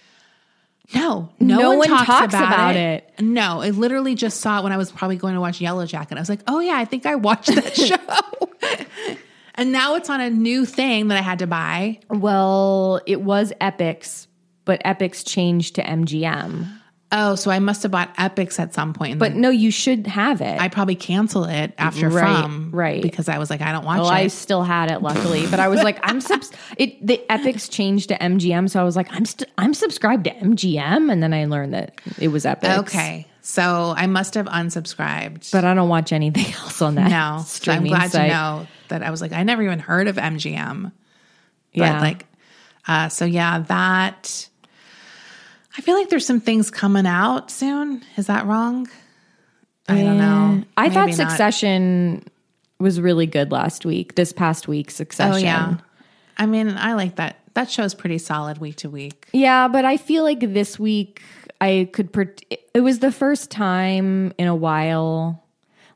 no, 0.94 1.30
no, 1.40 1.58
No 1.58 1.70
one, 1.70 1.78
one 1.80 1.88
talks, 1.90 2.06
talks 2.06 2.34
about, 2.34 2.54
about 2.54 2.76
it. 2.76 3.10
No, 3.20 3.62
I 3.62 3.72
literally 3.72 4.16
just 4.16 4.42
saw 4.42 4.60
it 4.60 4.64
when 4.64 4.72
I 4.72 4.78
was 4.78 4.92
probably 4.92 5.16
going 5.16 5.34
to 5.34 5.42
watch 5.42 5.60
Yellow 5.60 5.86
Jacket. 5.86 6.18
I 6.18 6.22
was 6.22 6.30
like, 6.30 6.42
oh 6.48 6.60
yeah, 6.60 6.78
I 6.78 6.86
think 6.86 7.06
I 7.06 7.16
watched 7.16 7.56
that 7.56 7.76
show. 7.76 9.16
and 9.56 9.72
now 9.72 9.96
it's 9.96 10.10
on 10.10 10.22
a 10.22 10.30
new 10.30 10.66
thing 10.66 11.08
that 11.10 11.18
I 11.18 11.22
had 11.22 11.40
to 11.40 11.48
buy. 11.48 12.00
Well, 12.10 13.02
it 13.06 13.22
was 13.22 13.52
Epix, 13.62 14.28
but 14.66 14.82
Epix 14.84 15.26
changed 15.28 15.76
to 15.76 15.84
MGM. 15.84 16.68
Oh, 17.12 17.36
so 17.36 17.52
I 17.52 17.60
must 17.60 17.84
have 17.84 17.92
bought 17.92 18.14
Epix 18.18 18.60
at 18.60 18.74
some 18.74 18.92
point. 18.94 19.20
But 19.20 19.36
no, 19.36 19.50
you 19.50 19.70
should 19.72 20.08
have 20.08 20.42
it. 20.42 20.60
I 20.60 20.68
probably 20.70 20.96
cancel 20.96 21.46
it 21.46 21.74
after 21.78 22.10
Right, 22.10 22.42
from 22.42 22.72
right. 22.74 23.02
because 23.02 23.30
I 23.30 23.38
was 23.38 23.50
like, 23.50 23.62
I 23.62 23.72
don't 23.72 23.86
watch 23.86 24.00
well, 24.00 24.10
it. 24.10 24.14
I 24.14 24.28
still 24.28 24.64
had 24.64 24.92
it 24.92 25.02
luckily, 25.02 25.46
but 25.48 25.60
I 25.60 25.68
was 25.70 25.82
like, 25.84 26.00
I'm 26.02 26.20
subs- 26.20 26.52
it. 26.78 27.06
The 27.06 27.22
Epix 27.30 27.72
changed 27.72 28.10
to 28.10 28.16
MGM, 28.18 28.70
so 28.70 28.82
I 28.82 28.84
was 28.84 28.96
like, 28.96 29.08
I'm 29.14 29.24
st- 29.24 29.50
I'm 29.58 29.74
subscribed 29.74 30.26
to 30.26 30.32
MGM, 30.32 31.10
and 31.12 31.22
then 31.24 31.32
I 31.34 31.46
learned 31.46 31.74
that 31.76 32.02
it 32.20 32.30
was 32.30 32.44
Epix. 32.44 32.80
Okay. 32.80 33.28
So 33.42 33.94
I 33.96 34.08
must 34.08 34.34
have 34.34 34.48
unsubscribed. 34.48 35.52
but 35.52 35.64
I 35.64 35.76
don't 35.76 35.88
watch 35.90 36.12
anything 36.12 36.52
else 36.64 36.82
on 36.82 36.96
that. 36.96 37.12
no. 37.12 37.44
So 37.46 37.72
I'm 37.72 37.86
glad 37.86 38.12
site. 38.12 38.30
to 38.30 38.36
know 38.36 38.68
that 38.90 39.04
I 39.04 39.10
was 39.12 39.22
like, 39.22 39.34
I 39.34 39.44
never 39.44 39.62
even 39.64 39.80
heard 39.80 40.08
of 40.08 40.16
MGM. 40.18 40.84
But 40.84 40.92
Yeah. 41.74 42.00
like, 42.02 42.26
uh, 42.88 43.10
so 43.10 43.26
yeah, 43.26 43.60
that 43.60 44.50
I 45.78 45.82
feel 45.82 45.96
like 45.96 46.10
there's 46.10 46.26
some 46.26 46.40
things 46.40 46.72
coming 46.72 47.06
out 47.06 47.52
soon. 47.52 48.04
Is 48.18 48.28
that 48.28 48.46
wrong? 48.46 48.88
I 49.88 50.02
don't 50.02 50.18
know. 50.18 50.64
I 50.78 50.90
thought 50.90 51.08
Maybe 51.08 51.18
not. 51.18 51.30
Succession 51.30 52.24
was 52.80 53.00
really 53.00 53.28
good 53.28 53.52
last 53.52 53.86
week. 53.86 54.16
This 54.16 54.32
past 54.34 54.68
week, 54.68 54.90
Succession. 54.90 55.34
Oh 55.34 55.38
yeah. 55.38 55.78
I 56.38 56.46
mean, 56.46 56.70
I 56.78 56.94
like 56.94 57.16
that. 57.18 57.38
That 57.54 57.70
show's 57.70 57.94
pretty 57.94 58.18
solid 58.18 58.58
week 58.58 58.78
to 58.78 58.90
week. 58.90 59.28
Yeah, 59.32 59.68
but 59.70 59.86
I 59.86 59.98
feel 59.98 60.24
like 60.24 60.40
this 60.42 60.78
week 60.80 61.22
I 61.62 61.90
could. 61.94 62.12
Pre- 62.12 62.28
it 62.74 62.82
was 62.82 63.00
the 63.00 63.12
first 63.12 63.52
time 63.52 64.34
in 64.38 64.48
a 64.48 64.56
while. 64.56 65.45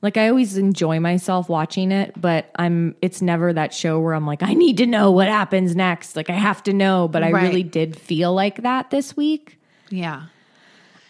Like 0.02 0.16
I 0.16 0.30
always 0.30 0.58
enjoy 0.58 1.00
myself 1.02 1.50
watching 1.50 1.92
it, 1.92 2.14
but 2.20 2.50
I'm. 2.56 2.96
It's 3.02 3.22
never 3.22 3.52
that 3.52 3.74
show 3.74 4.00
where 4.00 4.14
I'm 4.14 4.26
like, 4.26 4.42
I 4.42 4.54
need 4.54 4.78
to 4.78 4.86
know 4.86 5.12
what 5.12 5.28
happens 5.28 5.76
next. 5.76 6.16
Like 6.16 6.30
I 6.30 6.34
have 6.34 6.64
to 6.64 6.74
know. 6.74 7.08
But 7.10 7.24
I 7.24 7.32
Right. 7.32 7.44
really 7.44 7.64
did 7.64 7.98
feel 7.98 8.34
like 8.34 8.62
that 8.64 8.92
this 8.92 9.18
week. 9.18 9.60
Yeah. 9.90 10.24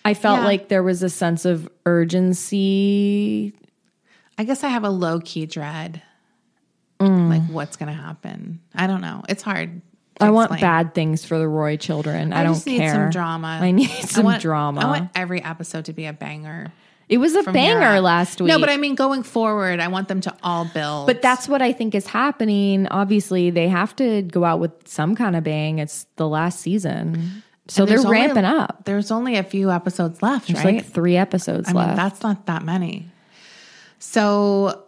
I 0.03 0.13
felt 0.15 0.39
Yeah. 0.39 0.45
like 0.45 0.69
there 0.69 0.81
was 0.81 1.03
a 1.03 1.09
sense 1.09 1.45
of 1.45 1.69
urgency. 1.85 3.53
I 4.37 4.43
guess 4.43 4.63
I 4.63 4.69
have 4.69 4.83
a 4.83 4.89
low 4.89 5.19
key 5.19 5.45
dread. 5.45 6.01
Mm. 6.99 7.29
Like 7.29 7.43
what's 7.43 7.77
going 7.77 7.95
to 7.95 8.01
happen? 8.01 8.59
I 8.73 8.87
don't 8.87 9.01
know. 9.01 9.23
It's 9.29 9.43
hard. 9.43 9.81
I 10.21 10.31
want 10.31 10.51
explain. 10.51 10.61
bad 10.61 10.93
things 10.95 11.23
for 11.23 11.37
the 11.37 11.47
Roy 11.47 11.77
children. 11.77 12.33
I, 12.33 12.43
don't 12.43 12.55
just 12.55 12.65
need 12.65 12.89
some 12.89 13.09
drama. 13.09 13.59
I 13.61 13.71
need 13.71 13.87
some 13.89 14.25
want, 14.25 14.41
drama. 14.41 14.81
I 14.81 14.85
want 14.85 15.11
every 15.15 15.41
episode 15.41 15.85
to 15.85 15.93
be 15.93 16.07
a 16.07 16.13
banger. 16.13 16.73
It 17.09 17.17
was 17.17 17.35
a 17.35 17.43
banger 17.51 17.99
last 17.99 18.39
week. 18.39 18.47
No, 18.49 18.59
but 18.59 18.69
I 18.69 18.77
mean 18.77 18.95
going 18.95 19.23
forward, 19.23 19.79
I 19.79 19.87
want 19.89 20.07
them 20.07 20.21
to 20.21 20.35
all 20.43 20.65
build. 20.65 21.07
But 21.07 21.21
that's 21.21 21.47
what 21.49 21.61
I 21.61 21.73
think 21.73 21.95
is 21.95 22.07
happening. 22.07 22.87
Obviously, 22.87 23.49
they 23.49 23.67
have 23.67 23.95
to 23.97 24.21
go 24.21 24.45
out 24.45 24.59
with 24.59 24.71
some 24.87 25.15
kind 25.15 25.35
of 25.35 25.43
bang. 25.43 25.79
It's 25.79 26.05
the 26.15 26.27
last 26.27 26.59
season. 26.61 27.43
So 27.67 27.83
And 27.83 27.91
they're 27.91 27.99
only- 27.99 28.11
ramping 28.11 28.45
up. 28.45 28.85
There's 28.85 29.11
only 29.11 29.35
a 29.37 29.43
few 29.43 29.69
episodes 29.71 30.21
left, 30.23 30.47
There's 30.47 30.63
right? 30.63 30.75
like 30.77 30.85
three 30.85 31.17
episodes 31.17 31.67
I 31.69 31.73
left. 31.73 31.87
mean, 31.89 31.97
that's 31.97 32.23
not 32.23 32.45
that 32.47 32.63
many. 32.63 33.07
So 33.99 34.83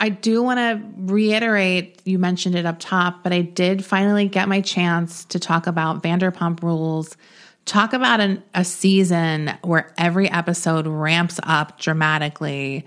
I 0.00 0.08
do 0.10 0.42
want 0.42 0.58
to 0.58 0.82
reiterate, 1.12 2.00
you 2.04 2.18
mentioned 2.18 2.54
it 2.54 2.66
up 2.66 2.76
top, 2.78 3.22
but 3.22 3.32
I 3.32 3.40
did 3.42 3.84
finally 3.84 4.28
get 4.28 4.48
my 4.48 4.60
chance 4.60 5.24
to 5.26 5.38
talk 5.38 5.66
about 5.66 6.02
Vanderpump 6.02 6.62
Rules, 6.62 7.16
talk 7.66 7.92
about 7.92 8.20
an, 8.20 8.42
a 8.54 8.64
season 8.64 9.52
where 9.62 9.92
every 9.98 10.30
episode 10.30 10.86
ramps 10.86 11.38
up 11.42 11.78
dramatically. 11.78 12.86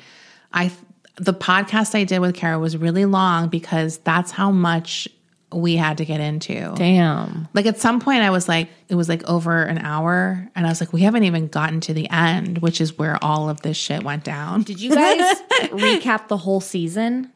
I 0.52 0.72
the 1.18 1.34
podcast 1.34 1.96
I 1.96 2.06
did 2.06 2.20
with 2.20 2.34
Kara 2.36 2.58
was 2.58 2.78
really 2.78 3.06
long 3.06 3.50
because 3.50 3.98
that's 4.00 4.32
how 4.32 4.52
much 4.52 5.08
we 5.52 5.76
had 5.76 5.98
to 5.98 6.06
get 6.06 6.22
into. 6.22 6.74
Damn. 6.76 7.48
Like 7.54 7.66
at 7.66 7.78
some 7.80 8.00
point, 8.00 8.22
I 8.22 8.30
was 8.30 8.48
like, 8.48 8.70
it 8.88 8.96
was 8.96 9.10
like 9.10 9.28
over 9.28 9.64
an 9.64 9.80
hour, 9.80 10.48
and 10.56 10.66
I 10.66 10.70
was 10.70 10.80
like, 10.80 10.94
we 10.94 11.02
haven't 11.02 11.24
even 11.24 11.48
gotten 11.48 11.82
to 11.82 11.94
the 11.94 12.10
end, 12.10 12.60
which 12.60 12.80
is 12.80 12.98
where 12.98 13.18
all 13.24 13.50
of 13.50 13.62
this 13.62 13.76
shit 13.76 14.04
went 14.04 14.24
down. 14.24 14.62
Did 14.64 14.80
you 14.80 14.94
guys 14.96 15.42
recap 15.72 16.28
the 16.30 16.38
whole 16.38 16.62
season? 16.62 17.32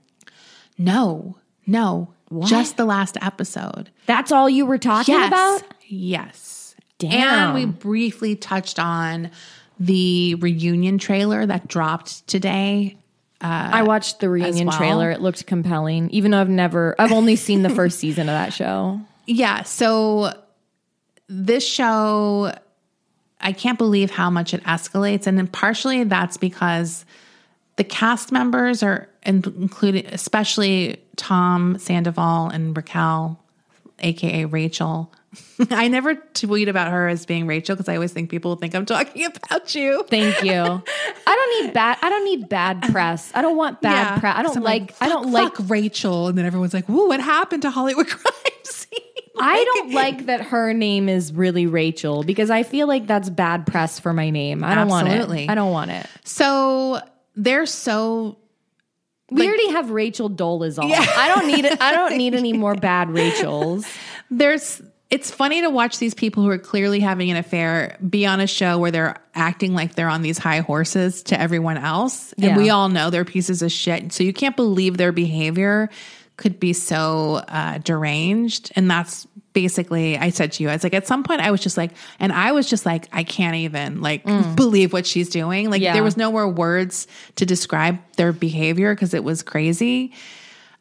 No, 0.77 1.37
no, 1.67 2.13
just 2.45 2.77
the 2.77 2.85
last 2.85 3.17
episode. 3.21 3.89
That's 4.05 4.31
all 4.31 4.49
you 4.49 4.65
were 4.65 4.77
talking 4.77 5.13
Yes, 5.15 5.27
about? 5.27 5.63
yes. 5.87 6.62
Damn. 6.99 7.49
And 7.49 7.53
we 7.55 7.65
briefly 7.65 8.35
touched 8.35 8.79
on 8.79 9.31
the 9.79 10.35
reunion 10.35 10.97
trailer 10.97 11.45
that 11.45 11.67
dropped 11.67 12.25
today. 12.27 12.97
Uh, 13.41 13.69
I 13.73 13.83
watched 13.83 14.19
the 14.19 14.29
reunion 14.29 14.67
well. 14.67 14.77
trailer. 14.77 15.11
It 15.11 15.21
looked 15.21 15.45
compelling, 15.45 16.09
even 16.11 16.31
though 16.31 16.39
I've 16.39 16.49
never, 16.49 16.95
I've 16.97 17.11
only 17.11 17.35
seen 17.35 17.61
the 17.61 17.69
first 17.69 17.99
season 17.99 18.29
of 18.29 18.33
that 18.33 18.53
show. 18.53 19.01
Yeah. 19.25 19.63
So 19.63 20.31
this 21.27 21.67
show, 21.67 22.53
I 23.41 23.51
can't 23.51 23.77
believe 23.77 24.11
how 24.11 24.29
much 24.29 24.53
it 24.53 24.63
escalates. 24.63 25.27
And 25.27 25.37
then 25.37 25.47
partially 25.47 26.03
that's 26.05 26.37
because 26.37 27.05
the 27.75 27.83
cast 27.83 28.31
members 28.31 28.83
are 28.83 29.09
in- 29.25 29.43
included, 29.57 30.05
especially 30.13 31.03
Tom 31.17 31.77
Sandoval 31.79 32.47
and 32.49 32.77
Raquel, 32.77 33.42
aka 34.03 34.45
Rachel. 34.45 35.11
I 35.71 35.87
never 35.87 36.13
tweet 36.15 36.67
about 36.67 36.91
her 36.91 37.07
as 37.07 37.25
being 37.25 37.47
Rachel 37.47 37.75
because 37.75 37.89
I 37.89 37.95
always 37.95 38.11
think 38.11 38.29
people 38.29 38.55
think 38.55 38.75
I'm 38.75 38.85
talking 38.85 39.25
about 39.49 39.73
you. 39.73 40.03
Thank 40.07 40.43
you. 40.43 40.51
I 41.27 41.35
don't 41.35 41.65
need 41.65 41.73
bad. 41.73 41.97
I 42.01 42.09
don't 42.09 42.25
need 42.25 42.49
bad 42.49 42.83
press. 42.91 43.31
I 43.33 43.41
don't 43.41 43.57
want 43.57 43.81
bad 43.81 44.15
Yeah. 44.15 44.19
press. 44.19 44.35
I 44.37 44.43
don't 44.43 44.61
like. 44.61 44.93
I 45.01 45.09
don't 45.09 45.31
like. 45.31 45.53
Rachel, 45.69 46.27
and 46.27 46.37
then 46.37 46.45
everyone's 46.45 46.73
like, 46.73 46.85
"Whoa, 46.85 47.05
what 47.05 47.19
happened 47.19 47.63
to 47.63 47.71
Hollywood 47.71 48.07
crime 48.09 48.33
scene?" 48.63 48.99
I 49.39 49.63
don't 49.63 49.93
like 49.93 50.27
that 50.27 50.41
her 50.41 50.73
name 50.73 51.09
is 51.09 51.33
really 51.33 51.65
Rachel 51.65 52.23
because 52.23 52.51
I 52.51 52.61
feel 52.61 52.87
like 52.87 53.07
that's 53.07 53.31
bad 53.31 53.65
press 53.65 53.99
for 53.99 54.13
my 54.13 54.29
name. 54.29 54.63
I 54.63 54.75
don't 54.75 54.87
want 54.89 55.07
it. 55.07 55.49
I 55.49 55.55
don't 55.55 55.71
want 55.71 55.89
it. 55.89 56.05
So 56.23 57.01
they're 57.35 57.65
so 57.65 58.37
We 59.35 59.47
already 59.47 59.71
have 59.71 59.89
Rachel 59.91 60.29
Dolezal. 60.29 60.89
Yeah. 60.89 61.05
I 61.17 61.33
don't 61.33 61.47
need 61.47 61.65
it. 61.65 61.81
I 61.81 61.91
don't 61.93 62.17
need 62.17 62.35
any 62.35 62.53
more 62.53 62.75
bad 62.89 63.09
Rachels. 63.09 63.85
there's 64.31 64.81
it's 65.09 65.29
funny 65.29 65.61
to 65.61 65.69
watch 65.69 65.99
these 65.99 66.15
people 66.15 66.41
who 66.41 66.49
are 66.49 66.57
clearly 66.57 66.99
having 66.99 67.29
an 67.29 67.37
affair 67.37 67.97
be 68.09 68.25
on 68.25 68.39
a 68.39 68.47
show 68.47 68.79
where 68.79 68.89
they're 68.89 69.15
acting 69.35 69.75
like 69.75 69.93
they're 69.93 70.09
on 70.09 70.23
these 70.23 70.39
high 70.39 70.61
horses 70.61 71.21
to 71.23 71.39
everyone 71.39 71.77
else. 71.77 72.33
And 72.33 72.45
Yeah. 72.45 72.57
we 72.57 72.71
all 72.71 72.89
know 72.89 73.11
they're 73.11 73.23
pieces 73.23 73.61
of 73.61 73.71
shit. 73.71 74.11
So 74.11 74.23
you 74.23 74.33
can't 74.33 74.55
believe 74.55 74.97
their 74.97 75.11
behavior 75.11 75.89
could 76.37 76.59
be 76.59 76.73
so 76.73 77.43
uh, 77.47 77.77
deranged. 77.77 78.71
And 78.75 78.89
that's 78.89 79.27
basically, 79.53 80.17
I 80.17 80.29
said 80.29 80.51
to 80.53 80.63
you, 80.63 80.69
I 80.69 80.73
was 80.73 80.83
like, 80.83 80.93
at 80.93 81.07
some 81.07 81.23
point, 81.23 81.41
I 81.41 81.51
was 81.51 81.61
just 81.61 81.77
like, 81.77 81.91
and 82.19 82.33
I 82.33 82.51
was 82.51 82.67
just 82.69 82.85
like, 82.85 83.07
I 83.13 83.23
can't 83.23 83.55
even 83.55 84.01
like 84.01 84.23
believe 84.55 84.93
what 84.93 85.05
she's 85.05 85.29
doing. 85.29 85.69
Like, 85.69 85.81
Yeah. 85.81 85.93
there 85.93 86.03
was 86.03 86.17
no 86.17 86.31
more 86.31 86.47
words 86.49 87.07
to 87.35 87.45
describe 87.45 87.99
their 88.17 88.31
behavior 88.33 88.93
because 88.95 89.13
it 89.13 89.23
was 89.23 89.43
crazy. 89.43 90.13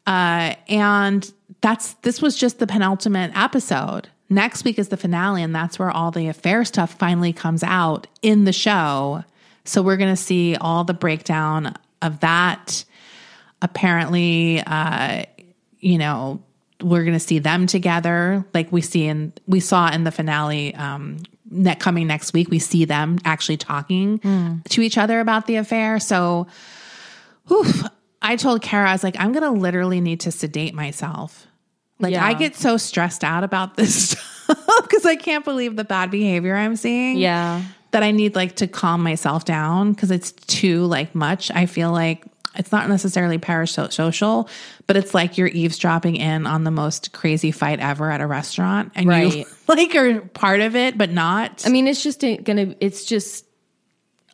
Uh, 0.07 0.55
and 0.69 1.33
that's 1.61 1.93
this 2.03 2.21
was 2.21 2.37
just 2.37 2.59
the 2.59 2.67
penultimate 2.67 3.31
episode. 3.37 4.09
Next 4.29 4.65
week 4.65 4.79
is 4.79 4.89
the 4.89 4.97
finale, 4.97 5.43
and 5.43 5.55
that's 5.55 5.79
where 5.79 5.91
all 5.91 6.11
the 6.11 6.27
affair 6.29 6.65
stuff 6.65 6.95
finally 6.99 7.33
comes 7.33 7.63
out 7.63 8.07
in 8.23 8.45
the 8.45 8.53
show. 8.53 9.23
So 9.65 9.83
we're 9.83 9.99
gonna 9.99 10.17
see 10.17 10.57
all 10.57 10.83
the 10.85 10.95
breakdown 10.95 11.75
of 12.01 12.21
that. 12.21 12.85
Apparently, 13.61 14.61
uh, 14.67 15.25
you 15.79 15.99
know, 15.99 16.43
we're 16.83 17.05
gonna 17.05 17.21
see 17.21 17.39
them 17.39 17.67
together, 17.67 18.45
like 18.55 18.71
we 18.73 18.81
see 18.83 19.07
in 19.07 19.33
we 19.47 19.61
saw 19.61 19.91
in 19.91 20.05
the 20.05 20.11
finale. 20.11 20.75
Um, 20.75 21.19
ne- 21.51 21.75
coming 21.77 22.07
next 22.07 22.33
week, 22.33 22.49
we 22.51 22.59
see 22.59 22.85
them 22.85 23.19
actually 23.25 23.57
talking 23.59 24.61
to 24.71 24.81
each 24.81 24.99
other 24.99 25.21
about 25.21 25.47
the 25.47 25.57
affair. 25.57 25.99
So 26.01 26.47
Oof. 27.51 27.85
I 28.23 28.37
told 28.37 28.63
Kara, 28.63 28.89
I 28.89 28.93
was 28.93 29.03
like, 29.03 29.17
I'm 29.19 29.33
going 29.33 29.43
to 29.43 29.51
literally 29.51 30.01
need 30.01 30.21
to 30.21 30.31
sedate 30.31 30.75
myself. 30.75 31.47
Like, 31.99 32.13
Yeah. 32.13 32.25
I 32.25 32.35
get 32.35 32.55
so 32.55 32.77
stressed 32.77 33.25
out 33.25 33.43
about 33.43 33.77
this 33.77 34.11
stuff 34.11 34.83
because 34.83 35.05
I 35.05 35.17
can't 35.17 35.45
believe 35.45 35.75
the 35.77 35.85
bad 35.85 36.11
behavior 36.11 36.55
I'm 36.55 36.77
seeing. 36.77 37.19
Yeah. 37.19 37.63
That 37.91 38.03
I 38.05 38.13
need 38.13 38.37
like 38.37 38.57
to 38.57 38.67
calm 38.69 39.03
myself 39.03 39.45
down 39.45 39.93
because 39.93 40.11
it's 40.11 40.31
too 40.33 40.85
like 40.87 41.15
much. 41.15 41.51
I 41.51 41.67
feel 41.67 41.91
like 41.93 42.25
it's 42.57 42.73
not 42.73 42.89
necessarily 42.89 43.39
parasocial, 43.39 44.49
but 44.87 44.97
it's 44.97 45.15
like 45.15 45.39
you're 45.39 45.49
eavesdropping 45.49 46.17
in 46.17 46.47
on 46.47 46.65
the 46.65 46.71
most 46.71 47.13
crazy 47.13 47.51
fight 47.51 47.81
ever 47.81 48.11
at 48.11 48.21
a 48.21 48.27
restaurant 48.27 48.93
and 48.95 49.07
you 49.07 49.11
Right. 49.11 49.47
like 49.69 49.95
are 49.95 50.21
part 50.21 50.61
of 50.61 50.77
it, 50.77 50.99
but 50.99 51.11
not. 51.11 51.63
I 51.67 51.71
mean, 51.71 51.89
it's 51.89 52.03
just 52.03 52.21
gonna. 52.21 52.75
It's 52.81 53.05
just. 53.05 53.47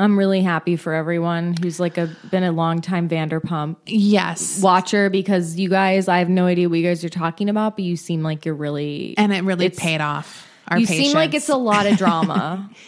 I'm 0.00 0.16
really 0.16 0.42
happy 0.42 0.76
for 0.76 0.92
everyone 0.92 1.56
who's 1.60 1.80
like 1.80 1.98
a 1.98 2.14
been 2.30 2.44
a 2.44 2.52
long 2.52 2.80
time 2.80 3.08
Vanderpump 3.08 3.78
yes. 3.84 4.62
watcher 4.62 5.10
because 5.10 5.56
you 5.56 5.68
guys, 5.68 6.06
I 6.06 6.18
have 6.18 6.28
no 6.28 6.46
idea 6.46 6.68
what 6.68 6.78
you 6.78 6.84
guys 6.84 7.02
are 7.02 7.08
talking 7.08 7.48
about, 7.48 7.74
but 7.74 7.84
you 7.84 7.96
seem 7.96 8.22
like 8.22 8.44
you're 8.44 8.54
really 8.54 9.14
And 9.18 9.32
it 9.32 9.42
really 9.42 9.70
paid 9.70 10.00
off. 10.00 10.46
Our 10.68 10.78
you 10.78 10.86
seem 10.86 11.14
like 11.14 11.34
it's 11.34 11.48
a 11.48 11.56
lot 11.56 11.86
of 11.86 11.98
drama. 11.98 12.70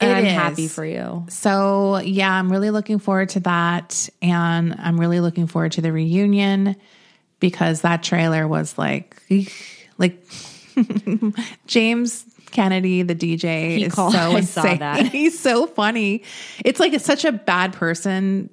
and 0.00 0.10
It 0.10 0.14
I'm 0.14 0.24
is. 0.26 0.32
happy 0.32 0.68
for 0.68 0.84
you. 0.84 1.26
So, 1.28 1.98
yeah, 1.98 2.32
I'm 2.32 2.50
really 2.50 2.70
looking 2.70 2.98
forward 2.98 3.28
to 3.30 3.40
that. 3.40 4.08
And 4.22 4.74
I'm 4.78 4.98
really 4.98 5.20
looking 5.20 5.46
forward 5.46 5.72
to 5.72 5.80
the 5.82 5.92
reunion 5.92 6.76
because 7.38 7.82
that 7.82 8.02
trailer 8.02 8.46
was 8.48 8.76
like, 8.78 9.22
like 9.98 10.22
James 11.66 12.24
Kennedy, 12.50 13.02
the 13.02 13.14
DJ, 13.14 13.76
He 13.78 13.84
is 13.84 13.94
called- 13.94 14.12
so 14.14 14.36
insane. 14.36 14.78
that. 14.78 15.06
He's 15.12 15.38
so 15.38 15.66
funny. 15.66 16.22
It's 16.64 16.80
like 16.80 16.92
it's 16.92 17.04
such 17.04 17.24
a 17.24 17.32
bad 17.32 17.72
person 17.72 18.50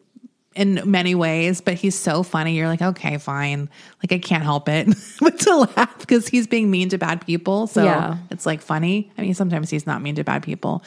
in 0.55 0.81
many 0.85 1.13
ways, 1.13 1.61
but 1.61 1.75
he's 1.75 1.93
so 1.93 2.23
funny. 2.23 2.55
You're 2.55 2.67
like, 2.67 2.81
okay, 2.81 3.19
fine. 3.19 3.69
Like 4.01 4.11
I 4.11 4.17
can't 4.17 4.41
help 4.43 4.67
it 4.67 4.87
but 5.19 5.37
to 5.41 5.55
laugh 5.55 5.99
because 5.99 6.27
he's 6.27 6.47
being 6.47 6.71
mean 6.71 6.89
to 6.89 6.97
bad 6.97 7.23
people. 7.23 7.67
So 7.67 7.83
Yeah. 7.83 8.17
it's 8.31 8.47
like 8.47 8.61
funny. 8.61 9.11
I 9.19 9.21
mean, 9.21 9.35
sometimes 9.35 9.69
he's 9.69 9.85
not 9.85 10.01
mean 10.01 10.15
to 10.15 10.23
bad 10.23 10.41
people. 10.41 10.83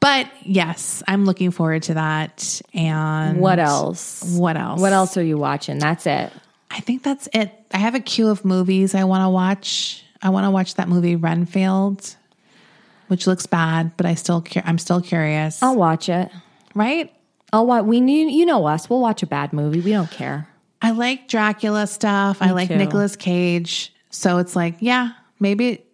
But 0.00 0.28
yes, 0.42 1.02
I'm 1.08 1.24
looking 1.24 1.50
forward 1.50 1.82
to 1.84 1.94
that. 1.94 2.60
And 2.74 3.40
What 3.40 3.58
else? 3.58 4.22
What 4.36 4.56
else? 4.56 4.80
What 4.80 4.92
else 4.92 5.16
are 5.16 5.22
you 5.24 5.38
watching? 5.38 5.78
That's 5.78 6.06
it. 6.06 6.32
I 6.70 6.80
think 6.80 7.02
that's 7.02 7.28
it. 7.32 7.52
I 7.72 7.78
have 7.78 7.94
a 7.94 8.00
queue 8.00 8.28
of 8.28 8.44
movies 8.44 8.94
I 8.94 9.04
want 9.04 9.22
to 9.24 9.28
watch. 9.28 10.04
I 10.22 10.30
want 10.30 10.44
to 10.44 10.50
watch 10.50 10.74
that 10.76 10.88
movie 10.88 11.16
Renfield, 11.16 12.14
which 13.08 13.26
looks 13.26 13.46
bad, 13.46 13.96
but 13.96 14.06
I 14.06 14.14
still 14.14 14.42
cu- 14.42 14.62
I'm 14.64 14.78
still 14.78 15.00
curious. 15.00 15.62
I'll 15.62 15.76
watch 15.76 16.08
it. 16.08 16.30
right? 16.74 17.12
I'll 17.52 17.66
watch. 17.66 17.84
We 17.84 18.00
need 18.00 18.32
you 18.32 18.44
know 18.46 18.66
us. 18.66 18.90
We'll 18.90 19.00
watch 19.00 19.22
a 19.22 19.26
bad 19.26 19.52
movie. 19.52 19.80
We 19.80 19.92
don't 19.92 20.10
care. 20.10 20.48
I 20.82 20.90
like 20.90 21.28
Dracula 21.28 21.86
stuff. 21.86 22.38
I 22.42 22.50
like 22.50 22.68
too. 22.68 22.76
Nicolas 22.76 23.16
Cage. 23.16 23.94
So 24.10 24.38
it's 24.38 24.54
like, 24.56 24.76
yeah, 24.80 25.10
maybe 25.40 25.84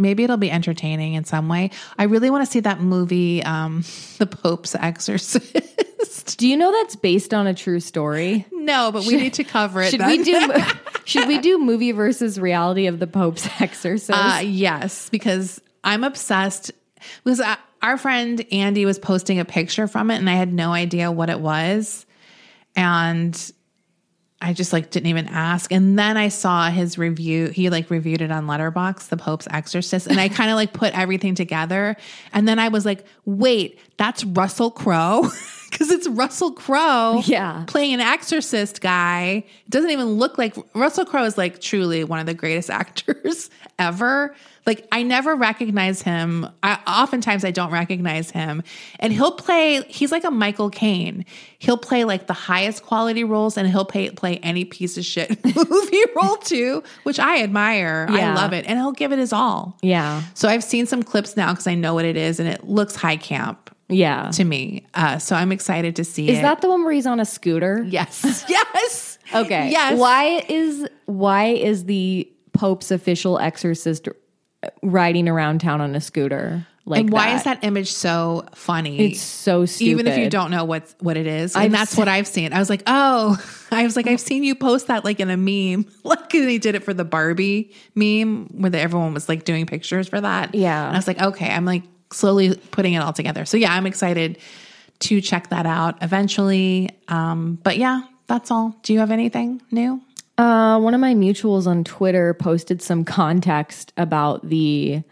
maybe 0.00 0.24
it'll 0.24 0.36
be 0.36 0.50
entertaining 0.50 1.14
in 1.14 1.24
some 1.24 1.48
way. 1.48 1.70
I 1.98 2.04
really 2.04 2.30
want 2.30 2.44
to 2.44 2.50
see 2.50 2.60
that 2.60 2.80
movie, 2.80 3.42
um, 3.42 3.84
The 4.18 4.26
Pope's 4.26 4.74
Exorcist. 4.74 6.38
Do 6.38 6.48
you 6.48 6.56
know 6.56 6.72
that's 6.72 6.96
based 6.96 7.34
on 7.34 7.46
a 7.46 7.54
true 7.54 7.80
story? 7.80 8.46
no, 8.52 8.90
but 8.92 9.04
we 9.04 9.16
need 9.16 9.34
to 9.34 9.44
cover 9.44 9.82
it. 9.82 9.90
Should 9.90 10.00
then. 10.00 10.08
we 10.08 10.24
do? 10.24 10.52
should 11.04 11.28
we 11.28 11.38
do 11.38 11.58
movie 11.58 11.92
versus 11.92 12.38
reality 12.38 12.86
of 12.86 12.98
the 12.98 13.06
Pope's 13.06 13.48
exorcist? 13.60 14.10
Uh, 14.12 14.40
yes, 14.42 15.08
because 15.10 15.60
I'm 15.84 16.04
obsessed. 16.04 16.72
Because 17.24 17.40
uh, 17.40 17.56
our 17.82 17.96
friend 17.96 18.44
Andy 18.52 18.84
was 18.84 18.98
posting 18.98 19.40
a 19.40 19.44
picture 19.44 19.86
from 19.88 20.10
it, 20.10 20.16
and 20.16 20.28
I 20.28 20.34
had 20.34 20.52
no 20.52 20.72
idea 20.72 21.10
what 21.10 21.30
it 21.30 21.40
was, 21.40 22.06
and 22.76 23.52
I 24.42 24.52
just 24.54 24.72
like 24.72 24.90
didn't 24.90 25.08
even 25.08 25.28
ask. 25.28 25.70
And 25.70 25.98
then 25.98 26.16
I 26.16 26.28
saw 26.28 26.70
his 26.70 26.96
review. 26.96 27.48
He 27.48 27.68
like 27.68 27.90
reviewed 27.90 28.22
it 28.22 28.30
on 28.30 28.46
Letterboxd, 28.46 29.08
The 29.10 29.16
Pope's 29.18 29.46
Exorcist, 29.50 30.06
and 30.06 30.18
I 30.18 30.28
kind 30.30 30.50
of 30.50 30.56
like 30.56 30.72
put 30.72 30.96
everything 30.98 31.34
together. 31.34 31.96
And 32.32 32.48
then 32.48 32.58
I 32.58 32.68
was 32.68 32.86
like, 32.86 33.04
wait, 33.26 33.78
that's 33.96 34.24
Russell 34.24 34.70
Crowe. 34.70 35.28
Because 35.70 35.92
it's 35.92 36.08
Russell 36.08 36.50
Crowe, 36.50 37.22
Yeah. 37.26 37.62
playing 37.68 37.94
an 37.94 38.00
exorcist 38.00 38.80
guy. 38.80 39.44
It 39.46 39.70
doesn't 39.70 39.90
even 39.90 40.14
look 40.14 40.36
like 40.36 40.56
Russell 40.74 41.04
Crowe 41.04 41.22
is 41.22 41.38
like 41.38 41.60
truly 41.60 42.02
one 42.02 42.18
of 42.18 42.26
the 42.26 42.34
greatest 42.34 42.70
actors 42.70 43.50
ever. 43.78 44.34
Like 44.66 44.86
I 44.92 45.02
never 45.02 45.34
recognize 45.34 46.02
him. 46.02 46.48
I 46.62 46.78
oftentimes 46.86 47.44
I 47.44 47.50
don't 47.50 47.70
recognize 47.70 48.30
him. 48.30 48.62
And 48.98 49.12
he'll 49.12 49.32
play 49.32 49.82
he's 49.88 50.12
like 50.12 50.24
a 50.24 50.30
Michael 50.30 50.70
Caine. 50.70 51.24
He'll 51.58 51.78
play 51.78 52.04
like 52.04 52.26
the 52.26 52.32
highest 52.34 52.82
quality 52.84 53.24
roles 53.24 53.56
and 53.56 53.68
he'll 53.68 53.84
play 53.84 54.10
play 54.10 54.38
any 54.38 54.64
piece 54.64 54.96
of 54.98 55.04
shit 55.04 55.42
movie 55.56 56.04
role 56.14 56.36
too, 56.36 56.82
which 57.04 57.18
I 57.18 57.42
admire. 57.42 58.06
I 58.08 58.34
love 58.34 58.52
it. 58.52 58.66
And 58.66 58.78
he'll 58.78 58.92
give 58.92 59.12
it 59.12 59.18
his 59.18 59.32
all. 59.32 59.78
yeah, 59.82 60.22
So 60.34 60.48
I've 60.48 60.64
seen 60.64 60.86
some 60.86 61.02
clips 61.02 61.36
now 61.36 61.52
because 61.52 61.66
I 61.66 61.74
know 61.74 61.94
what 61.94 62.04
it 62.04 62.16
is 62.16 62.38
and 62.40 62.48
it 62.48 62.64
looks 62.64 62.96
high 62.96 63.16
camp 63.16 63.74
yeah. 63.88 64.30
to 64.32 64.44
me. 64.44 64.86
Uh, 64.94 65.18
so 65.18 65.36
I'm 65.36 65.52
excited 65.52 65.96
to 65.96 66.04
see 66.04 66.28
Is 66.28 66.38
it. 66.38 66.42
that 66.42 66.60
the 66.60 66.68
one 66.68 66.84
where 66.84 66.92
he's 66.92 67.06
on 67.06 67.20
a 67.20 67.24
scooter? 67.24 67.84
Yes. 67.88 68.44
Yes. 68.74 69.18
Okay. 69.32 69.70
Yes. 69.70 69.98
Why 69.98 70.44
is 70.48 70.88
why 71.06 71.44
is 71.46 71.84
the 71.84 72.30
Pope's 72.52 72.90
official 72.90 73.38
exorcist 73.38 74.08
riding 74.82 75.28
around 75.28 75.60
town 75.60 75.80
on 75.80 75.94
a 75.94 76.00
scooter? 76.00 76.66
Like 76.86 77.00
and 77.00 77.10
why 77.12 77.34
is 77.34 77.44
that 77.44 77.62
image 77.62 77.92
so 77.92 78.46
funny? 78.54 79.12
It's 79.12 79.20
so 79.20 79.64
stupid. 79.66 79.90
Even 79.90 80.06
if 80.06 80.18
you 80.18 80.30
don't 80.30 80.50
know 80.50 80.64
what 80.64 80.92
what 80.98 81.16
it 81.16 81.26
is, 81.26 81.54
and 81.54 81.64
I've 81.64 81.72
that's 81.72 81.92
se- 81.92 82.00
what 82.00 82.08
I've 82.08 82.26
seen. 82.26 82.52
I 82.52 82.58
was 82.58 82.70
like, 82.70 82.82
oh, 82.86 83.38
I 83.70 83.84
was 83.84 83.96
like, 83.96 84.06
I've 84.06 84.20
seen 84.20 84.44
you 84.44 84.54
post 84.54 84.88
that 84.88 85.04
like 85.04 85.20
in 85.20 85.30
a 85.30 85.36
meme, 85.36 85.86
like 86.04 86.30
they 86.30 86.58
did 86.58 86.74
it 86.74 86.82
for 86.82 86.94
the 86.94 87.04
Barbie 87.04 87.72
meme, 87.94 88.46
where 88.60 88.70
the, 88.70 88.80
everyone 88.80 89.14
was 89.14 89.28
like 89.28 89.44
doing 89.44 89.66
pictures 89.66 90.08
for 90.08 90.20
that. 90.20 90.54
Yeah. 90.54 90.86
and 90.86 90.96
I 90.96 90.98
was 90.98 91.06
like, 91.06 91.20
okay, 91.20 91.50
I'm 91.50 91.64
like 91.64 91.82
slowly 92.12 92.56
putting 92.56 92.94
it 92.94 92.98
all 92.98 93.12
together. 93.12 93.44
So 93.44 93.56
yeah, 93.56 93.72
I'm 93.72 93.86
excited 93.86 94.38
to 95.00 95.20
check 95.20 95.50
that 95.50 95.66
out 95.66 96.02
eventually. 96.02 96.90
Um, 97.08 97.58
but 97.62 97.76
yeah, 97.78 98.02
that's 98.26 98.50
all. 98.50 98.74
Do 98.82 98.92
you 98.92 98.98
have 98.98 99.10
anything 99.10 99.62
new? 99.70 100.00
Uh, 100.40 100.78
one 100.80 100.94
of 100.94 101.00
my 101.02 101.12
mutuals 101.12 101.66
on 101.66 101.84
Twitter 101.84 102.32
posted 102.32 102.80
some 102.80 103.04
context 103.04 103.92
about 103.98 104.48
the 104.48 105.02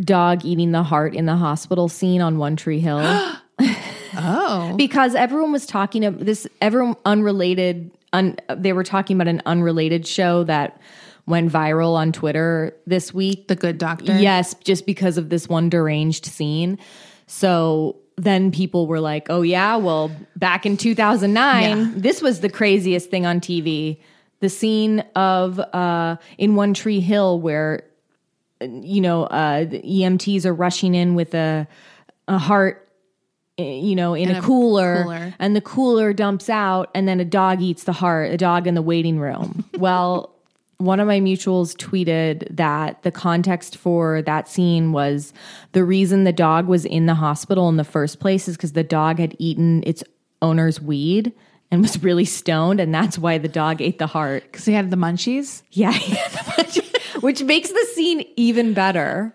dog 0.00 0.46
eating 0.46 0.72
the 0.72 0.82
heart 0.82 1.14
in 1.14 1.26
the 1.26 1.36
hospital 1.36 1.90
scene 1.90 2.22
on 2.22 2.38
One 2.38 2.56
Tree 2.56 2.80
Hill. 2.80 3.00
Oh. 4.16 4.74
because 4.76 5.16
everyone 5.16 5.50
was 5.50 5.66
talking 5.66 6.04
about 6.04 6.24
this 6.24 6.46
everyone 6.60 6.94
unrelated 7.04 7.90
un, 8.12 8.36
they 8.48 8.72
were 8.72 8.84
talking 8.84 9.16
about 9.16 9.26
an 9.26 9.42
unrelated 9.44 10.06
show 10.06 10.44
that 10.44 10.80
went 11.26 11.50
viral 11.50 11.94
on 11.94 12.12
Twitter 12.12 12.76
this 12.86 13.12
week. 13.12 13.48
The 13.48 13.56
Good 13.56 13.76
Doctor? 13.76 14.16
Yes, 14.16 14.54
just 14.54 14.86
because 14.86 15.18
of 15.18 15.30
this 15.30 15.48
one 15.48 15.68
deranged 15.68 16.26
scene. 16.26 16.78
So 17.26 17.96
then 18.16 18.52
people 18.52 18.86
were 18.86 19.00
like, 19.00 19.26
"Oh 19.30 19.42
yeah, 19.42 19.74
well, 19.76 20.12
back 20.36 20.64
in 20.64 20.76
2009, 20.76 22.00
this 22.00 22.22
was 22.22 22.38
the 22.38 22.48
craziest 22.48 23.10
thing 23.10 23.26
on 23.26 23.40
TV. 23.40 23.98
The 24.44 24.50
scene 24.50 25.00
of 25.16 25.58
uh 25.58 26.16
in 26.36 26.54
One 26.54 26.74
Tree 26.74 27.00
Hill 27.00 27.40
where 27.40 27.84
you 28.60 29.00
know, 29.00 29.24
uh 29.24 29.64
the 29.64 29.80
EMTs 29.80 30.44
are 30.44 30.52
rushing 30.52 30.94
in 30.94 31.14
with 31.14 31.32
a 31.34 31.66
a 32.28 32.36
heart 32.36 32.86
eh, 33.56 33.62
you 33.62 33.96
know, 33.96 34.12
in, 34.12 34.28
In 34.28 34.36
a, 34.36 34.40
a 34.40 34.42
cooler, 34.42 35.04
cooler. 35.04 35.34
and 35.38 35.56
the 35.56 35.62
cooler 35.62 36.12
dumps 36.12 36.50
out, 36.50 36.90
and 36.94 37.08
then 37.08 37.20
a 37.20 37.24
dog 37.24 37.62
eats 37.62 37.84
the 37.84 37.94
heart, 37.94 38.32
a 38.32 38.36
dog 38.36 38.66
in 38.66 38.74
the 38.74 38.82
waiting 38.82 39.18
room. 39.18 39.64
well, 39.78 40.34
one 40.76 41.00
of 41.00 41.06
my 41.06 41.20
mutuals 41.20 41.74
tweeted 41.74 42.46
that 42.54 43.02
the 43.02 43.10
context 43.10 43.78
for 43.78 44.20
that 44.22 44.46
scene 44.46 44.92
was 44.92 45.32
the 45.72 45.84
reason 45.84 46.24
the 46.24 46.34
dog 46.34 46.66
was 46.66 46.84
in 46.84 47.06
the 47.06 47.14
hospital 47.14 47.70
in 47.70 47.78
the 47.78 47.84
first 47.84 48.20
place 48.20 48.46
is 48.46 48.58
because 48.58 48.74
the 48.74 48.84
dog 48.84 49.18
had 49.18 49.34
eaten 49.38 49.82
its 49.86 50.04
owner's 50.42 50.82
weed 50.82 51.32
and 51.74 51.82
was 51.82 52.00
really 52.04 52.24
stoned, 52.24 52.78
and 52.78 52.94
that's 52.94 53.18
why 53.18 53.36
the 53.36 53.48
dog 53.48 53.82
ate 53.82 53.98
the 53.98 54.06
heart. 54.06 54.44
Because 54.44 54.64
he 54.64 54.72
had 54.72 54.92
the 54.92 54.96
munchies? 54.96 55.62
Yeah, 55.72 55.92
which 57.20 57.42
makes 57.42 57.70
the 57.70 57.86
scene 57.94 58.24
even 58.36 58.74
better. 58.74 59.34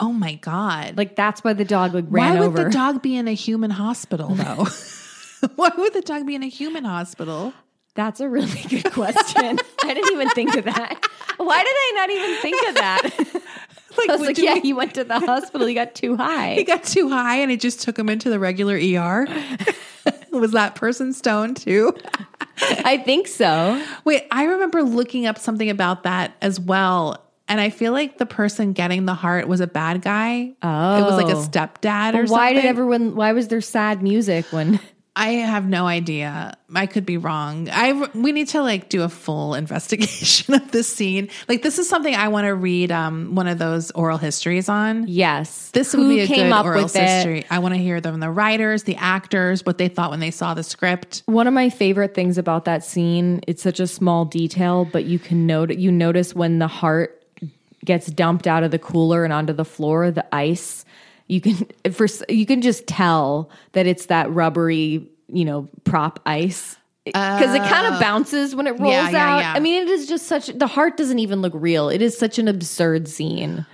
Oh 0.00 0.12
my 0.12 0.36
God. 0.36 0.96
Like 0.96 1.14
that's 1.14 1.44
why 1.44 1.52
the 1.52 1.66
dog 1.66 1.92
like 1.92 2.06
Why 2.06 2.32
would 2.32 2.46
over. 2.46 2.64
the 2.64 2.70
dog 2.70 3.02
be 3.02 3.16
in 3.16 3.28
a 3.28 3.34
human 3.34 3.70
hospital, 3.70 4.34
though? 4.34 4.66
Why 5.56 5.70
would 5.76 5.92
the 5.92 6.00
dog 6.00 6.26
be 6.26 6.34
in 6.34 6.42
a 6.42 6.48
human 6.48 6.84
hospital? 6.84 7.52
That's 7.94 8.20
a 8.20 8.28
really 8.30 8.62
good 8.70 8.90
question. 8.90 9.58
I 9.84 9.94
didn't 9.94 10.12
even 10.12 10.30
think 10.30 10.56
of 10.56 10.64
that. 10.64 11.06
Why 11.36 11.62
did 11.62 11.74
I 11.76 11.92
not 11.94 12.10
even 12.10 12.34
think 12.40 12.68
of 12.68 12.74
that? 12.76 13.42
Like, 13.98 14.08
I 14.08 14.16
was 14.16 14.26
like, 14.26 14.38
yeah, 14.38 14.54
he 14.54 14.72
went 14.72 14.94
to 14.94 15.04
the 15.04 15.20
hospital. 15.20 15.66
He 15.66 15.74
got 15.74 15.94
too 15.94 16.16
high. 16.16 16.54
he 16.54 16.64
got 16.64 16.82
too 16.82 17.10
high 17.10 17.36
and 17.36 17.52
it 17.52 17.60
just 17.60 17.82
took 17.82 17.98
him 17.98 18.08
into 18.08 18.30
the 18.30 18.38
regular 18.38 18.76
ER. 18.76 19.28
Was 20.32 20.52
that 20.52 20.74
person 20.74 21.12
stoned 21.12 21.58
too? 21.58 21.94
I 22.84 22.98
think 22.98 23.28
so. 23.28 23.82
Wait, 24.04 24.24
I 24.30 24.44
remember 24.44 24.82
looking 24.82 25.26
up 25.26 25.38
something 25.38 25.70
about 25.70 26.04
that 26.04 26.36
as 26.40 26.58
well. 26.58 27.24
And 27.48 27.60
I 27.60 27.70
feel 27.70 27.92
like 27.92 28.18
the 28.18 28.26
person 28.26 28.72
getting 28.72 29.04
the 29.04 29.14
heart 29.14 29.46
was 29.46 29.60
a 29.60 29.66
bad 29.66 30.00
guy. 30.00 30.54
Oh. 30.62 30.98
It 30.98 31.02
was 31.02 31.22
like 31.22 31.32
a 31.32 31.36
oh. 31.36 31.46
stepdad 31.46 32.14
or 32.14 32.22
Why 32.22 32.26
something. 32.26 32.30
Why 32.30 32.52
did 32.54 32.64
everyone? 32.64 33.14
Why 33.14 33.32
was 33.32 33.48
there 33.48 33.60
sad 33.60 34.02
music 34.02 34.46
when? 34.52 34.80
I 35.14 35.32
have 35.32 35.68
no 35.68 35.86
idea. 35.86 36.56
I 36.74 36.86
could 36.86 37.04
be 37.04 37.18
wrong. 37.18 37.68
I 37.70 37.92
we 38.14 38.32
need 38.32 38.48
to 38.48 38.62
like 38.62 38.88
do 38.88 39.02
a 39.02 39.10
full 39.10 39.52
investigation 39.62 40.54
of 40.54 40.72
this 40.72 40.88
scene. 40.88 41.28
Like 41.48 41.60
this 41.62 41.78
is 41.78 41.86
something 41.86 42.14
I 42.14 42.28
want 42.28 42.46
to 42.46 42.54
read 42.54 42.90
um 42.90 43.34
one 43.34 43.46
of 43.46 43.58
those 43.58 43.90
oral 43.90 44.16
histories 44.16 44.70
on. 44.70 45.06
Yes, 45.06 45.70
This 45.72 45.92
Who 45.92 45.98
would 46.02 46.08
be 46.08 46.20
a 46.20 46.26
came 46.26 46.46
good 46.46 46.52
up 46.52 46.64
oral 46.64 46.84
with 46.84 46.96
it? 46.96 47.00
history. 47.00 47.44
I 47.50 47.58
want 47.58 47.74
to 47.74 47.78
hear 47.78 48.00
them 48.00 48.20
the 48.20 48.30
writers, 48.30 48.84
the 48.84 48.96
actors, 48.96 49.66
what 49.66 49.76
they 49.76 49.88
thought 49.88 50.10
when 50.10 50.20
they 50.20 50.30
saw 50.30 50.54
the 50.54 50.62
script. 50.62 51.22
One 51.26 51.46
of 51.46 51.52
my 51.52 51.68
favorite 51.68 52.14
things 52.14 52.38
about 52.38 52.64
that 52.64 52.82
scene, 52.82 53.42
it's 53.46 53.62
such 53.62 53.80
a 53.80 53.86
small 53.86 54.24
detail, 54.24 54.86
but 54.86 55.04
you 55.04 55.18
can 55.18 55.46
note 55.46 55.72
you 55.74 55.92
notice 55.92 56.34
when 56.34 56.58
the 56.58 56.68
heart 56.68 57.22
gets 57.84 58.06
dumped 58.06 58.46
out 58.46 58.62
of 58.62 58.70
the 58.70 58.78
cooler 58.78 59.24
and 59.24 59.32
onto 59.32 59.52
the 59.52 59.64
floor, 59.64 60.10
the 60.10 60.24
ice. 60.34 60.84
You 61.32 61.40
can 61.40 61.66
for 61.92 62.06
you 62.28 62.44
can 62.44 62.60
just 62.60 62.86
tell 62.86 63.50
that 63.72 63.86
it's 63.86 64.06
that 64.06 64.30
rubbery, 64.30 65.08
you 65.28 65.44
know, 65.46 65.68
prop 65.84 66.20
ice. 66.26 66.76
Because 67.04 67.52
it 67.54 67.58
kind 67.62 67.86
of 67.88 67.94
oh. 67.94 68.00
bounces 68.00 68.54
when 68.54 68.66
it 68.68 68.78
rolls 68.78 68.92
Yeah, 68.92 69.10
yeah, 69.10 69.34
out. 69.34 69.38
yeah. 69.40 69.52
I 69.54 69.60
mean, 69.60 69.82
it 69.82 69.88
is 69.88 70.06
just 70.06 70.26
such 70.26 70.46
the 70.46 70.68
heart 70.68 70.96
doesn't 70.96 71.18
even 71.18 71.40
look 71.40 71.52
real. 71.56 71.88
It 71.88 72.00
is 72.02 72.16
such 72.16 72.38
an 72.38 72.46
absurd 72.48 73.08
scene. 73.08 73.66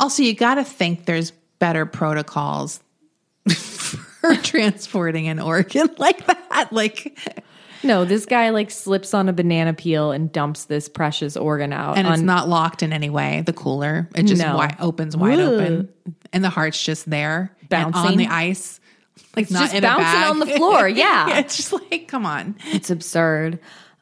Also, 0.00 0.22
you 0.22 0.32
got 0.34 0.54
to 0.54 0.64
think 0.64 1.04
there's 1.04 1.32
better 1.58 1.84
protocols 1.86 2.80
for 3.52 4.34
transporting 4.36 5.28
an 5.28 5.38
organ 5.38 5.88
like 5.98 6.24
that. 6.26 6.68
Like, 6.72 7.18
No, 7.82 8.04
this 8.04 8.24
guy 8.24 8.50
like 8.50 8.70
slips 8.70 9.12
on 9.12 9.28
a 9.28 9.32
banana 9.32 9.74
peel 9.74 10.12
and 10.12 10.32
dumps 10.32 10.64
this 10.64 10.88
precious 10.88 11.36
organ 11.36 11.72
out. 11.72 11.98
and 11.98 12.06
it's 12.08 12.22
not 12.22 12.48
locked 12.48 12.82
in 12.82 12.92
any 12.92 13.10
way. 13.10 13.42
The 13.44 13.52
cooler, 13.52 14.08
it 14.14 14.22
just 14.22 14.40
No. 14.40 14.52
wi- 14.52 14.76
opens 14.80 15.16
wide 15.16 15.40
Ugh. 15.40 15.52
open, 15.52 15.88
and 16.32 16.42
the 16.44 16.50
heart's 16.50 16.82
just 16.82 17.08
there, 17.08 17.54
bouncing 17.68 18.12
on 18.12 18.16
the 18.16 18.26
ice, 18.28 18.80
like 19.36 19.50
not 19.50 19.62
just 19.62 19.74
in 19.74 19.82
bouncing 19.82 20.30
on 20.30 20.38
the 20.38 20.46
floor, 20.56 20.88
yeah. 20.88 21.38
it's 21.40 21.56
just 21.56 21.72
like, 21.72 22.08
come 22.08 22.26
on. 22.26 22.56
It's 22.66 22.90
absurd. 22.90 23.58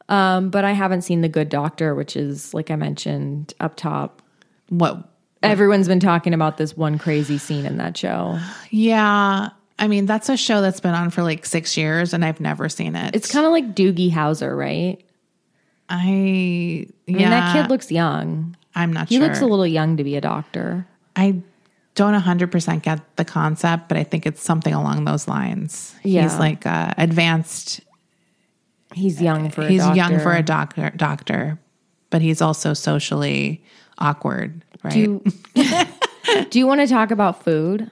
Um, 0.09 0.49
but 0.49 0.65
I 0.65 0.71
haven't 0.71 1.03
seen 1.03 1.21
The 1.21 1.29
Good 1.29 1.49
Doctor, 1.49 1.95
which 1.95 2.15
is, 2.17 2.53
like 2.53 2.69
I 2.69 2.75
mentioned 2.75 3.53
up 3.59 3.75
top. 3.77 4.21
What? 4.69 5.07
Everyone's 5.43 5.87
been 5.87 5.99
talking 5.99 6.33
about 6.33 6.57
this 6.57 6.77
one 6.77 6.99
crazy 6.99 7.37
scene 7.37 7.65
in 7.65 7.77
that 7.77 7.97
show. 7.97 8.37
Yeah, 8.69 9.49
I 9.79 9.87
mean 9.87 10.05
that's 10.05 10.29
a 10.29 10.37
show 10.37 10.61
that's 10.61 10.79
been 10.79 10.93
on 10.93 11.09
for 11.09 11.23
like 11.23 11.45
six 11.47 11.75
years, 11.75 12.13
and 12.13 12.23
I've 12.23 12.39
never 12.39 12.69
seen 12.69 12.95
it. 12.95 13.15
It's 13.15 13.31
kind 13.31 13.45
of 13.45 13.51
like 13.51 13.73
Doogie 13.73 14.11
Howser, 14.11 14.55
right? 14.55 15.03
I 15.89 15.97
I 15.97 17.11
mean, 17.11 17.29
that 17.29 17.53
kid 17.53 17.69
looks 17.69 17.91
young. 17.91 18.55
I'm 18.75 18.93
not 18.93 19.09
He 19.09 19.15
sure. 19.17 19.25
looks 19.27 19.41
a 19.41 19.45
little 19.45 19.65
young 19.67 19.97
to 19.97 20.03
be 20.03 20.15
a 20.15 20.21
doctor. 20.21 20.85
I 21.15 21.41
don't 21.95 22.13
100% 22.19 22.81
get 22.81 23.15
the 23.17 23.25
concept, 23.25 23.87
but 23.89 23.97
I 23.97 24.03
think 24.03 24.25
it's 24.25 24.41
something 24.41 24.73
along 24.73 25.05
those 25.05 25.27
lines. 25.27 25.93
Yeah. 26.03 26.23
He's 26.23 26.37
like 26.39 26.65
uh, 26.65 26.93
advanced, 26.97 27.81
He's 28.93 29.21
young 29.21 29.49
for 29.49 29.61
a 29.61 29.67
he's 29.69 29.81
doctor. 29.81 29.95
young 29.97 30.19
for 30.19 30.33
a 30.33 30.43
doctor, 30.43 30.91
doctor, 30.95 31.59
but 32.09 32.21
he's 32.21 32.41
also 32.41 32.73
socially 32.73 33.63
awkward, 33.97 34.65
right? 34.83 34.93
Do 34.93 34.99
you, 34.99 36.43
do 36.49 36.59
you 36.59 36.67
want 36.67 36.81
to 36.81 36.87
talk 36.87 37.11
about 37.11 37.43
food? 37.43 37.89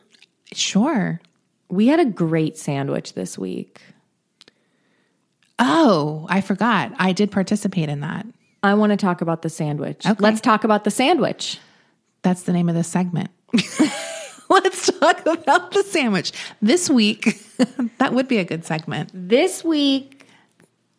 sure. 0.52 1.22
We 1.70 1.86
had 1.88 2.00
a 2.00 2.06
great 2.06 2.58
sandwich 2.58 3.14
this 3.14 3.38
week. 3.38 3.80
Oh, 5.60 6.26
I 6.28 6.42
forgot. 6.42 6.92
I 6.98 7.12
did 7.14 7.32
participate 7.32 7.90
in 7.90 8.00
that. 8.00 8.26
I 8.64 8.74
want 8.74 8.90
to 8.92 8.98
talk 8.98 9.22
about 9.22 9.44
the 9.44 9.50
sandwich. 9.50 10.06
Okay. 10.06 10.16
Let's 10.20 10.42
talk 10.42 10.64
about 10.64 10.84
the 10.84 10.92
sandwich. 10.92 11.60
That's 12.24 12.44
the 12.44 12.54
name 12.54 12.68
of 12.70 12.76
this 12.76 12.88
segment. 12.88 13.30
Let's 14.50 14.92
talk 15.00 15.26
about 15.26 15.72
the 15.72 15.84
sandwich. 15.84 16.32
This 16.62 16.90
week, 16.90 17.40
that 18.00 18.14
would 18.14 18.28
be 18.28 18.38
a 18.38 18.44
good 18.44 18.66
segment. 18.66 19.12
This 19.14 19.64
week, 19.64 20.26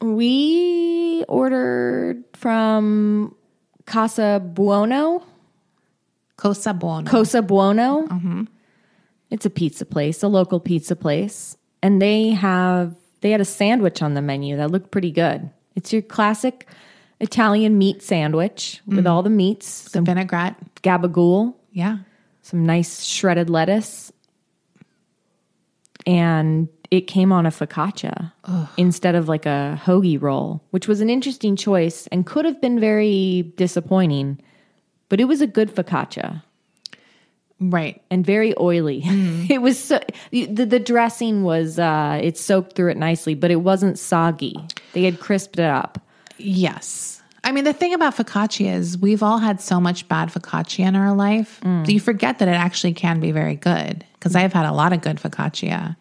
we 0.00 1.24
ordered 1.28 2.24
from 2.34 3.34
Casa 3.86 4.40
Buono. 4.44 5.24
Cosa 6.36 6.72
Buono. 6.72 7.10
Cosa 7.10 7.42
Buono. 7.42 8.06
Mm-hmm. 8.06 8.44
It's 9.30 9.46
a 9.46 9.50
pizza 9.50 9.84
place, 9.84 10.22
a 10.22 10.28
local 10.28 10.60
pizza 10.60 10.96
place, 10.96 11.56
and 11.82 12.00
they 12.00 12.30
have 12.30 12.94
they 13.20 13.30
had 13.30 13.40
a 13.40 13.44
sandwich 13.44 14.02
on 14.02 14.14
the 14.14 14.22
menu 14.22 14.56
that 14.56 14.70
looked 14.70 14.90
pretty 14.90 15.10
good. 15.10 15.50
It's 15.76 15.92
your 15.92 16.02
classic 16.02 16.66
Italian 17.20 17.78
meat 17.78 18.02
sandwich 18.02 18.80
with 18.86 19.04
mm. 19.04 19.10
all 19.10 19.22
the 19.22 19.30
meats, 19.30 19.66
some 19.66 20.04
vinaigrette. 20.04 20.56
gabagool, 20.82 21.54
Yeah. 21.72 21.98
Some 22.50 22.66
nice 22.66 23.04
shredded 23.04 23.48
lettuce, 23.48 24.12
and 26.06 26.68
it 26.90 27.02
came 27.02 27.30
on 27.32 27.46
a 27.46 27.50
focaccia 27.50 28.32
instead 28.76 29.14
of 29.14 29.28
like 29.28 29.46
a 29.46 29.80
hoagie 29.84 30.20
roll, 30.20 30.60
which 30.70 30.88
was 30.88 31.00
an 31.00 31.08
interesting 31.08 31.54
choice 31.54 32.08
and 32.08 32.26
could 32.26 32.44
have 32.44 32.60
been 32.60 32.80
very 32.80 33.52
disappointing, 33.56 34.40
but 35.08 35.20
it 35.20 35.24
was 35.26 35.40
a 35.40 35.46
good 35.46 35.72
focaccia 35.74 36.42
Right. 37.60 38.02
and 38.10 38.24
very 38.26 38.54
oily. 38.58 39.02
Mm. 39.02 39.48
it 39.50 39.58
was 39.62 39.78
so 39.78 40.00
the, 40.32 40.46
the 40.46 40.80
dressing 40.80 41.44
was 41.44 41.78
uh 41.78 42.18
it 42.20 42.36
soaked 42.38 42.74
through 42.74 42.90
it 42.90 42.96
nicely, 42.96 43.34
but 43.34 43.50
it 43.52 43.56
wasn't 43.62 43.98
soggy. 43.98 44.56
They 44.94 45.04
had 45.04 45.20
crisped 45.20 45.58
it 45.58 45.66
up. 45.66 46.00
Yes. 46.38 47.19
I 47.42 47.52
mean, 47.52 47.64
the 47.64 47.72
thing 47.72 47.94
about 47.94 48.16
focaccia 48.16 48.74
is 48.74 48.98
we've 48.98 49.22
all 49.22 49.38
had 49.38 49.60
so 49.60 49.80
much 49.80 50.06
bad 50.08 50.28
focaccia 50.30 50.80
in 50.86 50.96
our 50.96 51.14
life. 51.14 51.60
Mm. 51.62 51.86
So 51.86 51.92
you 51.92 52.00
forget 52.00 52.38
that 52.38 52.48
it 52.48 52.52
actually 52.52 52.92
can 52.94 53.20
be 53.20 53.32
very 53.32 53.56
good. 53.56 54.04
Because 54.14 54.36
I've 54.36 54.52
had 54.52 54.66
a 54.66 54.72
lot 54.72 54.92
of 54.92 55.00
good 55.00 55.16
focaccia, 55.16 55.96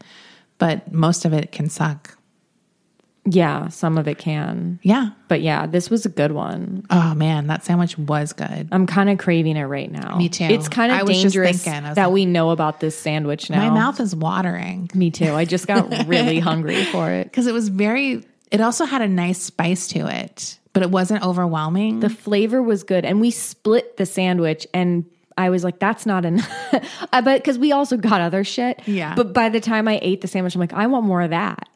but 0.57 0.91
most 0.91 1.23
of 1.23 1.31
it 1.33 1.51
can 1.53 1.69
suck. 1.69 2.17
Yeah, 3.25 3.67
some 3.67 3.97
of 3.97 4.07
it 4.07 4.17
can. 4.17 4.79
Yeah. 4.81 5.11
But 5.27 5.41
yeah, 5.41 5.67
this 5.67 5.89
was 5.89 6.05
a 6.05 6.09
good 6.09 6.31
one. 6.31 6.85
Oh 6.89 7.13
man, 7.13 7.47
that 7.47 7.63
sandwich 7.63 7.97
was 7.97 8.33
good. 8.33 8.67
I'm 8.71 8.87
kind 8.87 9.09
of 9.09 9.17
craving 9.19 9.55
it 9.55 9.65
right 9.65 9.91
now. 9.91 10.17
Me 10.17 10.29
too. 10.29 10.45
It's 10.45 10.67
kind 10.67 10.91
of 10.91 11.07
dangerous 11.07 11.63
thinking, 11.63 11.85
I 11.85 11.89
was 11.89 11.95
that 11.95 12.05
like- 12.05 12.13
we 12.13 12.25
know 12.25 12.49
about 12.49 12.79
this 12.79 12.97
sandwich 12.97 13.49
now. 13.49 13.69
My 13.69 13.69
mouth 13.69 13.99
is 13.99 14.15
watering 14.15 14.89
Me 14.95 15.11
too. 15.11 15.33
I 15.33 15.45
just 15.45 15.67
got 15.67 16.07
really 16.07 16.39
hungry 16.49 16.83
for 16.85 17.11
it. 17.11 17.25
because 17.25 17.45
it 17.45 17.53
was 17.53 17.69
very, 17.69 18.23
it 18.51 18.61
also 18.61 18.85
had 18.85 19.01
a 19.01 19.07
nice 19.07 19.41
spice 19.41 19.87
to 19.89 20.07
it, 20.07 20.57
but 20.79 20.85
it 20.85 20.91
wasn't 20.91 21.21
overwhelming. 21.23 21.99
The 21.99 22.09
flavor 22.09 22.63
was 22.63 22.85
good, 22.85 23.03
and 23.03 23.19
we 23.19 23.31
split 23.31 23.97
the 23.97 24.05
sandwich, 24.05 24.65
and 24.73 25.03
I 25.37 25.49
was 25.49 25.65
like, 25.65 25.77
that's 25.77 26.05
not 26.05 26.23
enough. 26.23 26.49
Uh, 27.11 27.23
but 27.23 27.41
because 27.41 27.57
we 27.57 27.71
also 27.71 27.97
got 27.97 28.21
other 28.21 28.43
shit. 28.43 28.79
Yeah. 28.87 29.15
But 29.15 29.33
by 29.33 29.49
the 29.49 29.59
time 29.59 29.87
I 29.87 29.97
ate 30.03 30.21
the 30.21 30.27
sandwich, 30.27 30.53
I'm 30.53 30.61
like, 30.61 30.73
I 30.73 30.85
want 30.85 31.05
more 31.05 31.23
of 31.23 31.31
that. 31.31 31.67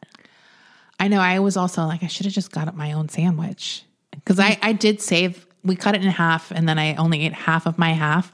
I 1.00 1.08
know. 1.08 1.18
I 1.18 1.40
was 1.40 1.56
also 1.56 1.84
like, 1.86 2.04
I 2.04 2.06
should 2.06 2.24
have 2.26 2.32
just 2.32 2.52
got 2.52 2.74
my 2.76 2.92
own 2.92 3.08
sandwich 3.08 3.82
because 4.12 4.38
I, 4.38 4.56
I 4.62 4.72
did 4.72 5.02
save. 5.02 5.44
We 5.64 5.74
cut 5.74 5.96
it 5.96 6.04
in 6.04 6.10
half, 6.10 6.52
and 6.52 6.68
then 6.68 6.78
I 6.78 6.94
only 6.94 7.26
ate 7.26 7.32
half 7.32 7.66
of 7.66 7.76
my 7.76 7.92
half, 7.92 8.32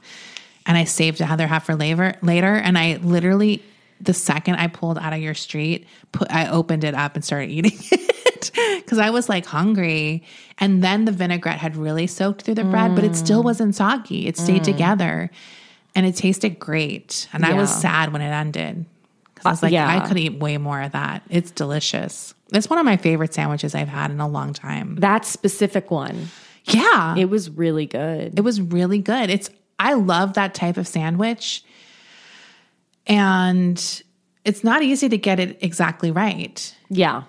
and 0.67 0.77
I 0.77 0.83
saved 0.83 1.17
the 1.17 1.25
other 1.25 1.47
half 1.47 1.65
for 1.65 1.75
later. 1.75 2.13
Later, 2.21 2.53
and 2.53 2.77
I 2.77 2.97
literally, 2.97 3.63
the 3.99 4.13
second 4.13 4.55
I 4.55 4.67
pulled 4.67 4.99
out 4.99 5.11
of 5.11 5.19
your 5.19 5.33
street, 5.33 5.87
put 6.11 6.31
I 6.31 6.49
opened 6.49 6.83
it 6.83 6.93
up 6.93 7.15
and 7.15 7.25
started 7.25 7.49
eating 7.49 7.73
it 7.91 8.15
because 8.49 8.97
I 8.97 9.09
was 9.11 9.29
like 9.29 9.45
hungry, 9.45 10.23
and 10.57 10.83
then 10.83 11.05
the 11.05 11.11
vinaigrette 11.11 11.59
had 11.59 11.75
really 11.75 12.07
soaked 12.07 12.41
through 12.41 12.55
the 12.55 12.63
bread, 12.63 12.95
but 12.95 13.03
it 13.03 13.15
still 13.15 13.43
wasn't 13.43 13.75
soggy. 13.75 14.27
It 14.27 14.37
stayed 14.37 14.63
together, 14.63 15.29
and 15.95 16.05
it 16.05 16.15
tasted 16.15 16.57
great. 16.59 17.27
And 17.33 17.45
I 17.45 17.53
was 17.53 17.69
sad 17.73 18.13
when 18.13 18.21
it 18.21 18.31
ended 18.31 18.85
because 19.33 19.45
I 19.45 19.49
was 19.51 19.63
Uh, 19.63 19.65
like, 19.67 19.73
yeah. 19.73 19.87
I 20.03 20.07
could 20.07 20.17
eat 20.17 20.39
way 20.39 20.57
more 20.57 20.81
of 20.81 20.93
that. 20.93 21.23
It's 21.29 21.51
delicious. 21.51 22.33
It's 22.53 22.69
one 22.69 22.79
of 22.79 22.85
my 22.85 22.97
favorite 22.97 23.33
sandwiches 23.33 23.75
I've 23.75 23.87
had 23.87 24.11
in 24.11 24.19
a 24.19 24.27
long 24.27 24.53
time. 24.53 24.95
That 24.97 25.23
specific 25.25 25.89
one, 25.91 26.29
Yeah. 26.65 27.15
It, 27.15 27.21
it 27.21 27.29
was 27.29 27.49
really 27.49 27.85
good. 27.85 28.37
It 28.37 28.41
was 28.43 28.59
really 28.61 28.99
good. 28.99 29.29
It's 29.29 29.49
I 29.79 29.93
love 29.93 30.33
that 30.33 30.53
type 30.53 30.77
of 30.77 30.87
sandwich. 30.87 31.63
And 33.07 34.03
it's 34.45 34.63
not 34.63 34.83
easy 34.83 35.09
to 35.09 35.17
get 35.17 35.39
it 35.39 35.57
exactly 35.61 36.11
right. 36.11 36.75
yeah. 36.89 37.23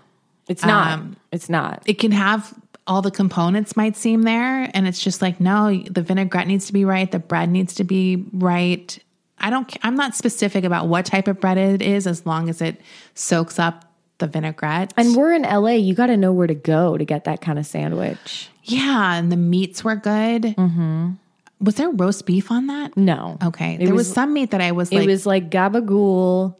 It's 0.48 0.64
not. 0.64 0.92
Um, 0.92 1.16
it's 1.30 1.48
not. 1.48 1.82
It 1.86 1.94
can 1.98 2.12
have 2.12 2.52
all 2.86 3.00
the 3.00 3.10
components 3.12 3.76
might 3.76 3.96
seem 3.96 4.22
there 4.22 4.68
and 4.74 4.88
it's 4.88 5.02
just 5.02 5.22
like 5.22 5.40
no, 5.40 5.82
the 5.88 6.02
vinaigrette 6.02 6.46
needs 6.48 6.66
to 6.66 6.72
be 6.72 6.84
right, 6.84 7.10
the 7.10 7.18
bread 7.20 7.48
needs 7.48 7.74
to 7.76 7.84
be 7.84 8.24
right. 8.32 8.98
I 9.38 9.50
don't 9.50 9.76
I'm 9.82 9.94
not 9.94 10.14
specific 10.16 10.64
about 10.64 10.88
what 10.88 11.06
type 11.06 11.28
of 11.28 11.40
bread 11.40 11.58
it 11.58 11.80
is 11.82 12.06
as 12.06 12.26
long 12.26 12.48
as 12.48 12.60
it 12.60 12.80
soaks 13.14 13.58
up 13.58 13.84
the 14.18 14.26
vinaigrette. 14.26 14.92
And 14.96 15.16
we're 15.16 15.32
in 15.32 15.42
LA. 15.42 15.70
You 15.70 15.94
got 15.94 16.06
to 16.06 16.16
know 16.16 16.32
where 16.32 16.46
to 16.46 16.54
go 16.54 16.96
to 16.96 17.04
get 17.04 17.24
that 17.24 17.40
kind 17.40 17.58
of 17.58 17.66
sandwich. 17.66 18.48
Yeah, 18.64 19.14
and 19.14 19.32
the 19.32 19.36
meats 19.36 19.82
were 19.82 19.96
good. 19.96 20.42
Mm-hmm. 20.42 21.10
Was 21.60 21.74
there 21.76 21.90
roast 21.90 22.26
beef 22.26 22.50
on 22.50 22.66
that? 22.68 22.96
No. 22.96 23.38
Okay, 23.44 23.74
It 23.74 23.84
there 23.86 23.94
was, 23.94 24.06
was- 24.08 24.14
some 24.14 24.32
meat 24.32 24.50
that 24.52 24.60
I 24.60 24.72
was 24.72 24.92
like, 24.92 25.04
it 25.04 25.06
was 25.06 25.26
like 25.26 25.50
gabagool 25.50 26.54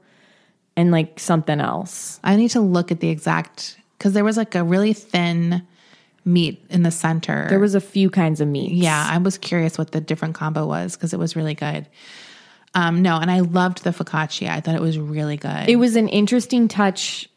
and 0.76 0.90
like 0.90 1.18
something 1.20 1.60
else. 1.60 2.20
I 2.24 2.36
need 2.36 2.50
to 2.50 2.60
look 2.60 2.90
at 2.92 3.00
the 3.00 3.08
exact 3.08 3.76
because 3.98 4.12
there 4.14 4.24
was 4.24 4.36
like 4.36 4.54
a 4.54 4.64
really 4.64 4.92
thin 4.92 5.62
meat 6.24 6.64
in 6.70 6.82
the 6.82 6.90
center. 6.90 7.46
There 7.48 7.58
was 7.60 7.74
a 7.74 7.80
few 7.80 8.08
kinds 8.10 8.40
of 8.40 8.48
meats. 8.48 8.72
yeah, 8.74 9.06
I 9.10 9.18
was 9.18 9.38
curious 9.38 9.76
what 9.78 9.92
the 9.92 10.00
different 10.00 10.34
combo 10.34 10.66
was 10.66 10.96
because 10.96 11.12
it 11.12 11.18
was 11.18 11.34
really 11.36 11.54
good. 11.54 11.86
Um, 12.74 13.02
no, 13.02 13.18
and 13.18 13.30
I 13.30 13.40
loved 13.40 13.84
the 13.84 13.90
focaccia. 13.90 14.48
I 14.48 14.60
thought 14.60 14.74
it 14.74 14.80
was 14.80 14.98
really 14.98 15.36
good. 15.36 15.68
It 15.68 15.76
was 15.76 15.94
an 15.96 16.08
interesting 16.08 16.68
touch 16.68 17.28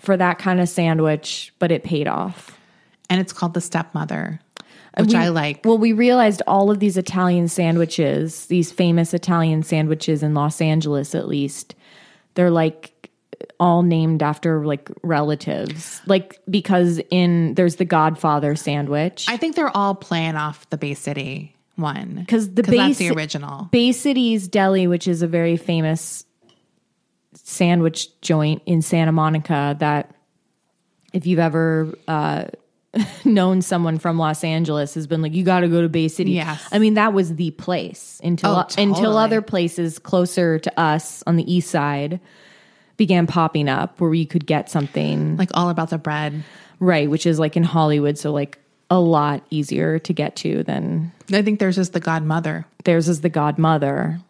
for 0.00 0.16
that 0.16 0.38
kind 0.38 0.58
of 0.60 0.68
sandwich, 0.68 1.52
but 1.58 1.70
it 1.70 1.84
paid 1.84 2.08
off. 2.08 2.58
and 3.10 3.20
it's 3.20 3.32
called 3.34 3.52
the 3.54 3.60
stepmother, 3.60 4.40
which 4.98 5.12
We- 5.12 5.16
I 5.18 5.28
like. 5.28 5.60
Well, 5.64 5.76
we 5.78 5.92
realized 5.92 6.40
all 6.46 6.70
of 6.70 6.80
these 6.80 6.96
Italian 6.96 7.48
sandwiches, 7.48 8.46
these 8.46 8.72
famous 8.72 9.12
Italian 9.12 9.62
sandwiches 9.62 10.22
in 10.22 10.32
Los 10.34 10.60
Angeles 10.62 11.14
at 11.14 11.28
least, 11.28 11.74
they're 12.34 12.50
like 12.50 13.10
all 13.60 13.82
named 13.82 14.22
after 14.22 14.64
like 14.64 14.90
relatives. 15.02 16.00
Like 16.06 16.40
because 16.48 17.00
in 17.10 17.54
there's 17.54 17.76
the 17.76 17.84
Godfather 17.84 18.56
sandwich. 18.56 19.26
I 19.28 19.36
think 19.36 19.56
they're 19.56 19.76
all 19.76 19.94
playing 19.94 20.36
off 20.36 20.68
the 20.70 20.76
Bay 20.76 20.94
City 20.94 21.54
one 21.76 22.16
because 22.16 22.52
the 22.54 22.62
that's 22.62 22.98
the 22.98 23.10
original. 23.10 23.68
Bay 23.72 23.92
Cities 23.92 24.48
Deli, 24.48 24.86
which 24.86 25.08
is 25.08 25.22
a 25.22 25.26
very 25.26 25.56
famous 25.56 26.24
sandwich 27.34 28.20
joint 28.20 28.62
in 28.66 28.82
Santa 28.82 29.12
Monica, 29.12 29.76
that 29.80 30.14
if 31.12 31.26
you've 31.26 31.38
ever 31.38 31.94
uh, 32.08 32.44
known 33.24 33.62
someone 33.62 33.98
from 33.98 34.18
Los 34.18 34.44
Angeles, 34.44 34.94
has 34.94 35.06
been 35.06 35.22
like, 35.22 35.32
you 35.32 35.44
got 35.44 35.60
to 35.60 35.68
go 35.68 35.82
to 35.82 35.88
Bay 35.88 36.08
City. 36.08 36.32
Yes. 36.32 36.66
I 36.72 36.78
mean 36.78 36.94
that 36.94 37.12
was 37.12 37.34
the 37.36 37.50
place 37.52 38.20
until 38.22 38.50
Oh, 38.56 38.66
until 38.78 39.16
other 39.16 39.42
places 39.42 39.98
closer 39.98 40.58
to 40.58 40.80
us 40.80 41.22
on 41.26 41.36
the 41.36 41.52
east 41.52 41.70
side 41.70 42.20
began 42.96 43.26
popping 43.26 43.68
up 43.68 44.00
where 44.00 44.14
you 44.14 44.26
could 44.26 44.46
get 44.46 44.70
something 44.70 45.36
like 45.36 45.50
all 45.54 45.68
about 45.68 45.90
the 45.90 45.98
bread. 45.98 46.44
right, 46.80 47.10
which 47.10 47.26
is 47.26 47.38
like 47.38 47.56
in 47.56 47.64
Hollywood, 47.64 48.18
so 48.18 48.32
like 48.32 48.58
a 48.90 49.00
lot 49.00 49.42
easier 49.50 49.98
to 49.98 50.12
get 50.12 50.36
to 50.36 50.62
than 50.62 51.10
I 51.32 51.42
think 51.42 51.58
there's 51.58 51.76
just 51.76 51.92
the 51.92 52.00
godmother. 52.00 52.66
theirs 52.84 53.08
is 53.08 53.22
the 53.22 53.30
godmother. 53.30 54.20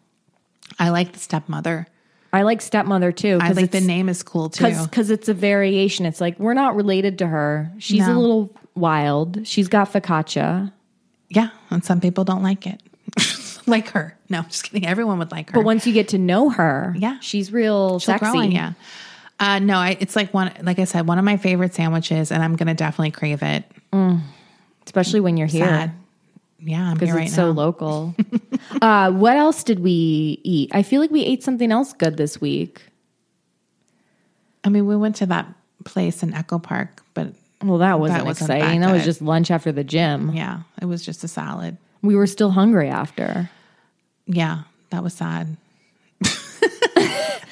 I 0.78 0.88
like 0.90 1.12
the 1.12 1.18
stepmother. 1.18 1.86
I 2.34 2.42
like 2.42 2.60
stepmother 2.60 3.12
too. 3.12 3.38
I 3.40 3.52
like 3.52 3.70
the 3.70 3.80
name 3.80 4.08
is 4.08 4.22
cool 4.22 4.48
too. 4.50 4.64
because 4.82 5.10
it's 5.10 5.28
a 5.28 5.34
variation. 5.34 6.04
It's 6.06 6.20
like 6.20 6.38
we're 6.38 6.54
not 6.54 6.74
related 6.76 7.18
to 7.18 7.26
her. 7.26 7.70
She's 7.78 8.06
a 8.06 8.12
little 8.12 8.50
wild. 8.74 9.46
She's 9.46 9.68
got 9.68 9.92
focaccia, 9.92 10.72
Yeah, 11.28 11.50
and 11.70 11.84
some 11.84 12.00
people 12.00 12.24
don't 12.24 12.42
like 12.42 12.66
it. 12.66 12.82
like 13.66 13.88
her. 13.90 14.16
No, 14.28 14.42
just 14.42 14.64
kidding. 14.64 14.84
Everyone 14.86 15.18
would 15.20 15.30
like 15.30 15.50
her. 15.50 15.54
but 15.54 15.64
once 15.64 15.86
you 15.86 15.92
get 15.92 16.08
to 16.08 16.18
know 16.18 16.50
her, 16.50 16.94
Yeah. 16.98 17.18
she's 17.20 17.52
real 17.52 18.00
She'll 18.00 18.14
sexy. 18.18 18.30
grow 18.32 18.40
on 18.40 18.50
ya. 18.52 18.72
Uh, 19.38 19.58
no, 19.60 19.76
I, 19.78 19.96
it's 20.00 20.16
like 20.16 20.34
one. 20.34 20.52
Like 20.62 20.78
I 20.78 20.84
said, 20.84 21.06
one 21.06 21.18
of 21.18 21.24
my 21.24 21.36
favorite 21.36 21.74
sandwiches, 21.74 22.32
and 22.32 22.42
I'm 22.42 22.56
gonna 22.56 22.74
definitely 22.74 23.12
crave 23.12 23.42
it. 23.42 23.64
especially 24.86 25.20
when 25.20 25.36
you're 25.36 25.46
here 25.46 25.66
Sad. 25.66 25.92
Yeah, 26.60 26.88
I'm 26.88 26.94
because 26.94 27.08
here 27.10 27.18
it's 27.18 27.30
right 27.32 27.36
so 27.36 27.50
local. 27.50 28.14
uh, 28.82 29.10
what 29.12 29.36
else 29.36 29.62
did 29.64 29.80
we 29.80 30.40
eat? 30.44 30.70
I 30.74 30.82
feel 30.82 31.00
like 31.00 31.10
we 31.10 31.22
ate 31.24 31.42
something 31.42 31.70
else 31.70 31.92
good 31.92 32.16
this 32.16 32.40
week. 32.40 32.82
I 34.62 34.70
mean, 34.70 34.86
we 34.86 34.96
went 34.96 35.16
to 35.16 35.26
that 35.26 35.46
place 35.84 36.22
in 36.22 36.32
Echo 36.32 36.58
Park, 36.58 37.02
but 37.12 37.28
Well, 37.62 37.78
that 37.78 38.00
wasn't, 38.00 38.24
wasn't 38.24 38.50
exciting. 38.50 38.80
that 38.80 38.86
That 38.86 38.92
was 38.94 39.02
good. 39.02 39.06
just 39.06 39.20
lunch 39.22 39.50
after 39.50 39.72
the 39.72 39.84
gym. 39.84 40.32
yeah, 40.32 40.60
it 40.80 40.86
was 40.86 41.04
just 41.04 41.22
a 41.24 41.28
salad. 41.28 41.76
We 42.02 42.16
were 42.16 42.26
still 42.26 42.50
hungry 42.50 42.88
after. 42.88 43.50
Yeah, 44.26 44.62
that 44.90 45.02
was 45.02 45.12
sad. 45.12 45.56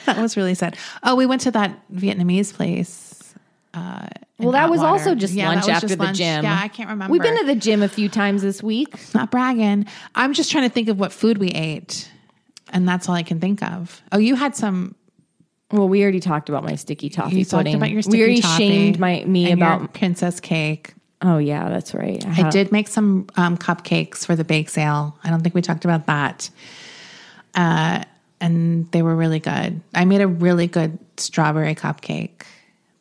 that 0.07 0.17
was 0.19 0.37
really 0.37 0.55
sad. 0.55 0.77
Oh, 1.03 1.15
we 1.17 1.27
went 1.27 1.43
to 1.43 1.51
that 1.51 1.79
Vietnamese 1.93 2.53
place. 2.55 3.12
Uh, 3.75 4.07
Well, 4.39 4.53
that 4.53 4.69
was 4.71 4.81
Atwater. 4.81 4.99
also 4.99 5.15
just 5.15 5.33
Yeah, 5.35 5.49
lunch 5.49 5.69
after 5.69 5.87
just 5.87 5.99
the 5.99 6.05
lunch. 6.05 6.19
gym. 6.19 6.45
Yeah, 6.45 6.59
I 6.61 6.69
can't 6.69 6.89
remember. 6.91 7.13
We've 7.13 7.23
been 7.23 7.39
to 7.39 7.45
the 7.47 7.55
gym 7.55 7.83
a 7.83 7.89
few 7.89 8.09
times 8.09 8.43
this 8.43 8.63
week. 8.63 8.97
not 9.15 9.31
bragging. 9.31 9.87
I'm 10.15 10.33
just 10.35 10.51
trying 10.51 10.65
to 10.69 10.75
think 10.75 10.89
of 10.89 10.99
what 10.99 11.13
food 11.13 11.39
we 11.39 11.49
ate, 11.49 12.11
and 12.71 12.87
that's 12.89 13.09
all 13.09 13.15
I 13.15 13.23
can 13.23 13.41
think 13.41 13.63
of. 13.63 14.03
Oh, 14.13 14.19
you 14.19 14.35
had 14.35 14.55
some. 14.57 14.95
Well, 15.71 15.89
we 15.89 16.03
already 16.03 16.21
talked 16.21 16.51
about 16.51 16.65
my 16.65 16.75
sticky 16.75 17.09
toffee 17.09 17.37
You 17.39 17.45
talked 17.47 17.61
pudding. 17.61 17.77
about 17.77 17.91
your 17.91 18.03
sticky 18.03 18.17
we 18.19 18.23
already 18.23 18.41
toffee 18.43 18.69
shamed 18.69 18.99
my 18.99 19.25
me 19.27 19.53
about. 19.53 19.95
princess 19.95 20.39
cake. 20.39 20.93
Oh 21.23 21.39
yeah, 21.39 21.69
that's 21.71 21.95
right. 21.95 22.23
I 22.27 22.51
did 22.51 22.73
make 22.73 22.89
some 22.89 23.29
um, 23.37 23.57
cupcakes 23.57 24.27
for 24.27 24.35
the 24.37 24.45
bake 24.45 24.69
sale. 24.69 25.17
I 25.25 25.31
don't 25.31 25.41
think 25.41 25.55
we 25.55 25.63
talked 25.63 25.85
about 25.87 26.07
that. 26.07 26.51
Uh, 27.55 28.03
and 28.41 28.91
they 28.91 29.03
were 29.03 29.15
really 29.15 29.39
good. 29.41 29.81
I 29.95 30.05
made 30.05 30.21
a 30.21 30.27
really 30.27 30.67
good 30.67 30.99
strawberry 31.17 31.75
cupcake 31.75 32.43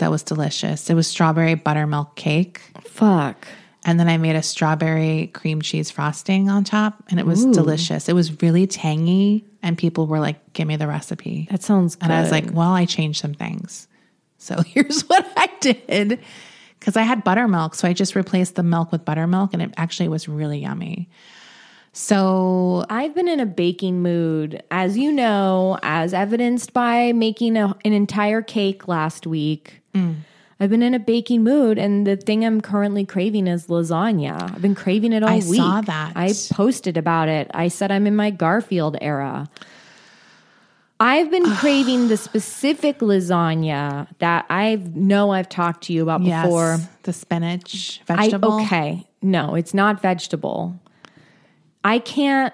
that 0.01 0.11
was 0.11 0.23
delicious. 0.23 0.89
It 0.89 0.95
was 0.95 1.07
strawberry 1.07 1.55
buttermilk 1.55 2.15
cake. 2.15 2.61
Fuck. 2.83 3.47
And 3.85 3.99
then 3.99 4.09
I 4.09 4.17
made 4.17 4.35
a 4.35 4.43
strawberry 4.43 5.27
cream 5.33 5.61
cheese 5.61 5.89
frosting 5.89 6.49
on 6.49 6.63
top, 6.63 7.03
and 7.09 7.19
it 7.19 7.25
was 7.25 7.45
delicious. 7.45 8.09
It 8.09 8.13
was 8.13 8.41
really 8.41 8.67
tangy, 8.67 9.45
and 9.63 9.77
people 9.77 10.05
were 10.05 10.19
like, 10.19 10.53
"Give 10.53 10.67
me 10.67 10.75
the 10.75 10.87
recipe." 10.87 11.47
That 11.49 11.63
sounds 11.63 11.95
good. 11.95 12.05
And 12.05 12.13
I 12.13 12.21
was 12.21 12.29
like, 12.29 12.51
well, 12.51 12.71
I 12.71 12.85
changed 12.85 13.21
some 13.21 13.33
things. 13.33 13.87
So 14.37 14.61
here's 14.67 15.03
what 15.03 15.25
I 15.37 15.49
did. 15.59 16.19
Because 16.79 16.97
I 16.97 17.03
had 17.03 17.23
buttermilk. 17.23 17.75
So 17.75 17.87
I 17.87 17.93
just 17.93 18.15
replaced 18.15 18.55
the 18.55 18.63
milk 18.63 18.91
with 18.91 19.05
buttermilk 19.05 19.53
and 19.53 19.61
it 19.61 19.71
actually 19.77 20.09
was 20.09 20.27
really 20.27 20.59
yummy. 20.59 21.09
So 21.93 22.85
I've 22.89 23.13
been 23.13 23.27
in 23.27 23.39
a 23.39 23.45
baking 23.45 24.01
mood, 24.01 24.63
as 24.71 24.97
you 24.97 25.11
know, 25.11 25.77
as 25.83 26.13
evidenced 26.13 26.73
by 26.73 27.11
making 27.11 27.57
a, 27.57 27.75
an 27.83 27.91
entire 27.91 28.41
cake 28.41 28.87
last 28.87 29.27
week. 29.27 29.81
Mm. 29.93 30.17
I've 30.61 30.69
been 30.69 30.83
in 30.83 30.93
a 30.93 30.99
baking 30.99 31.43
mood, 31.43 31.77
and 31.77 32.05
the 32.05 32.15
thing 32.15 32.45
I'm 32.45 32.61
currently 32.61 33.03
craving 33.03 33.47
is 33.47 33.67
lasagna. 33.67 34.41
I've 34.43 34.61
been 34.61 34.75
craving 34.75 35.11
it 35.11 35.23
all 35.23 35.29
I 35.29 35.37
week. 35.37 35.55
saw 35.55 35.81
that. 35.81 36.13
I 36.15 36.31
posted 36.51 36.97
about 36.97 37.27
it. 37.27 37.49
I 37.53 37.67
said 37.67 37.91
I'm 37.91 38.07
in 38.07 38.15
my 38.15 38.29
Garfield 38.29 38.95
era. 39.01 39.49
I've 40.99 41.31
been 41.31 41.45
craving 41.55 42.09
the 42.09 42.15
specific 42.15 42.99
lasagna 42.99 44.07
that 44.19 44.45
I 44.49 44.75
know 44.93 45.31
I've 45.31 45.49
talked 45.49 45.85
to 45.85 45.93
you 45.93 46.03
about 46.03 46.21
yes, 46.21 46.45
before. 46.45 46.77
the 47.03 47.11
spinach 47.11 47.99
I, 48.07 48.15
vegetable. 48.15 48.61
okay. 48.61 49.07
No, 49.23 49.55
it's 49.55 49.73
not 49.73 49.99
vegetable. 49.99 50.79
I 51.83 51.99
can't 51.99 52.53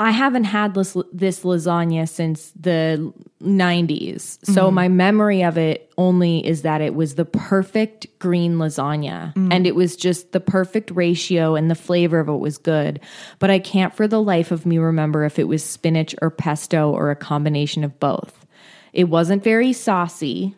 I 0.00 0.12
haven't 0.12 0.44
had 0.44 0.72
this, 0.72 0.96
this 1.12 1.40
lasagna 1.40 2.08
since 2.08 2.52
the 2.58 3.12
90s. 3.42 4.38
So 4.46 4.64
mm-hmm. 4.64 4.74
my 4.74 4.88
memory 4.88 5.42
of 5.42 5.58
it 5.58 5.92
only 5.98 6.44
is 6.44 6.62
that 6.62 6.80
it 6.80 6.94
was 6.94 7.16
the 7.16 7.26
perfect 7.26 8.06
green 8.18 8.54
lasagna 8.54 9.34
mm. 9.34 9.52
and 9.52 9.66
it 9.66 9.74
was 9.74 9.96
just 9.96 10.32
the 10.32 10.40
perfect 10.40 10.90
ratio 10.92 11.54
and 11.54 11.70
the 11.70 11.74
flavor 11.74 12.18
of 12.18 12.30
it 12.30 12.38
was 12.38 12.56
good. 12.56 12.98
But 13.40 13.50
I 13.50 13.58
can't 13.58 13.94
for 13.94 14.08
the 14.08 14.22
life 14.22 14.50
of 14.50 14.64
me 14.64 14.78
remember 14.78 15.26
if 15.26 15.38
it 15.38 15.48
was 15.48 15.62
spinach 15.62 16.14
or 16.22 16.30
pesto 16.30 16.90
or 16.90 17.10
a 17.10 17.16
combination 17.16 17.84
of 17.84 18.00
both. 18.00 18.46
It 18.94 19.04
wasn't 19.04 19.44
very 19.44 19.74
saucy. 19.74 20.54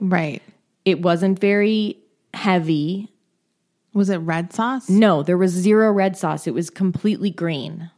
Right. 0.00 0.40
It 0.84 1.02
wasn't 1.02 1.40
very 1.40 1.98
heavy. 2.32 3.10
Was 3.94 4.10
it 4.10 4.16
red 4.16 4.52
sauce? 4.52 4.90
No, 4.90 5.22
there 5.22 5.38
was 5.38 5.52
zero 5.52 5.90
red 5.92 6.16
sauce. 6.16 6.46
It 6.46 6.52
was 6.52 6.68
completely 6.68 7.30
green. 7.30 7.90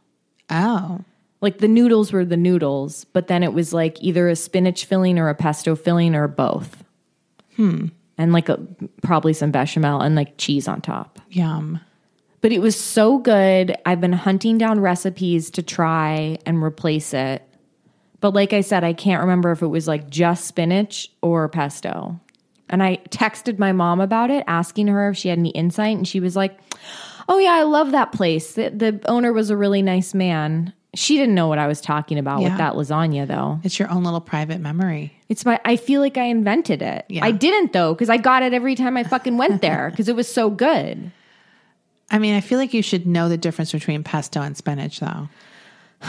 Oh. 0.49 1.01
Like 1.41 1.57
the 1.57 1.67
noodles 1.67 2.13
were 2.13 2.23
the 2.23 2.37
noodles, 2.37 3.05
but 3.05 3.27
then 3.27 3.43
it 3.43 3.53
was 3.53 3.73
like 3.73 4.01
either 4.01 4.29
a 4.29 4.35
spinach 4.35 4.85
filling 4.85 5.19
or 5.19 5.29
a 5.29 5.35
pesto 5.35 5.75
filling 5.75 6.15
or 6.15 6.27
both. 6.27 6.83
Hmm. 7.55 7.87
And 8.17 8.31
like 8.31 8.47
a, 8.47 8.59
probably 9.01 9.33
some 9.33 9.51
bechamel 9.51 10.01
and 10.01 10.15
like 10.15 10.37
cheese 10.37 10.67
on 10.67 10.81
top. 10.81 11.19
Yum. 11.29 11.79
But 12.41 12.51
it 12.51 12.59
was 12.59 12.79
so 12.79 13.17
good. 13.17 13.75
I've 13.85 14.01
been 14.01 14.13
hunting 14.13 14.57
down 14.57 14.79
recipes 14.79 15.49
to 15.51 15.63
try 15.63 16.37
and 16.45 16.63
replace 16.63 17.13
it. 17.13 17.43
But 18.19 18.33
like 18.33 18.53
I 18.53 18.61
said, 18.61 18.83
I 18.83 18.93
can't 18.93 19.21
remember 19.21 19.51
if 19.51 19.61
it 19.61 19.67
was 19.67 19.87
like 19.87 20.09
just 20.09 20.45
spinach 20.45 21.11
or 21.21 21.47
pesto. 21.49 22.19
And 22.69 22.83
I 22.83 22.97
texted 23.09 23.59
my 23.59 23.71
mom 23.71 24.01
about 24.01 24.29
it, 24.29 24.43
asking 24.47 24.87
her 24.87 25.09
if 25.09 25.17
she 25.17 25.29
had 25.29 25.39
any 25.39 25.49
insight. 25.49 25.95
And 25.97 26.07
she 26.07 26.19
was 26.19 26.35
like, 26.35 26.57
Oh, 27.29 27.37
yeah, 27.39 27.51
I 27.51 27.63
love 27.63 27.91
that 27.91 28.11
place. 28.13 28.53
The, 28.53 28.69
the 28.69 29.01
owner 29.07 29.33
was 29.33 29.49
a 29.49 29.57
really 29.57 29.81
nice 29.81 30.13
man. 30.13 30.73
She 30.93 31.17
didn't 31.17 31.35
know 31.35 31.47
what 31.49 31.59
I 31.59 31.67
was 31.67 31.81
talking 31.81 32.17
about 32.17 32.41
Yeah. 32.41 32.49
with 32.49 32.57
that 32.57 32.73
lasagna, 32.73 33.27
though. 33.27 33.59
It's 33.63 33.77
your 33.77 33.91
own 33.91 34.03
little 34.05 34.21
private 34.21 34.59
memory. 34.61 35.13
It's 35.27 35.43
my, 35.45 35.59
I 35.65 35.75
feel 35.75 35.99
like 36.01 36.17
I 36.17 36.23
invented 36.23 36.81
it. 36.81 37.05
Yeah. 37.09 37.25
I 37.25 37.31
didn't, 37.31 37.73
though, 37.73 37.93
because 37.93 38.09
I 38.09 38.15
got 38.17 38.43
it 38.43 38.53
every 38.53 38.75
time 38.75 38.95
I 38.95 39.03
fucking 39.03 39.37
went 39.37 39.61
there 39.61 39.89
because 39.91 40.07
it 40.07 40.15
was 40.15 40.31
so 40.31 40.49
good. 40.49 41.11
I 42.09 42.19
mean, 42.19 42.33
I 42.35 42.39
feel 42.41 42.57
like 42.57 42.73
you 42.73 42.81
should 42.81 43.05
know 43.05 43.27
the 43.27 43.37
difference 43.37 43.73
between 43.73 44.03
pesto 44.03 44.41
and 44.41 44.55
spinach, 44.55 45.01
though. 45.01 45.27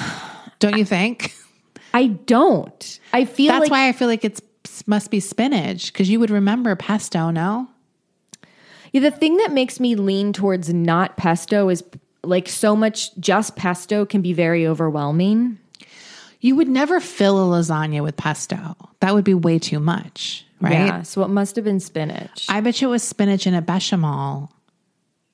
Don't 0.60 0.76
you 0.78 0.84
think? 0.84 1.34
I 1.94 2.08
don't. 2.08 3.00
I 3.14 3.24
feel 3.24 3.48
That's 3.52 3.62
like 3.62 3.70
why 3.70 3.88
I 3.88 3.92
feel 3.92 4.08
like 4.08 4.24
it's 4.24 4.40
must 4.86 5.10
be 5.10 5.20
spinach 5.20 5.92
because 5.92 6.08
you 6.10 6.20
would 6.20 6.30
remember 6.30 6.76
pesto, 6.76 7.30
no? 7.30 7.68
Yeah, 8.92 9.00
the 9.02 9.10
thing 9.10 9.36
that 9.38 9.52
makes 9.52 9.80
me 9.80 9.94
lean 9.96 10.32
towards 10.32 10.72
not 10.72 11.16
pesto 11.16 11.68
is 11.68 11.82
like 12.22 12.48
so 12.48 12.74
much 12.76 13.14
just 13.16 13.56
pesto 13.56 14.04
can 14.06 14.22
be 14.22 14.32
very 14.32 14.66
overwhelming. 14.66 15.58
You 16.40 16.54
would 16.56 16.68
never 16.68 17.00
fill 17.00 17.52
a 17.54 17.58
lasagna 17.58 18.02
with 18.02 18.16
pesto. 18.16 18.76
That 19.00 19.14
would 19.14 19.24
be 19.24 19.34
way 19.34 19.58
too 19.58 19.80
much, 19.80 20.46
right? 20.60 20.72
Yeah, 20.72 21.02
so 21.02 21.22
it 21.22 21.28
must 21.28 21.56
have 21.56 21.64
been 21.64 21.80
spinach. 21.80 22.46
I 22.48 22.60
bet 22.60 22.80
you 22.80 22.88
it 22.88 22.92
was 22.92 23.02
spinach 23.02 23.46
and 23.46 23.56
a 23.56 23.62
bechamel. 23.62 24.52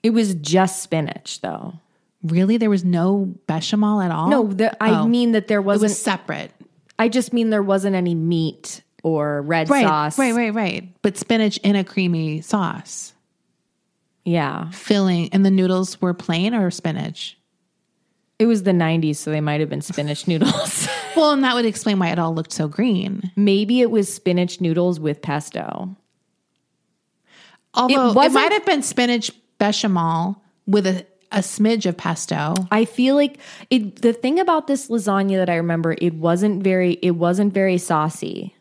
it 0.02 0.10
was 0.10 0.34
just 0.34 0.82
spinach 0.82 1.40
though. 1.40 1.74
Really? 2.22 2.56
There 2.56 2.70
was 2.70 2.84
no 2.84 3.34
bechamel 3.46 4.00
at 4.00 4.10
all? 4.10 4.28
No, 4.30 4.46
the, 4.46 4.82
I 4.82 5.00
Oh. 5.00 5.06
mean 5.06 5.32
that 5.32 5.46
there 5.48 5.60
wasn't 5.62 5.90
was 5.90 6.00
separate. 6.00 6.52
I 6.98 7.08
just 7.08 7.32
mean 7.34 7.50
there 7.50 7.62
wasn't 7.62 7.96
any 7.96 8.14
meat 8.14 8.80
or 9.04 9.42
red 9.42 9.68
Right, 9.70 9.86
sauce. 9.86 10.18
right, 10.18 10.34
right, 10.34 10.52
right. 10.52 10.88
But 11.02 11.16
spinach 11.16 11.58
in 11.58 11.76
a 11.76 11.84
creamy 11.84 12.40
sauce. 12.40 13.12
Yeah. 14.24 14.70
Filling, 14.70 15.28
and 15.32 15.44
the 15.46 15.50
noodles 15.52 16.00
were 16.00 16.14
plain 16.14 16.54
or 16.54 16.70
spinach? 16.72 17.38
It 18.40 18.46
was 18.46 18.64
the 18.64 18.72
90s 18.72 19.16
so 19.16 19.30
they 19.30 19.40
might 19.40 19.60
have 19.60 19.68
been 19.70 19.82
spinach 19.82 20.26
noodles. 20.28 20.88
Well, 21.14 21.30
and 21.30 21.44
that 21.44 21.54
would 21.54 21.66
explain 21.66 22.00
why 22.00 22.08
it 22.08 22.18
all 22.18 22.34
looked 22.34 22.50
so 22.52 22.66
green. 22.66 23.30
Maybe 23.36 23.80
it 23.80 23.90
was 23.92 24.12
spinach 24.12 24.60
noodles 24.60 24.98
with 24.98 25.22
pesto. 25.22 25.94
Although 27.74 28.10
it, 28.10 28.14
wasn't- 28.14 28.34
might 28.34 28.52
have 28.52 28.64
been 28.66 28.82
spinach 28.82 29.30
bechamel 29.58 30.40
with 30.66 30.86
a, 30.86 31.06
a 31.32 31.38
smidge 31.38 31.86
of 31.86 31.96
pesto. 31.96 32.54
I 32.70 32.84
feel 32.84 33.14
like 33.16 33.38
it 33.70 34.00
the 34.02 34.12
thing 34.12 34.38
about 34.40 34.66
this 34.66 34.88
lasagna 34.88 35.36
that 35.36 35.50
I 35.50 35.56
remember 35.56 35.94
it 36.00 36.14
wasn't 36.14 36.62
very 36.62 36.94
it 37.02 37.12
wasn't 37.12 37.52
very 37.52 37.78
saucy. 37.78 38.54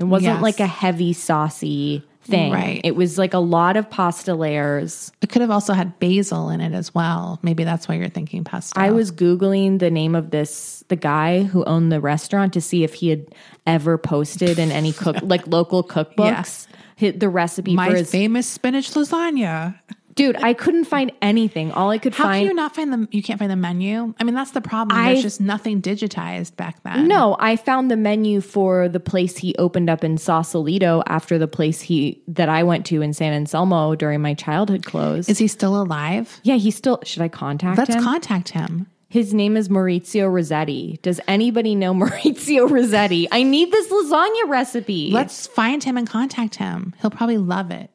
It 0.00 0.04
wasn't 0.04 0.34
Yes. 0.34 0.42
like 0.42 0.58
a 0.60 0.66
heavy 0.66 1.12
saucy 1.12 2.02
thing. 2.22 2.52
Right. 2.52 2.80
It 2.84 2.96
was 2.96 3.16
like 3.18 3.32
a 3.34 3.38
lot 3.38 3.76
of 3.76 3.88
pasta 3.88 4.34
layers. 4.34 5.10
It 5.22 5.28
could 5.30 5.40
have 5.42 5.50
also 5.50 5.72
had 5.72 5.98
basil 6.00 6.50
in 6.50 6.60
it 6.60 6.72
as 6.72 6.94
well. 6.94 7.38
Maybe 7.42 7.64
that's 7.64 7.88
why 7.88 7.94
you're 7.96 8.08
thinking 8.08 8.44
pesto. 8.44 8.78
I 8.80 8.90
was 8.90 9.10
googling 9.12 9.78
the 9.78 9.90
name 9.90 10.14
of 10.14 10.30
this 10.30 10.82
the 10.88 10.96
guy 10.96 11.42
who 11.44 11.64
owned 11.64 11.90
the 11.92 12.00
restaurant 12.00 12.52
to 12.54 12.60
see 12.60 12.82
if 12.84 12.94
he 12.94 13.08
had 13.10 13.26
ever 13.66 13.96
posted 13.98 14.58
in 14.58 14.70
any 14.72 14.92
cook 14.92 15.16
like 15.22 15.46
local 15.46 15.82
cookbooks 15.84 16.66
hi- 16.98 17.10
the 17.12 17.28
recipe 17.28 17.74
my 17.74 17.88
for 17.90 17.96
his 17.96 18.10
famous 18.10 18.46
spinach 18.46 18.90
lasagna. 18.92 19.78
Dude. 20.14 20.36
I 20.42 20.52
couldn't 20.54 20.84
find 20.84 21.12
anything. 21.22 21.72
All 21.72 21.90
I 21.90 21.98
could 21.98 22.14
How 22.14 22.24
find 22.24 22.40
can 22.40 22.48
you 22.48 22.54
not 22.54 22.74
find 22.74 22.92
the? 22.92 23.08
You 23.10 23.22
can't 23.22 23.38
find 23.38 23.50
the 23.50 23.56
menu. 23.56 24.14
I 24.18 24.24
mean, 24.24 24.34
that's 24.34 24.50
the 24.52 24.60
problem. 24.60 24.98
I- 24.98 25.12
There's 25.12 25.22
just 25.22 25.40
nothing 25.40 25.80
digitized 25.82 26.56
back 26.56 26.82
then. 26.82 27.08
No, 27.08 27.36
I 27.38 27.56
found 27.56 27.90
the 27.90 27.96
menu 27.96 28.40
for 28.40 28.88
the 28.88 29.00
place 29.00 29.36
he 29.36 29.54
opened 29.56 29.88
up 29.90 30.04
in 30.04 30.18
Sausalito 30.18 31.02
after 31.06 31.38
the 31.38 31.48
place 31.48 31.80
he 31.80 32.22
that 32.28 32.48
I 32.48 32.62
went 32.62 32.86
to 32.86 33.02
in 33.02 33.12
San 33.12 33.32
Anselmo 33.32 33.94
during 33.94 34.20
my 34.20 34.34
childhood 34.34 34.84
closed. 34.84 35.28
is 35.30 35.38
he 35.38 35.46
still 35.48 35.80
alive? 35.80 36.40
yeah, 36.42 36.56
he's 36.56 36.76
still. 36.76 37.00
Should 37.04 37.22
I 37.22 37.28
contact 37.28 37.78
Let's 37.78 37.94
him? 37.94 38.02
contact 38.02 38.50
him. 38.50 38.86
His 39.08 39.34
name 39.34 39.56
is 39.56 39.68
Maurizio 39.68 40.32
Rossetti. 40.32 41.00
Does 41.02 41.20
anybody 41.26 41.74
know 41.74 41.92
Maurizio 41.94 42.70
Rossetti? 42.70 43.26
I 43.32 43.42
need 43.42 43.72
this 43.72 43.88
lasagna 43.88 44.48
recipe. 44.48 45.10
Let's 45.10 45.48
find 45.48 45.82
him 45.82 45.96
and 45.96 46.08
contact 46.08 46.54
him. 46.54 46.94
He'll 47.00 47.10
probably 47.10 47.38
love 47.38 47.72
it. 47.72 47.90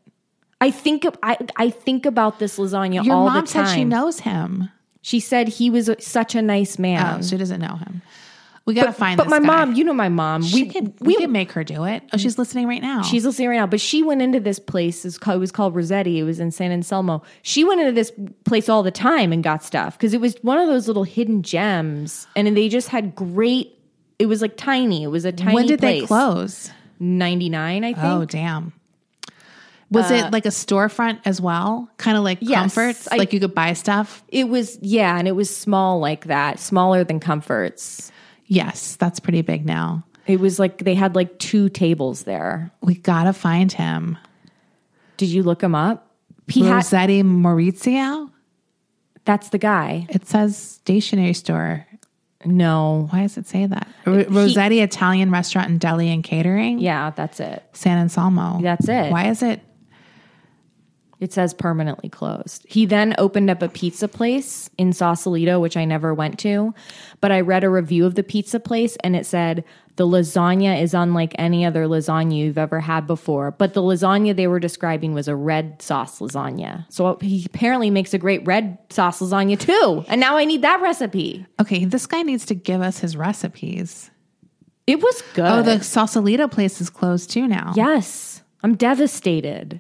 I 0.65 0.71
think 0.71 1.05
I 1.21 1.37
I 1.57 1.69
think 1.69 2.07
about 2.07 2.39
this 2.39 2.57
lasagna 2.57 3.05
Your 3.05 3.15
all 3.15 3.25
the 3.25 3.29
time. 3.29 3.35
Your 3.35 3.41
mom 3.43 3.47
said 3.47 3.67
she 3.67 3.83
knows 3.83 4.19
him. 4.19 4.69
She 5.01 5.19
said 5.19 5.47
he 5.47 5.69
was 5.69 5.89
a, 5.89 6.01
such 6.01 6.33
a 6.33 6.41
nice 6.41 6.79
man. 6.79 7.19
Oh, 7.19 7.21
she 7.21 7.37
doesn't 7.37 7.61
know 7.61 7.75
him. 7.75 8.01
We 8.65 8.73
gotta 8.73 8.91
find. 8.91 9.19
This. 9.19 9.25
But 9.25 9.29
my 9.29 9.39
guy. 9.39 9.45
mom, 9.45 9.75
you 9.75 9.83
know 9.83 9.93
my 9.93 10.09
mom. 10.09 10.41
She 10.41 10.63
we 10.63 10.69
could, 10.69 10.99
we 10.99 11.07
we 11.09 11.17
could 11.17 11.29
make 11.29 11.51
her 11.51 11.63
do 11.63 11.83
it. 11.83 12.01
Oh, 12.11 12.17
she's 12.17 12.39
listening 12.39 12.67
right 12.67 12.81
now. 12.81 13.03
She's 13.03 13.23
listening 13.23 13.49
right 13.49 13.57
now, 13.57 13.67
but 13.67 13.79
she 13.79 14.01
went 14.01 14.23
into 14.23 14.39
this 14.39 14.57
place. 14.57 15.05
It 15.05 15.21
was 15.23 15.51
called 15.51 15.75
Rossetti. 15.75 16.17
It 16.17 16.23
was 16.23 16.39
in 16.39 16.49
San 16.49 16.71
Anselmo. 16.71 17.21
She 17.43 17.63
went 17.63 17.81
into 17.81 17.91
this 17.91 18.11
place 18.45 18.67
all 18.67 18.81
the 18.81 18.89
time 18.89 19.31
and 19.31 19.43
got 19.43 19.63
stuff 19.63 19.95
because 19.95 20.15
it 20.15 20.19
was 20.19 20.35
one 20.41 20.57
of 20.57 20.67
those 20.67 20.87
little 20.87 21.03
hidden 21.03 21.43
gems, 21.43 22.25
and 22.35 22.57
they 22.57 22.69
just 22.69 22.87
had 22.87 23.13
great. 23.13 23.77
It 24.17 24.25
was 24.25 24.41
like 24.41 24.57
tiny. 24.57 25.03
It 25.03 25.09
was 25.09 25.25
a 25.25 25.31
tiny. 25.31 25.53
when 25.53 25.67
did 25.67 25.81
they 25.81 26.07
close? 26.07 26.71
Ninety 26.99 27.49
nine, 27.49 27.83
I 27.83 27.91
oh, 27.91 27.93
think. 27.93 28.05
Oh, 28.05 28.25
damn. 28.25 28.73
Was 29.91 30.09
it 30.11 30.31
like 30.31 30.45
a 30.45 30.49
storefront 30.49 31.19
as 31.25 31.39
well? 31.39 31.89
Kind 31.97 32.17
of 32.17 32.23
like 32.23 32.39
Uh, 32.39 32.47
yes, 32.49 32.59
comforts, 32.75 33.07
I- 33.11 33.17
like 33.17 33.33
you 33.33 33.39
could 33.39 33.53
buy 33.55 33.73
stuff. 33.73 34.23
It 34.29 34.49
was 34.49 34.77
yeah, 34.81 35.17
and 35.17 35.27
it 35.27 35.35
was 35.35 35.55
small 35.55 35.99
like 35.99 36.25
that, 36.25 36.59
smaller 36.59 37.03
than 37.03 37.19
Comforts. 37.19 38.11
Yes, 38.47 38.95
that's 38.97 39.19
pretty 39.19 39.41
big 39.41 39.65
now. 39.65 40.03
It 40.27 40.39
was 40.39 40.59
like 40.59 40.79
they 40.79 40.95
had 40.95 41.15
like 41.15 41.37
two 41.39 41.69
tables 41.69 42.23
there. 42.23 42.71
We 42.81 42.95
gotta 42.95 43.33
find 43.33 43.71
him. 43.71 44.17
Did 45.17 45.29
you 45.29 45.43
look 45.43 45.61
him 45.61 45.75
up? 45.75 46.11
He 46.47 46.61
had, 46.65 46.83
Maurizio. 46.83 48.29
that's 49.23 49.49
the 49.49 49.57
guy. 49.57 50.05
It 50.09 50.27
says 50.27 50.57
stationery 50.57 51.33
store. 51.33 51.85
No, 52.43 53.07
Why 53.09 53.21
does 53.21 53.37
it 53.37 53.47
say 53.47 53.65
that? 53.65 53.87
R- 54.05 54.25
Rossetti 54.29 54.81
Italian 54.81 55.31
restaurant 55.31 55.69
and 55.69 55.79
deli 55.79 56.09
and 56.11 56.23
catering. 56.23 56.77
yeah, 56.79 57.09
that's 57.09 57.39
it. 57.39 57.63
San 57.73 57.97
Anselmo. 57.97 58.59
That's 58.61 58.87
it. 58.87 59.11
Why 59.11 59.29
is 59.29 59.41
it? 59.41 59.61
It 61.19 61.31
says 61.31 61.53
permanently 61.53 62.09
closed. 62.09 62.65
He 62.67 62.85
then 62.85 63.15
opened 63.17 63.49
up 63.49 63.61
a 63.61 63.69
pizza 63.69 64.07
place 64.07 64.69
in 64.77 64.91
Sausalito, 64.91 65.59
which 65.59 65.77
I 65.77 65.85
never 65.85 66.13
went 66.13 66.37
to. 66.39 66.73
But 67.21 67.31
I 67.31 67.39
read 67.41 67.63
a 67.63 67.69
review 67.69 68.05
of 68.05 68.15
the 68.15 68.23
pizza 68.23 68.59
place 68.59 68.97
and 68.97 69.15
it 69.15 69.25
said 69.25 69.63
the 69.95 70.05
lasagna 70.05 70.81
is 70.81 70.93
unlike 70.93 71.33
any 71.37 71.65
other 71.65 71.85
lasagna 71.85 72.35
you've 72.35 72.57
ever 72.57 72.81
had 72.81 73.07
before. 73.07 73.51
But 73.51 73.73
the 73.73 73.81
lasagna 73.81 74.35
they 74.35 74.47
were 74.47 74.59
describing 74.59 75.13
was 75.13 75.29
a 75.29 75.35
red 75.37 75.81
sauce 75.81 76.19
lasagna. 76.19 76.85
So 76.91 77.17
he 77.21 77.45
apparently 77.45 77.89
makes 77.89 78.13
a 78.13 78.17
great 78.17 78.45
red 78.45 78.77
sauce 78.89 79.21
lasagna 79.21 79.57
too. 79.57 80.03
And 80.09 80.19
now 80.19 80.35
I 80.35 80.43
need 80.43 80.63
that 80.63 80.81
recipe. 80.81 81.45
Okay, 81.61 81.85
this 81.85 82.07
guy 82.07 82.23
needs 82.23 82.45
to 82.47 82.55
give 82.55 82.81
us 82.81 82.99
his 82.99 83.15
recipes. 83.15 84.11
It 84.85 85.01
was 85.01 85.23
good. 85.33 85.45
Oh, 85.45 85.61
the 85.63 85.81
Sausalito 85.81 86.47
place 86.49 86.81
is 86.81 86.89
closed 86.89 87.31
too 87.31 87.47
now. 87.47 87.73
yes. 87.75 88.41
I'm 88.63 88.75
devastated. 88.75 89.79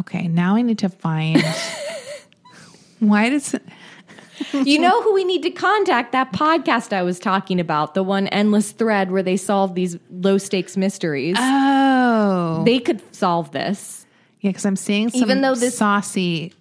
Okay, 0.00 0.26
now 0.28 0.56
I 0.56 0.62
need 0.62 0.78
to 0.78 0.88
find. 0.88 1.42
Why 3.00 3.28
does? 3.30 3.54
You 4.52 4.80
know 4.80 5.02
who 5.02 5.14
we 5.14 5.22
need 5.24 5.42
to 5.44 5.50
contact? 5.50 6.10
That 6.12 6.32
podcast 6.32 6.92
I 6.92 7.02
was 7.04 7.20
talking 7.20 7.60
about, 7.60 7.94
the 7.94 8.02
one 8.02 8.26
endless 8.28 8.72
thread 8.72 9.12
where 9.12 9.22
they 9.22 9.36
solve 9.36 9.76
these 9.76 9.96
low 10.10 10.36
stakes 10.36 10.76
mysteries. 10.76 11.36
Oh, 11.38 12.62
they 12.64 12.80
could 12.80 13.00
solve 13.14 13.52
this. 13.52 14.04
yeah, 14.40 14.50
because 14.50 14.64
I'm 14.66 14.74
seeing 14.74 15.10
some 15.10 15.20
Even 15.20 15.42
though 15.42 15.54
this- 15.54 15.76
saucy. 15.78 16.54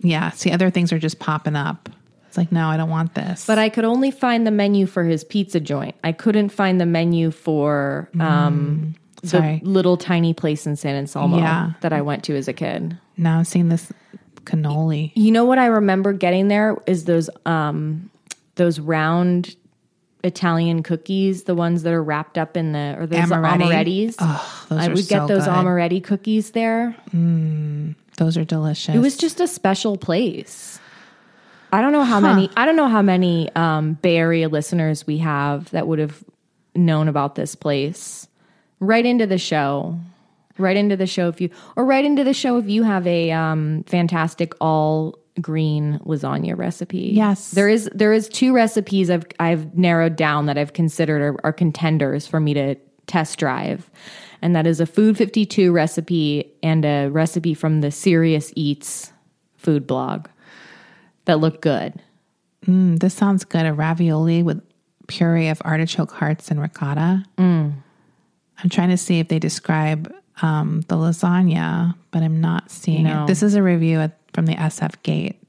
Yeah, 0.00 0.30
see, 0.30 0.50
other 0.52 0.70
things 0.70 0.92
are 0.92 0.98
just 0.98 1.18
popping 1.18 1.56
up. 1.56 1.88
It's 2.28 2.36
like, 2.36 2.52
no, 2.52 2.68
I 2.68 2.76
don't 2.76 2.90
want 2.90 3.14
this. 3.14 3.46
But 3.46 3.58
I 3.58 3.68
could 3.70 3.84
only 3.86 4.10
find 4.10 4.46
the 4.46 4.50
menu 4.50 4.86
for 4.86 5.04
his 5.04 5.24
pizza 5.24 5.60
joint. 5.60 5.94
I 6.04 6.12
couldn't 6.12 6.50
find 6.50 6.78
the 6.80 6.86
menu 6.86 7.30
for 7.30 8.10
um, 8.20 8.94
the 8.94 9.00
sorry. 9.24 9.60
little 9.64 9.96
tiny 9.96 10.34
place 10.34 10.66
in 10.66 10.76
San 10.76 10.94
Anselmo 10.96 11.38
Yeah. 11.38 11.72
that 11.80 11.92
I 11.92 12.02
went 12.02 12.24
to 12.24 12.36
as 12.36 12.48
a 12.48 12.52
kid. 12.52 12.96
now 13.16 13.38
I'm 13.38 13.44
seeing 13.44 13.68
this 13.68 13.92
cannoli. 14.44 15.12
You 15.14 15.32
know 15.32 15.44
what 15.44 15.58
I 15.58 15.66
remember 15.66 16.12
getting 16.12 16.48
there 16.48 16.76
is 16.86 17.04
those 17.04 17.28
um, 17.46 18.10
those 18.56 18.78
round 18.80 19.54
Italian 20.24 20.82
cookies, 20.82 21.44
the 21.44 21.54
ones 21.54 21.82
that 21.84 21.92
are 21.92 22.02
wrapped 22.02 22.36
up 22.38 22.56
in 22.56 22.72
the 22.72 22.96
or 22.98 23.06
those 23.06 23.18
Amaretti. 23.20 23.62
amarettis. 23.62 24.14
Oh, 24.18 24.66
those 24.70 24.78
I 24.80 24.88
would 24.88 25.06
get 25.08 25.26
those 25.28 25.44
good. 25.44 25.52
amaretti 25.52 26.02
cookies 26.02 26.50
there. 26.52 26.96
Those 28.16 28.36
are 28.36 28.44
delicious. 28.44 28.94
It 28.94 28.98
was 28.98 29.16
just 29.16 29.40
a 29.40 29.46
special 29.46 29.96
place. 29.96 30.80
I 31.72 31.80
don't 31.82 31.92
know 31.92 32.04
how 32.04 32.20
many. 32.20 32.48
I 32.56 32.64
don't 32.64 32.76
know 32.76 32.88
how 32.88 33.02
many 33.02 33.54
um, 33.54 33.94
Bay 33.94 34.16
Area 34.16 34.48
listeners 34.48 35.06
we 35.06 35.18
have 35.18 35.70
that 35.70 35.86
would 35.86 35.98
have 35.98 36.22
known 36.74 37.08
about 37.08 37.34
this 37.34 37.54
place. 37.54 38.26
Write 38.80 39.06
into 39.06 39.26
the 39.26 39.38
show, 39.38 39.98
write 40.58 40.76
into 40.76 40.96
the 40.96 41.06
show 41.06 41.28
if 41.28 41.40
you, 41.40 41.50
or 41.76 41.84
write 41.84 42.04
into 42.04 42.24
the 42.24 42.34
show 42.34 42.58
if 42.58 42.68
you 42.68 42.82
have 42.82 43.06
a 43.06 43.32
um, 43.32 43.84
fantastic 43.84 44.54
all 44.60 45.18
green 45.40 45.98
lasagna 46.04 46.56
recipe. 46.56 47.10
Yes. 47.12 47.50
there 47.50 47.68
is 47.68 47.90
there 47.94 48.12
is 48.12 48.28
two 48.28 48.54
recipes 48.54 49.10
I've 49.10 49.26
I've 49.38 49.76
narrowed 49.76 50.16
down 50.16 50.46
that 50.46 50.58
I've 50.58 50.72
considered 50.72 51.22
are, 51.22 51.36
are 51.44 51.52
contenders 51.52 52.26
for 52.26 52.40
me 52.40 52.54
to 52.54 52.76
test 53.06 53.38
drive. 53.38 53.90
And 54.42 54.54
that 54.54 54.66
is 54.66 54.80
a 54.80 54.86
Food 54.86 55.16
52 55.16 55.72
recipe 55.72 56.52
and 56.62 56.84
a 56.84 57.08
recipe 57.08 57.54
from 57.54 57.80
the 57.80 57.90
Serious 57.90 58.52
Eats 58.54 59.12
food 59.56 59.86
blog 59.86 60.28
that 61.24 61.40
look 61.40 61.60
good. 61.60 61.94
Mm, 62.66 62.98
this 62.98 63.14
sounds 63.14 63.44
good. 63.44 63.64
A 63.66 63.72
ravioli 63.72 64.42
with 64.42 64.62
puree 65.06 65.48
of 65.48 65.62
artichoke 65.64 66.12
hearts 66.12 66.50
and 66.50 66.60
ricotta. 66.60 67.24
Mm. 67.38 67.74
I'm 68.62 68.70
trying 68.70 68.88
to 68.90 68.96
see 68.96 69.18
if 69.20 69.28
they 69.28 69.38
describe 69.38 70.12
um, 70.42 70.82
the 70.88 70.96
lasagna, 70.96 71.94
but 72.10 72.22
I'm 72.22 72.40
not 72.40 72.70
seeing 72.70 73.04
No. 73.04 73.24
it. 73.24 73.26
This 73.26 73.42
is 73.42 73.54
a 73.54 73.62
review 73.62 74.00
at, 74.00 74.18
from 74.32 74.46
the 74.46 74.54
SF 74.54 75.02
Gate, 75.02 75.40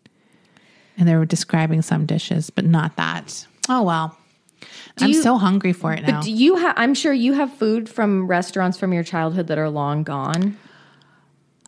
and 0.97 1.07
they 1.07 1.15
were 1.15 1.25
describing 1.25 1.81
some 1.81 2.05
dishes, 2.05 2.49
but 2.49 2.65
not 2.65 2.95
that. 2.97 3.45
Oh 3.69 3.83
well, 3.83 4.17
I'm 4.99 5.09
you- 5.09 5.21
so 5.21 5.37
hungry 5.37 5.73
for 5.73 5.93
it 5.93 6.01
now. 6.05 6.17
But 6.19 6.25
do 6.25 6.31
you 6.31 6.55
have 6.57 6.73
I'm 6.77 6.93
sure 6.93 7.13
you 7.13 7.33
have 7.33 7.53
food 7.53 7.89
from 7.89 8.27
restaurants 8.27 8.77
from 8.77 8.93
your 8.93 9.03
childhood 9.03 9.47
that 9.47 9.57
are 9.57 9.69
long 9.69 10.03
gone. 10.03 10.57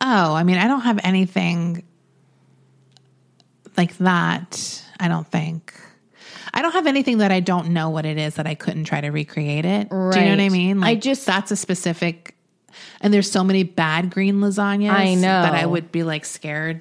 Oh, 0.02 0.34
I 0.34 0.44
mean, 0.44 0.56
I 0.56 0.66
don't 0.66 0.80
have 0.80 0.98
anything 1.04 1.84
like 3.76 3.96
that. 3.98 4.82
I 4.98 5.08
don't 5.08 5.26
think. 5.30 5.74
I 6.52 6.62
don't 6.62 6.72
have 6.72 6.86
anything 6.86 7.18
that 7.18 7.30
I 7.32 7.40
don't 7.40 7.68
know 7.70 7.90
what 7.90 8.04
it 8.06 8.18
is 8.18 8.34
that 8.34 8.46
I 8.46 8.54
couldn't 8.54 8.84
try 8.84 9.00
to 9.00 9.10
recreate 9.10 9.64
it. 9.64 9.88
Do 9.90 9.94
you 9.96 10.00
know 10.00 10.06
what 10.08 10.16
I 10.18 10.36
Right. 10.36 10.50
mean? 10.52 10.82
I 10.82 10.94
just- 10.94 11.26
that's 11.26 11.50
a 11.50 11.56
specific 11.56 12.34
and 13.00 13.12
there's 13.12 13.30
so 13.30 13.42
many 13.42 13.62
bad 13.64 14.10
green 14.10 14.36
lasagnas 14.36 14.90
I 14.90 15.14
know. 15.14 15.42
that 15.42 15.54
I 15.54 15.66
would 15.66 15.90
be 15.90 16.02
like 16.04 16.24
scared 16.24 16.80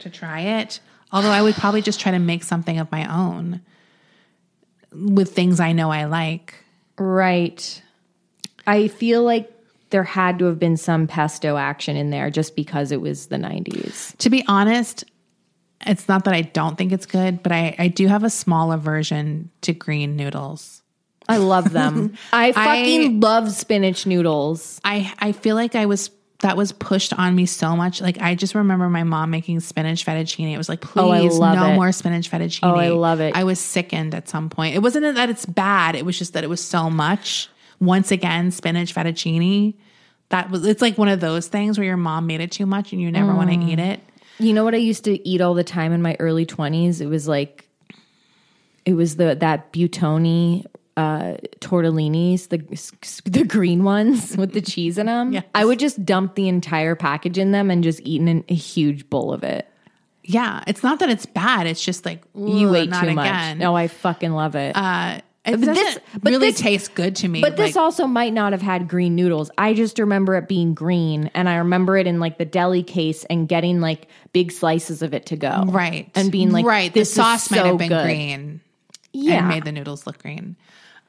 to 0.00 0.10
try 0.10 0.40
it. 0.40 0.80
Although 1.12 1.30
I 1.30 1.40
would 1.42 1.54
probably 1.54 1.80
just 1.82 1.98
try 1.98 2.12
to 2.12 2.18
make 2.18 2.44
something 2.44 2.78
of 2.78 2.90
my 2.92 3.10
own 3.12 3.60
with 4.92 5.32
things 5.34 5.60
I 5.60 5.72
know 5.72 5.90
I 5.90 6.04
like. 6.04 6.54
Right. 6.98 7.82
I 8.66 8.88
feel 8.88 9.22
like 9.22 9.50
there 9.90 10.04
had 10.04 10.38
to 10.38 10.44
have 10.44 10.58
been 10.58 10.76
some 10.76 11.06
pesto 11.06 11.56
action 11.56 11.96
in 11.96 12.10
there 12.10 12.30
just 12.30 12.54
because 12.54 12.92
it 12.92 13.00
was 13.00 13.26
the 13.26 13.38
90s. 13.38 14.14
To 14.18 14.30
be 14.30 14.44
honest, 14.46 15.04
it's 15.86 16.08
not 16.08 16.24
that 16.24 16.34
I 16.34 16.42
don't 16.42 16.76
think 16.76 16.92
it's 16.92 17.06
good, 17.06 17.42
but 17.42 17.52
I, 17.52 17.74
I 17.78 17.88
do 17.88 18.06
have 18.08 18.22
a 18.24 18.30
small 18.30 18.72
aversion 18.72 19.50
to 19.62 19.72
green 19.72 20.16
noodles. 20.16 20.82
I 21.28 21.36
love 21.36 21.72
them. 21.72 22.14
I 22.32 22.52
fucking 22.52 23.20
love 23.20 23.50
spinach 23.52 24.04
noodles. 24.06 24.80
I 24.84 25.12
I 25.18 25.32
feel 25.32 25.54
like 25.56 25.74
I 25.74 25.86
was 25.86 26.10
that 26.40 26.56
was 26.56 26.72
pushed 26.72 27.12
on 27.12 27.34
me 27.36 27.44
so 27.46 27.76
much. 27.76 28.00
Like 28.00 28.20
I 28.20 28.34
just 28.34 28.54
remember 28.54 28.88
my 28.88 29.04
mom 29.04 29.30
making 29.30 29.60
spinach 29.60 30.04
fettuccine. 30.06 30.52
It 30.52 30.58
was 30.58 30.68
like, 30.68 30.84
Oh, 30.96 31.08
please, 31.08 31.36
love 31.38 31.54
no 31.56 31.66
it. 31.70 31.74
more 31.74 31.92
spinach 31.92 32.30
fettuccine. 32.30 32.60
Oh, 32.62 32.74
I 32.76 32.88
love 32.88 33.20
it. 33.20 33.36
I 33.36 33.44
was 33.44 33.60
sickened 33.60 34.14
at 34.14 34.28
some 34.28 34.48
point. 34.48 34.74
It 34.74 34.78
wasn't 34.80 35.14
that 35.14 35.28
it's 35.30 35.44
bad. 35.46 35.94
It 35.94 36.04
was 36.04 36.18
just 36.18 36.32
that 36.32 36.42
it 36.44 36.48
was 36.50 36.62
so 36.64 36.88
much. 36.90 37.48
Once 37.78 38.10
again, 38.10 38.50
spinach 38.50 38.94
fettuccine. 38.94 39.74
That 40.30 40.50
was 40.50 40.64
it's 40.66 40.82
like 40.82 40.96
one 40.98 41.08
of 41.08 41.20
those 41.20 41.46
things 41.48 41.78
where 41.78 41.84
your 41.86 41.96
mom 41.96 42.26
made 42.26 42.40
it 42.40 42.50
too 42.52 42.66
much 42.66 42.92
and 42.92 43.00
you 43.00 43.10
never 43.12 43.34
want 43.34 43.50
to 43.50 43.56
Mm. 43.56 43.68
eat 43.68 43.78
it. 43.78 44.00
You 44.40 44.52
know 44.52 44.64
what 44.64 44.74
I 44.74 44.78
used 44.78 45.04
to 45.04 45.28
eat 45.28 45.40
all 45.40 45.54
the 45.54 45.64
time 45.64 45.92
in 45.92 46.02
my 46.02 46.16
early 46.18 46.46
20s? 46.46 47.00
It 47.00 47.06
was 47.06 47.28
like 47.28 47.68
it 48.84 48.94
was 48.94 49.16
the 49.16 49.34
that 49.36 49.72
Buitoni 49.72 50.64
uh 50.96 51.36
tortellinis, 51.60 52.48
the 52.48 53.30
the 53.30 53.44
green 53.44 53.84
ones 53.84 54.36
with 54.38 54.52
the 54.52 54.60
cheese 54.60 54.98
in 54.98 55.06
them. 55.06 55.32
Yes. 55.32 55.44
I 55.54 55.64
would 55.64 55.78
just 55.78 56.04
dump 56.04 56.34
the 56.34 56.48
entire 56.48 56.94
package 56.94 57.38
in 57.38 57.52
them 57.52 57.70
and 57.70 57.84
just 57.84 58.00
eat 58.02 58.20
in 58.20 58.44
a 58.48 58.54
huge 58.54 59.08
bowl 59.10 59.32
of 59.32 59.44
it. 59.44 59.66
Yeah, 60.24 60.62
it's 60.66 60.82
not 60.82 60.98
that 61.00 61.08
it's 61.08 61.26
bad. 61.26 61.66
It's 61.66 61.82
just 61.84 62.04
like 62.04 62.22
You 62.34 62.74
ate 62.74 62.92
too 62.92 63.12
much. 63.12 63.26
again. 63.26 63.58
No, 63.58 63.74
I 63.74 63.88
fucking 63.88 64.32
love 64.32 64.54
it. 64.54 64.76
Uh, 64.76 65.20
it 65.44 65.52
But 65.52 65.60
this- 65.74 65.98
but 66.22 66.30
really 66.32 66.50
this- 66.50 66.60
taste 66.60 66.94
good 66.94 67.16
to 67.16 67.28
me. 67.28 67.40
But 67.40 67.56
this 67.56 67.76
also 67.76 68.06
might 68.06 68.32
not 68.34 68.52
have 68.52 68.60
had 68.62 68.88
green 68.88 69.14
noodles. 69.16 69.50
I 69.56 69.72
just 69.74 69.98
remember 69.98 70.34
it 70.36 70.48
being 70.48 70.74
green, 70.74 71.30
and 71.34 71.48
I 71.48 71.56
remember 71.56 71.96
it 71.96 72.06
in 72.06 72.20
like 72.20 72.36
the 72.38 72.44
deli 72.44 72.82
case 72.82 73.24
and 73.30 73.48
getting 73.48 73.80
like 73.80 74.08
big 74.32 74.52
slices 74.52 75.02
of 75.02 75.14
it 75.14 75.26
to 75.26 75.36
go, 75.36 75.64
right 75.68 76.10
And 76.14 76.30
being 76.30 76.50
like, 76.50 76.66
right. 76.66 76.92
this 76.92 77.08
the 77.10 77.14
sauce 77.22 77.50
might 77.50 77.64
have 77.64 77.78
been 77.78 77.88
good. 77.88 78.04
green. 78.04 78.60
Yeah, 79.12 79.38
and 79.38 79.48
made 79.48 79.64
the 79.64 79.72
noodles 79.72 80.06
look 80.06 80.22
green. 80.22 80.56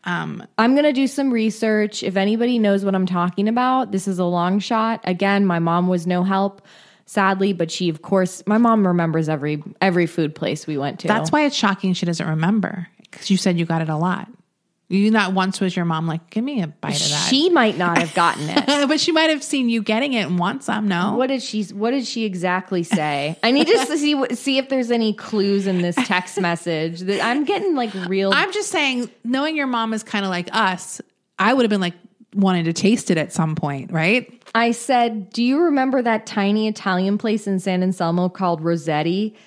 Um, 0.06 0.44
I'm 0.58 0.76
gonna 0.76 0.94
do 0.94 1.06
some 1.06 1.30
research. 1.32 2.02
If 2.02 2.16
anybody 2.18 2.58
knows 2.58 2.84
what 2.84 2.96
I'm 2.96 3.06
talking 3.06 3.48
about, 3.48 3.92
this 3.92 4.08
is 4.08 4.18
a 4.18 4.26
long 4.26 4.58
shot. 4.60 5.02
Again, 5.04 5.46
my 5.46 5.60
mom 5.60 5.88
was 5.88 6.08
no 6.08 6.24
help, 6.24 6.64
sadly, 7.06 7.54
but 7.54 7.70
she, 7.70 7.90
of 7.90 8.02
course, 8.02 8.42
my 8.48 8.58
mom 8.58 8.88
remembers 8.88 9.30
every 9.30 9.62
every 9.80 10.08
food 10.08 10.34
place 10.34 10.66
we 10.66 10.78
went 10.78 11.00
to. 11.02 11.08
That's 11.08 11.32
why 11.32 11.46
it's 11.46 11.56
shocking 11.56 11.94
she 11.94 12.08
doesn't 12.08 12.28
remember 12.28 12.88
because 13.12 13.30
you 13.30 13.38
said 13.38 13.59
you 13.59 13.66
got 13.66 13.82
it 13.82 13.89
a 13.89 13.97
lot. 13.97 14.28
You 14.89 15.09
not 15.09 15.32
once 15.34 15.62
was 15.62 15.74
your 15.74 15.86
mom 15.86 16.05
like, 16.05 16.30
give 16.30 16.43
me 16.43 16.62
a 16.62 16.68
bite 16.68 17.01
of 17.01 17.09
that. 17.12 17.28
she 17.30 17.49
might 17.49 17.78
not 17.78 17.97
have 17.97 18.14
gotten 18.14 18.49
it. 18.49 18.66
but 18.89 18.99
she 18.99 19.14
might 19.14 19.30
have 19.30 19.41
seen 19.41 19.70
you 19.70 19.82
getting 19.82 20.12
it 20.12 20.28
and 20.28 20.38
want 20.38 20.64
some. 20.64 20.89
No, 20.89 21.16
What 21.16 21.28
did 21.28 21.41
she? 21.41 21.64
What 21.64 21.91
did 21.91 22.05
she 22.05 22.26
exactly 22.26 22.84
say? 22.84 23.38
I 23.41 23.51
need 23.51 23.68
to 23.68 23.86
see 23.97 24.26
see 24.36 24.57
if 24.57 24.68
there's 24.68 24.91
any 24.91 25.14
clues 25.14 25.66
in 25.66 25.82
this 25.82 25.95
text 25.95 26.41
message. 26.41 27.01
That 27.01 27.24
I'm 27.24 27.45
getting 27.45 27.74
like 27.74 27.93
real. 28.09 28.32
I'm 28.34 28.51
just 28.51 28.70
saying, 28.70 29.09
knowing 29.24 29.55
your 29.55 29.68
mom 29.68 29.93
is 29.93 30.03
kind 30.03 30.26
of 30.26 30.30
like 30.30 30.49
us, 30.51 30.99
I 31.39 31.53
would 31.53 31.64
have 31.64 31.70
been 31.70 31.80
like 31.80 31.95
wanting 32.36 32.66
to 32.66 32.74
taste 32.74 33.09
it 33.12 33.18
at 33.18 33.32
some 33.32 33.55
point, 33.55 33.93
right? 33.93 34.43
I 34.53 34.72
said, 34.72 35.30
"Do 35.30 35.41
you 35.41 35.62
remember 35.62 36.01
that 36.01 36.26
tiny 36.26 36.68
Italian 36.68 37.18
place 37.18 37.47
in 37.47 37.62
San 37.62 37.82
Anselmo 37.82 38.28
called 38.28 38.59
Rossetti?" 38.62 39.38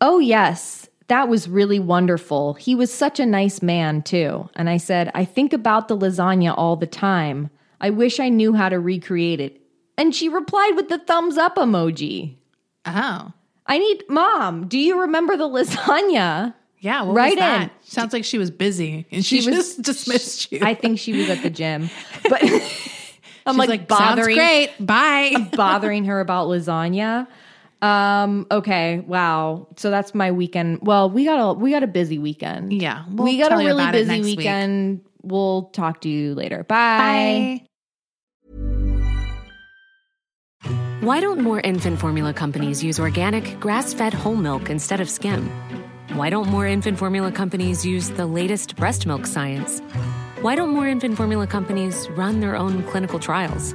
Oh 0.00 0.18
yes, 0.18 0.83
that 1.08 1.28
was 1.28 1.48
really 1.48 1.78
wonderful. 1.78 2.54
He 2.54 2.74
was 2.74 2.92
such 2.92 3.20
a 3.20 3.26
nice 3.26 3.60
man 3.62 4.02
too. 4.02 4.48
And 4.56 4.70
I 4.70 4.78
said, 4.78 5.10
"I 5.14 5.24
think 5.24 5.52
about 5.52 5.88
the 5.88 5.96
lasagna 5.96 6.54
all 6.56 6.76
the 6.76 6.86
time. 6.86 7.50
I 7.80 7.90
wish 7.90 8.20
I 8.20 8.28
knew 8.30 8.54
how 8.54 8.68
to 8.68 8.78
recreate 8.80 9.40
it." 9.40 9.60
And 9.98 10.14
she 10.14 10.28
replied 10.28 10.72
with 10.76 10.88
the 10.88 10.98
thumbs 10.98 11.36
up 11.38 11.56
emoji. 11.56 12.36
Oh, 12.86 13.32
I 13.66 13.78
need 13.78 14.04
mom. 14.08 14.66
Do 14.66 14.78
you 14.78 15.00
remember 15.02 15.36
the 15.36 15.48
lasagna? 15.48 16.54
yeah. 16.80 17.02
What 17.02 17.14
Right 17.16 17.38
in. 17.38 17.70
Sounds 17.82 18.12
like 18.12 18.24
she 18.24 18.36
was 18.38 18.50
busy 18.50 19.06
and 19.10 19.24
she, 19.24 19.40
She 19.40 19.48
was- 19.50 19.56
just 19.56 19.82
dismissed 19.90 20.52
you. 20.52 20.60
I 20.62 20.74
think 20.74 20.98
she 20.98 21.12
was 21.14 21.30
at 21.30 21.42
the 21.42 21.50
gym, 21.50 21.88
but 22.28 22.42
I'm 22.42 22.50
She's 23.54 23.58
like, 23.58 23.68
like, 23.68 23.88
bothering, 23.88 24.36
Sounds 24.36 24.36
great. 24.36 24.70
Bye. 24.86 25.48
bothering 25.54 26.04
her 26.06 26.20
about 26.20 26.48
lasagna. 26.48 27.26
Um, 27.82 28.46
okay, 28.50 29.00
wow. 29.00 29.68
So 29.76 29.90
that's 29.90 30.14
my 30.14 30.32
weekend. 30.32 30.78
Well, 30.82 31.10
we 31.10 31.24
got 31.24 31.36
a 31.38 31.52
we 31.52 31.70
got 31.70 31.82
a 31.82 31.86
busy 31.86 32.18
weekend. 32.18 32.72
Yeah, 32.72 33.04
we'll 33.10 33.24
we 33.24 33.38
got 33.38 33.52
a 33.52 33.56
really 33.56 33.90
busy 33.90 34.08
next 34.08 34.24
week. 34.24 34.38
weekend. 34.38 35.02
We'll 35.22 35.64
talk 35.70 36.02
to 36.02 36.08
you 36.08 36.34
later. 36.34 36.64
Bye. 36.64 37.60
Bye. 37.60 37.66
Why 41.00 41.20
don't 41.20 41.42
more 41.42 41.60
infant 41.60 42.00
formula 42.00 42.32
companies 42.32 42.82
use 42.82 42.98
organic, 42.98 43.60
grass 43.60 43.92
fed 43.92 44.14
whole 44.14 44.36
milk 44.36 44.70
instead 44.70 45.00
of 45.00 45.10
skim? 45.10 45.50
Why 46.14 46.30
don't 46.30 46.48
more 46.48 46.66
infant 46.66 46.98
formula 46.98 47.30
companies 47.30 47.84
use 47.84 48.08
the 48.08 48.24
latest 48.24 48.76
breast 48.76 49.06
milk 49.06 49.26
science? 49.26 49.80
Why 50.40 50.54
don't 50.54 50.70
more 50.70 50.88
infant 50.88 51.18
formula 51.18 51.46
companies 51.46 52.08
run 52.10 52.40
their 52.40 52.56
own 52.56 52.82
clinical 52.84 53.18
trials? 53.18 53.74